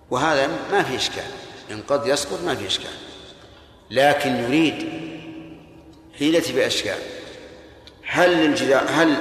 وهذا 0.09 0.47
ما 0.71 0.83
في 0.83 0.95
إشكال. 0.95 1.31
ينقض 1.69 2.07
يسقط 2.07 2.39
ما 2.45 2.55
في 2.55 2.67
إشكال. 2.67 2.93
لكن 3.91 4.35
يريد 4.35 4.89
حيلة 6.19 6.43
بأشكال. 6.55 6.99
هل 8.05 8.37
للجدار 8.37 8.83
هل 8.89 9.17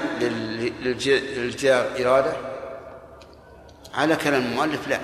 للجدار 1.36 1.86
إرادة؟ 2.00 2.36
على 3.94 4.16
كلام 4.16 4.42
المؤلف 4.42 4.88
لا. 4.88 5.00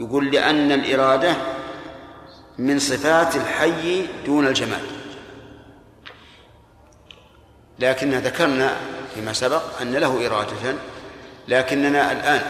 يقول 0.00 0.30
لأن 0.30 0.72
الإرادة 0.72 1.36
من 2.58 2.78
صفات 2.78 3.36
الحي 3.36 4.06
دون 4.26 4.46
الجمال 4.46 4.82
لكن 7.78 8.10
ذكرنا 8.10 8.76
فيما 9.14 9.32
سبق 9.32 9.80
أن 9.80 9.92
له 9.92 10.26
إرادة 10.26 10.74
لكننا 11.48 12.12
الآن 12.12 12.42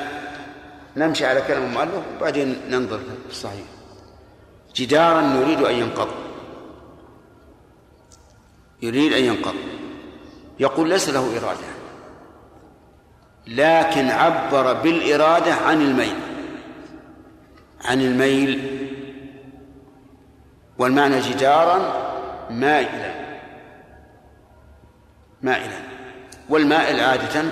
نمشي 0.96 1.26
على 1.26 1.40
كلام 1.40 1.62
المؤلف 1.62 2.04
وبعدين 2.16 2.60
ننظر 2.68 2.98
في 2.98 3.30
الصحيح. 3.30 3.66
جدارا 4.76 5.20
نريد 5.20 5.62
أن 5.62 5.74
ينقض. 5.74 6.08
يريد 8.82 9.12
أن 9.12 9.24
ينقض. 9.24 9.54
يقول 10.60 10.88
ليس 10.88 11.08
له 11.08 11.38
إرادة 11.38 11.70
لكن 13.46 14.10
عبر 14.10 14.72
بالإرادة 14.72 15.54
عن 15.54 15.82
الميل. 15.82 16.16
عن 17.84 18.00
الميل 18.00 18.89
والمعنى 20.80 21.20
جدارا 21.20 21.78
مائلا. 22.50 23.14
مائلا. 25.42 25.78
والمائل 26.48 27.00
عادة 27.00 27.44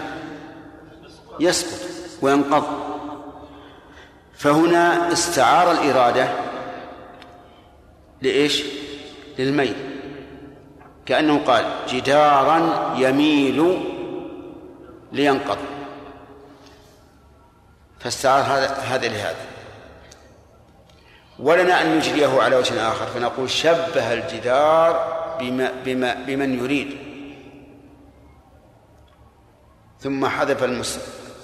يسقط 1.41 1.89
وينقض. 2.23 2.65
فهنا 4.35 5.13
استعار 5.13 5.73
الإرادة 5.73 6.29
لإيش؟ 8.23 8.65
للميل. 9.39 9.77
كأنه 11.07 11.45
قال 11.47 11.65
جدارا 11.89 12.95
يميل 12.99 13.83
لينقض. 15.13 15.59
فاستعار 18.01 18.43
هذا 18.43 18.75
هذا 18.75 19.09
لهذا. 19.09 19.48
ولنا 21.39 21.83
أن 21.83 21.97
نجريه 21.99 22.43
على 22.43 22.57
وجه 22.57 22.89
آخر. 22.89 23.07
فنقول 23.07 23.51
شبه 23.51 24.13
الجدار 24.13 25.19
بما 25.41 25.73
بما 25.85 26.15
بمن 26.15 26.65
يريد. 26.65 26.99
ثم 30.01 30.27
حذف 30.27 30.65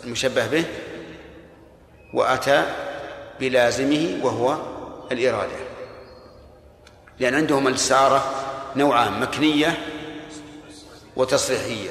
المشبه 0.05 0.47
به 0.47 0.65
وأتى 2.15 2.65
بلازمه 3.41 4.19
وهو 4.23 4.57
الإرادة. 5.13 5.57
لأن 7.19 7.35
عندهم 7.35 7.69
الاستعارة 7.69 8.25
نوعان 8.77 9.21
مكنية 9.21 9.79
وتصريحية. 11.17 11.91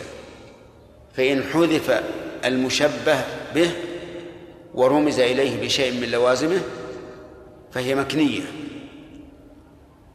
فإن 1.14 1.44
حذف 1.44 2.04
المشبه 2.46 3.22
به 3.56 3.72
ورمز 4.74 5.20
إليه 5.20 5.66
بشيء 5.66 6.02
من 6.02 6.12
لوازمه 6.12 6.62
فهي 7.74 7.95
مكنية 7.95 8.41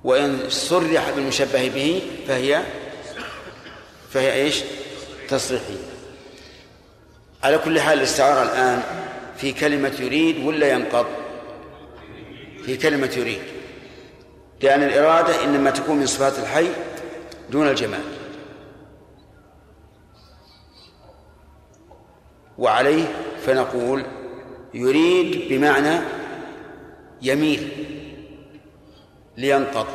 وإن 0.04 0.40
صرح 0.48 1.10
بالمشبه 1.10 1.68
به 1.68 2.02
فهي 2.28 2.62
فهي 4.10 4.32
إيش؟ 4.32 4.62
تصريحية 5.28 5.88
على 7.42 7.58
كل 7.58 7.80
حال 7.80 7.98
الاستعارة 7.98 8.42
الآن 8.42 8.82
في 9.36 9.52
كلمة 9.52 9.92
يريد 10.00 10.44
ولا 10.46 10.72
ينقض؟ 10.72 11.06
في 12.64 12.76
كلمة 12.76 13.10
يريد 13.16 13.42
لأن 14.62 14.82
الإرادة 14.82 15.44
إنما 15.44 15.70
تكون 15.70 15.96
من 15.96 16.06
صفات 16.06 16.38
الحي 16.38 16.66
دون 17.50 17.68
الجمال 17.68 18.02
وعليه 22.58 23.04
فنقول 23.46 24.04
يريد 24.74 25.48
بمعنى 25.48 26.17
يميل 27.22 27.72
لينقض 29.36 29.86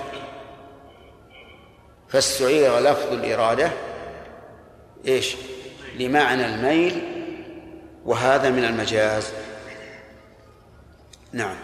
فاستعير 2.09 2.79
لفظ 2.79 3.13
الإرادة 3.13 3.71
إيش؟ 5.07 5.35
لمعنى 5.99 6.45
الميل 6.45 7.01
وهذا 8.05 8.49
من 8.49 8.65
المجاز. 8.65 9.33
نعم. 11.31 11.55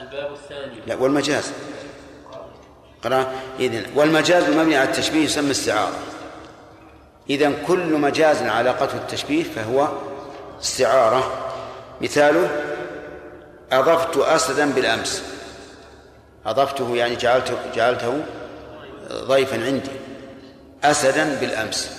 الباب 0.00 0.32
الثاني. 0.32 0.80
لا 0.86 0.94
والمجاز. 0.94 1.52
قرأ. 3.04 3.32
إذن 3.60 3.86
والمجاز 3.94 4.44
المبني 4.44 4.76
على 4.76 4.88
التشبيه 4.88 5.24
يسمى 5.24 5.50
استعارة 5.50 5.98
إذن 7.30 7.64
كل 7.66 7.94
مجاز 7.94 8.42
علاقته 8.42 8.96
التشبيه 8.96 9.42
فهو 9.42 9.88
استعارة. 10.60 11.52
مثاله 12.00 12.75
أضفت 13.72 14.16
أسدا 14.16 14.72
بالأمس. 14.72 15.22
أضفته 16.46 16.96
يعني 16.96 17.16
جعلته 17.16 17.56
جعلته 17.74 18.22
ضيفا 19.12 19.64
عندي. 19.64 19.90
أسدا 20.84 21.34
بالأمس. 21.40 21.90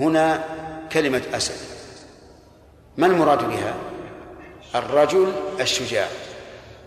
هنا 0.00 0.44
كلمة 0.92 1.22
أسد. 1.34 1.54
ما 2.96 3.06
المراد 3.06 3.48
بها؟ 3.48 3.74
الرجل 4.74 5.32
الشجاع. 5.60 6.08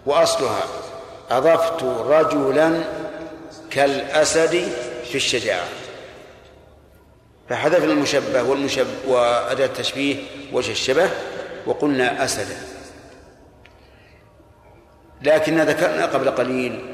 وأصلها 0.06 0.64
أضفت 1.30 1.84
رجلا 1.84 2.84
كالأسد 3.72 4.72
في 5.06 5.16
الشجاعة 5.16 5.68
فحذفنا 7.50 7.94
المشبه 7.94 8.44
والمشبه 8.44 8.88
وأداة 9.08 9.66
التشبيه 9.66 10.16
وجه 10.54 10.72
الشبه 10.72 11.10
وقلنا 11.66 12.24
أسدا. 12.24 12.71
لكن 15.24 15.62
ذكرنا 15.62 16.06
قبل 16.06 16.32
قليل 16.32 16.86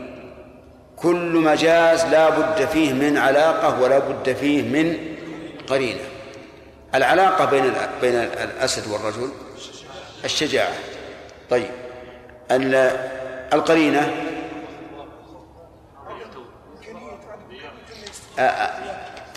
كل 0.96 1.38
مجاز 1.38 2.06
لا 2.06 2.30
بد 2.30 2.66
فيه 2.66 2.94
من 2.94 3.18
علاقة 3.18 3.82
ولا 3.82 4.00
بد 4.00 4.34
فيه 4.34 4.62
من 4.62 4.98
قرينة. 5.70 6.00
العلاقة 6.96 7.46
بين 7.46 7.74
بين 8.02 8.16
الأسد 8.16 8.92
والرجل 8.92 9.30
الشجاعة. 10.26 10.74
طيب 11.50 11.70
القرينة 13.54 14.14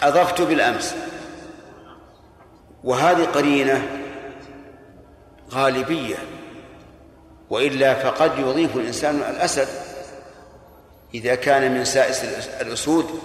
أضفت 0.03 0.41
بالأمس. 0.41 0.95
وهذه 2.85 3.25
قرينة 3.25 3.89
غالبية. 5.51 6.17
وإلا 7.51 7.95
فقد 7.95 8.39
يضيف 8.39 8.77
الإنسان 8.77 9.17
الأسد. 9.17 9.69
إذا 11.15 11.35
كان 11.35 11.75
من 11.75 11.85
سائس 11.85 12.25
الأسود 12.61 13.21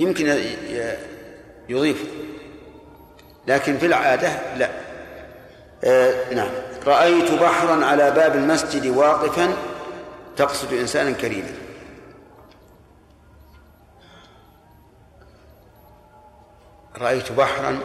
يمكن 0.00 0.38
يضيف 1.68 2.04
لكن 3.46 3.78
في 3.78 3.86
العادة 3.86 4.28
لا. 4.56 4.70
آه 5.84 6.34
نعم. 6.34 6.50
رأيت 6.86 7.30
بحرا 7.30 7.84
على 7.84 8.10
باب 8.10 8.36
المسجد 8.36 8.86
واقفا 8.86 9.56
تقصد 10.36 10.72
إنسانا 10.72 11.10
كريما. 11.10 11.52
رأيت 16.98 17.32
بحرا 17.32 17.78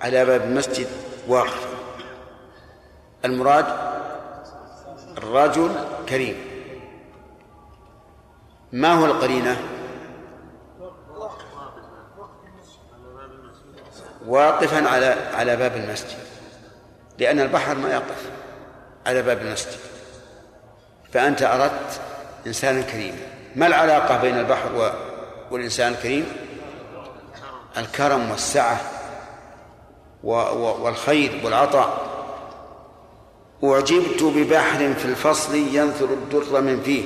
على 0.00 0.24
باب 0.24 0.42
المسجد 0.42 0.86
واقفا. 1.28 1.68
المراد 3.24 3.85
الرجل 5.18 5.74
كريم. 6.08 6.36
ما 8.72 8.94
هو 8.94 9.04
القرينة؟ 9.04 9.60
واقفا 14.26 14.88
على 14.88 15.06
على 15.34 15.56
باب 15.56 15.76
المسجد. 15.76 16.18
لأن 17.18 17.40
البحر 17.40 17.74
ما 17.74 17.90
يقف 17.90 18.30
على 19.06 19.22
باب 19.22 19.38
المسجد. 19.38 19.78
فأنت 21.12 21.42
أردت 21.42 22.00
إنسانا 22.46 22.82
كريما. 22.82 23.18
ما 23.56 23.66
العلاقة 23.66 24.20
بين 24.20 24.38
البحر 24.38 24.92
والإنسان 25.50 25.92
الكريم 25.92 26.26
الكرم 27.76 28.30
والسعة 28.30 28.80
والخير 30.24 31.40
والعطاء. 31.44 32.05
أعجبت 33.64 34.22
ببحر 34.22 34.94
في 34.94 35.04
الفصل 35.04 35.54
ينثر 35.54 36.12
الدر 36.12 36.60
من 36.60 36.82
فيه. 36.82 37.04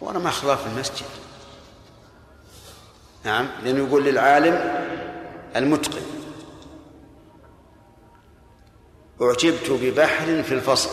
وأنا 0.00 0.18
ما 0.18 0.30
خلاف 0.30 0.66
المسجد. 0.66 1.06
نعم 3.24 3.48
لأنه 3.64 3.86
يقول 3.86 4.04
للعالم 4.04 4.86
المتقن. 5.56 6.02
أعجبت 9.22 9.70
ببحر 9.70 10.42
في 10.42 10.54
الفصل 10.54 10.90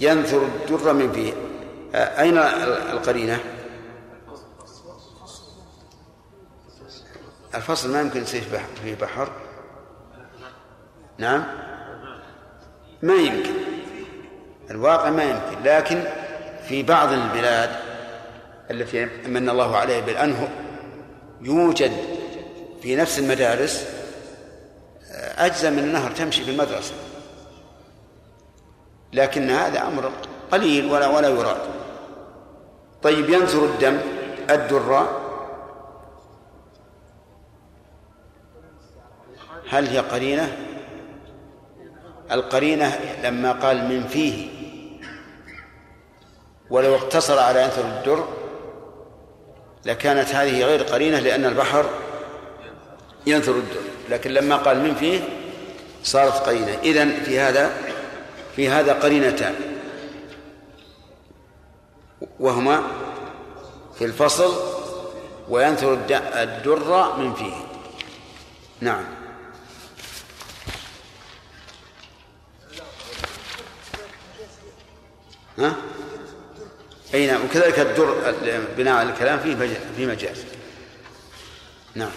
ينثر 0.00 0.42
الدر 0.42 0.92
من 0.92 1.12
فيه. 1.12 1.32
أين 1.94 2.38
القرينة؟ 2.92 3.44
الفصل 7.54 7.92
ما 7.92 8.00
يمكن 8.00 8.22
يصير 8.22 8.42
فيه 8.84 8.94
بحر. 8.94 9.32
نعم؟ 11.20 11.44
ما 13.02 13.14
يمكن. 13.14 13.54
الواقع 14.70 15.10
ما 15.10 15.22
يمكن. 15.22 15.62
لكن 15.64 16.04
في 16.68 16.82
بعض 16.82 17.12
البلاد 17.12 17.70
التي 18.70 19.04
من 19.26 19.48
الله 19.48 19.76
عليه 19.76 20.00
بالأنه 20.00 20.48
يوجد 21.40 21.92
في 22.82 22.96
نفس 22.96 23.18
المدارس 23.18 23.86
أجزاء 25.38 25.70
من 25.70 25.78
النهر 25.78 26.10
تمشي 26.10 26.44
في 26.44 26.50
المدرسة. 26.50 26.94
لكن 29.12 29.50
هذا 29.50 29.82
أمر 29.82 30.12
قليل 30.50 30.92
ولا 30.92 31.06
ولا 31.06 31.28
يراد. 31.28 31.60
طيب 33.02 33.30
ينثر 33.30 33.64
الدم 33.64 33.98
الدراء 34.50 35.20
هل 39.70 39.86
هي 39.86 39.98
قرينة 39.98 40.69
القرينة 42.32 43.16
لما 43.24 43.52
قال 43.52 43.84
من 43.88 44.06
فيه. 44.08 44.48
ولو 46.70 46.94
اقتصر 46.94 47.38
على 47.38 47.62
ينثر 47.62 47.84
الدر 47.84 48.28
لكانت 49.84 50.28
هذه 50.28 50.64
غير 50.64 50.82
قرينة 50.82 51.18
لأن 51.18 51.44
البحر 51.44 51.90
ينثر 53.26 53.52
الدر. 53.52 53.80
لكن 54.10 54.30
لما 54.30 54.56
قال 54.56 54.80
من 54.80 54.94
فيه 54.94 55.20
صارت 56.02 56.32
قرينة. 56.32 56.78
إذن 56.82 57.22
في 57.24 57.40
هذا 57.40 57.70
في 58.56 58.68
هذا 58.68 58.92
قرينتان. 58.92 59.54
وهما 62.40 62.82
في 63.98 64.04
الفصل 64.04 64.54
وينثر 65.48 65.98
الدر 66.34 67.16
من 67.18 67.34
فيه. 67.34 67.54
نعم. 68.80 69.19
ها؟ 75.60 75.76
أي 77.14 77.26
نعم 77.26 77.44
وكذلك 77.44 77.78
الدر 77.78 78.34
بناء 78.78 78.94
على 78.94 79.10
الكلام 79.10 79.38
فيه 79.38 79.54
في 79.96 80.06
مجاز. 80.06 80.44
نعم. 81.94 82.10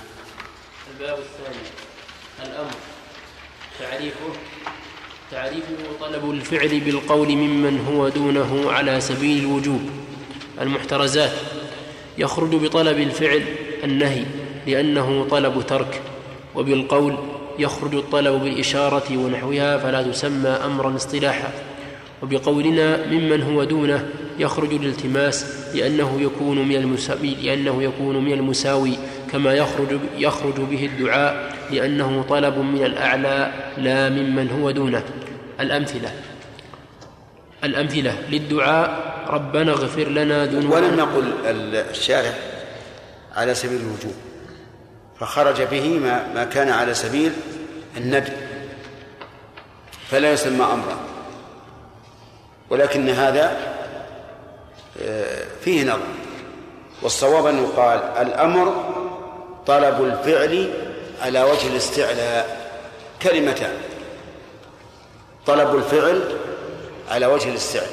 الباب 0.93 1.17
الثاني 1.17 1.63
الأمر. 2.45 2.71
تعريفه 3.79 4.19
تعريفه 5.31 5.75
طلب 5.99 6.31
الفعل 6.31 6.79
بالقول 6.79 7.27
ممن 7.27 7.85
هو 7.85 8.09
دونه 8.09 8.71
على 8.71 9.01
سبيل 9.01 9.43
الوجوب. 9.43 9.89
المحترزات. 10.61 11.31
يخرج 12.17 12.55
بطلب 12.55 12.97
الفعل 12.97 13.43
النهي 13.83 14.25
لأنه 14.67 15.27
طلب 15.31 15.65
ترك 15.67 16.01
وبالقول 16.55 17.17
يخرج 17.59 17.95
الطلب 17.95 18.43
بالإشارة 18.43 19.17
ونحوها 19.17 19.77
فلا 19.77 20.03
تسمى 20.03 20.49
أمرا 20.49 20.95
اصطلاحا. 20.95 21.53
وبقولنا 22.23 23.07
ممن 23.07 23.41
هو 23.41 23.63
دونه 23.63 24.09
يخرج 24.39 24.73
الالتماس 24.73 25.45
لأنه 25.75 26.21
يكون 26.21 26.67
من 26.67 26.75
المساوي 26.75 27.35
لأنه 27.35 27.83
يكون 27.83 28.25
من 28.25 28.33
المساوي 28.33 28.97
كما 29.31 29.53
يخرج 29.53 29.99
يخرج 30.17 30.59
به 30.59 30.85
الدعاء 30.85 31.55
لأنه 31.71 32.25
طلب 32.29 32.57
من 32.57 32.83
الأعلى 32.85 33.51
لا 33.77 34.09
ممن 34.09 34.49
هو 34.49 34.71
دونه. 34.71 35.03
الأمثلة. 35.59 36.11
الأمثلة. 37.63 38.17
للدعاء 38.29 39.13
ربنا 39.29 39.71
اغفر 39.71 40.09
لنا 40.09 40.45
ذنوبنا. 40.45 40.75
ولم 40.75 40.95
نقل 40.95 41.33
الشارع 41.75 42.33
على 43.35 43.55
سبيل 43.55 43.81
الوجوب 43.81 44.15
فخرج 45.19 45.61
به 45.61 45.99
ما, 45.99 46.33
ما 46.33 46.43
كان 46.43 46.69
على 46.69 46.93
سبيل 46.93 47.31
الندب 47.97 48.33
فلا 50.09 50.33
يسمى 50.33 50.63
أمرا. 50.63 51.12
ولكن 52.69 53.09
هذا 53.09 53.57
آه، 55.03 55.43
فيه 55.63 55.83
نظر. 55.83 55.99
والصواب 57.01 57.45
أن 57.45 57.63
يقال 57.63 57.99
الأمر 57.99 58.93
طلب 59.67 60.03
الفعل 60.03 60.73
على 61.21 61.43
وجه 61.43 61.67
الاستعلاء. 61.67 62.71
كلمتان. 63.21 63.73
طلب 65.45 65.75
الفعل 65.75 66.37
على 67.11 67.25
وجه 67.25 67.49
الاستعلاء. 67.49 67.89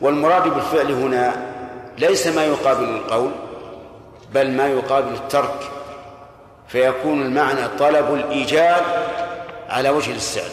والمراد 0.00 0.42
بالفعل 0.48 0.92
هنا 0.92 1.52
ليس 1.98 2.26
ما 2.26 2.44
يقابل 2.44 2.84
القول 2.84 3.30
بل 4.34 4.50
ما 4.50 4.66
يقابل 4.66 5.14
الترك. 5.14 5.70
فيكون 6.68 7.22
المعنى 7.22 7.68
طلب 7.78 8.14
الإيجاب 8.14 9.08
على 9.68 9.90
وجه 9.90 10.10
الاستعلاء. 10.10 10.50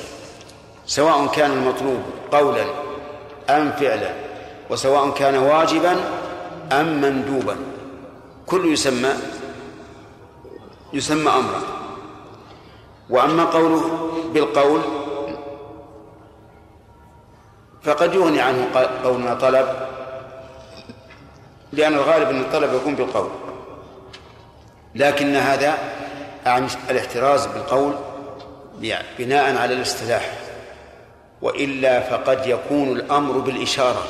سواء 0.86 1.28
كان 1.28 1.52
المطلوب 1.52 2.02
قولا 2.32 2.66
أم 3.50 3.72
فعلا 3.72 4.14
وسواء 4.70 5.10
كان 5.10 5.36
واجبا 5.36 5.96
أم 6.72 7.02
مندوبا. 7.02 7.56
كل 8.46 8.74
يسمى 8.74 9.10
يسمى 10.94 11.30
أمرا. 11.30 11.62
وأما 13.10 13.46
قوله 13.46 14.10
بالقول 14.34 14.82
فقد 17.84 18.16
يغني 18.16 18.42
عنه 18.42 18.68
قولنا 19.04 19.34
طلب 19.34 19.68
لأن 21.74 21.94
الغالب 21.94 22.30
أن 22.30 22.42
الطلب 22.42 22.74
يكون 22.74 22.96
بالقول. 22.96 23.30
لكن 24.96 25.36
هذا 25.36 25.78
الاحتراز 26.90 27.46
بالقول 27.46 27.94
بناء 29.20 29.58
على 29.58 29.74
الاصطلاح. 29.74 30.47
وإلا 31.42 32.00
فقد 32.00 32.48
يكون 32.48 32.92
الأمر 32.92 33.38
بالإشارة 33.38 34.04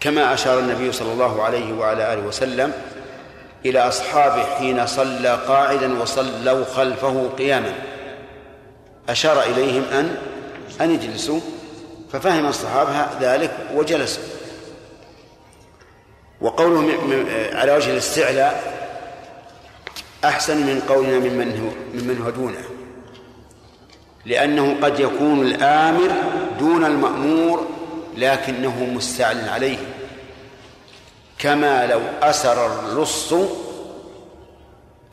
كما 0.00 0.34
أشار 0.34 0.58
النبي 0.58 0.92
صلى 0.92 1.12
الله 1.12 1.42
عليه 1.42 1.72
وعلى 1.72 2.12
آله 2.12 2.22
وسلم 2.22 2.72
إلى 3.66 3.88
أصحابه 3.88 4.44
حين 4.44 4.86
صلى 4.86 5.38
قاعدا 5.48 6.02
وصلوا 6.02 6.64
خلفه 6.64 7.30
قياما. 7.38 7.74
أشار 9.08 9.42
إليهم 9.42 9.84
أن 9.92 10.16
أن 10.80 10.94
يجلسوا 10.94 11.40
ففهم 12.12 12.46
الصحابة 12.46 13.06
ذلك 13.20 13.50
وجلسوا. 13.74 14.22
وقوله 16.40 16.94
على 17.52 17.72
وجه 17.72 17.90
الاستعلاء 17.90 18.78
أحسن 20.24 20.56
من 20.56 20.82
قولنا 20.88 21.18
ممن 21.18 21.60
هو 21.60 22.00
ممن 22.00 22.22
هو 22.22 22.30
دونه. 22.30 22.77
لأنه 24.24 24.76
قد 24.82 25.00
يكون 25.00 25.46
الآمر 25.46 26.12
دون 26.58 26.84
المأمور 26.84 27.66
لكنه 28.16 28.84
مستعل 28.84 29.48
عليه. 29.48 29.78
كما 31.38 31.86
لو 31.86 32.00
أسر 32.22 32.80
اللص 32.80 33.34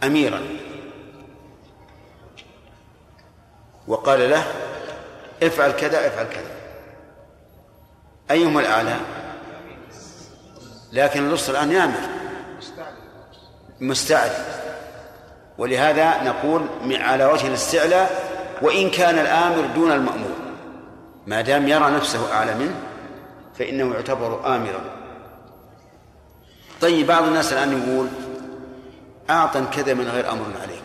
أميرا. 0.04 0.42
وقال 3.88 4.30
له 4.30 4.44
افعل 5.44 5.72
كذا 5.72 6.08
افعل 6.08 6.26
كذا. 6.26 6.52
أيهما 8.32 8.62
الأعلى؟ 8.62 8.96
لكن 10.92 11.26
اللص 11.26 11.50
الآن 11.50 11.72
يامر. 11.72 12.00
مستعد. 13.82 14.32
ولهذا 15.58 16.24
نقول 16.24 16.68
على 16.92 17.26
وجه 17.26 17.48
الاستعلاء 17.48 18.25
وإن 18.62 18.90
كان 18.90 19.20
الآمر 19.20 19.66
دون 19.76 19.92
المأمور. 19.92 20.36
ما 21.28 21.42
دام 21.42 21.68
يرى 21.68 21.92
نفسه 21.92 22.34
أعلى 22.34 22.56
منه 22.56 22.76
فإنه 23.60 23.94
يعتبر 23.94 24.56
آمرا. 24.56 24.82
طيب 26.82 27.08
بعض 27.08 27.24
الناس 27.24 27.54
الآن 27.54 27.82
يقول 27.82 28.08
أعطن 29.30 29.66
كذا 29.66 29.94
من 29.94 30.08
غير 30.08 30.32
أمر 30.32 30.46
عليك. 30.62 30.84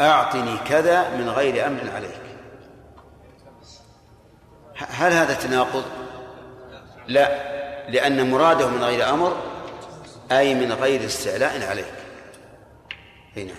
أعطني 0.00 0.56
كذا 0.68 1.16
من 1.16 1.28
غير 1.28 1.66
أمر 1.66 1.90
عليك. 1.94 2.20
هل 4.76 5.12
هذا 5.12 5.34
تناقض؟ 5.34 5.84
لا 7.08 7.54
لأن 7.88 8.30
مراده 8.30 8.68
من 8.68 8.84
غير 8.84 9.10
أمر 9.10 9.36
أي 10.32 10.54
من 10.54 10.72
غير 10.72 11.04
استعلاء 11.04 11.68
عليك. 11.70 11.94
هنا. 13.36 13.54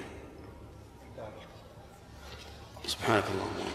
سبحانك 3.06 3.24
اللهم 3.34 3.75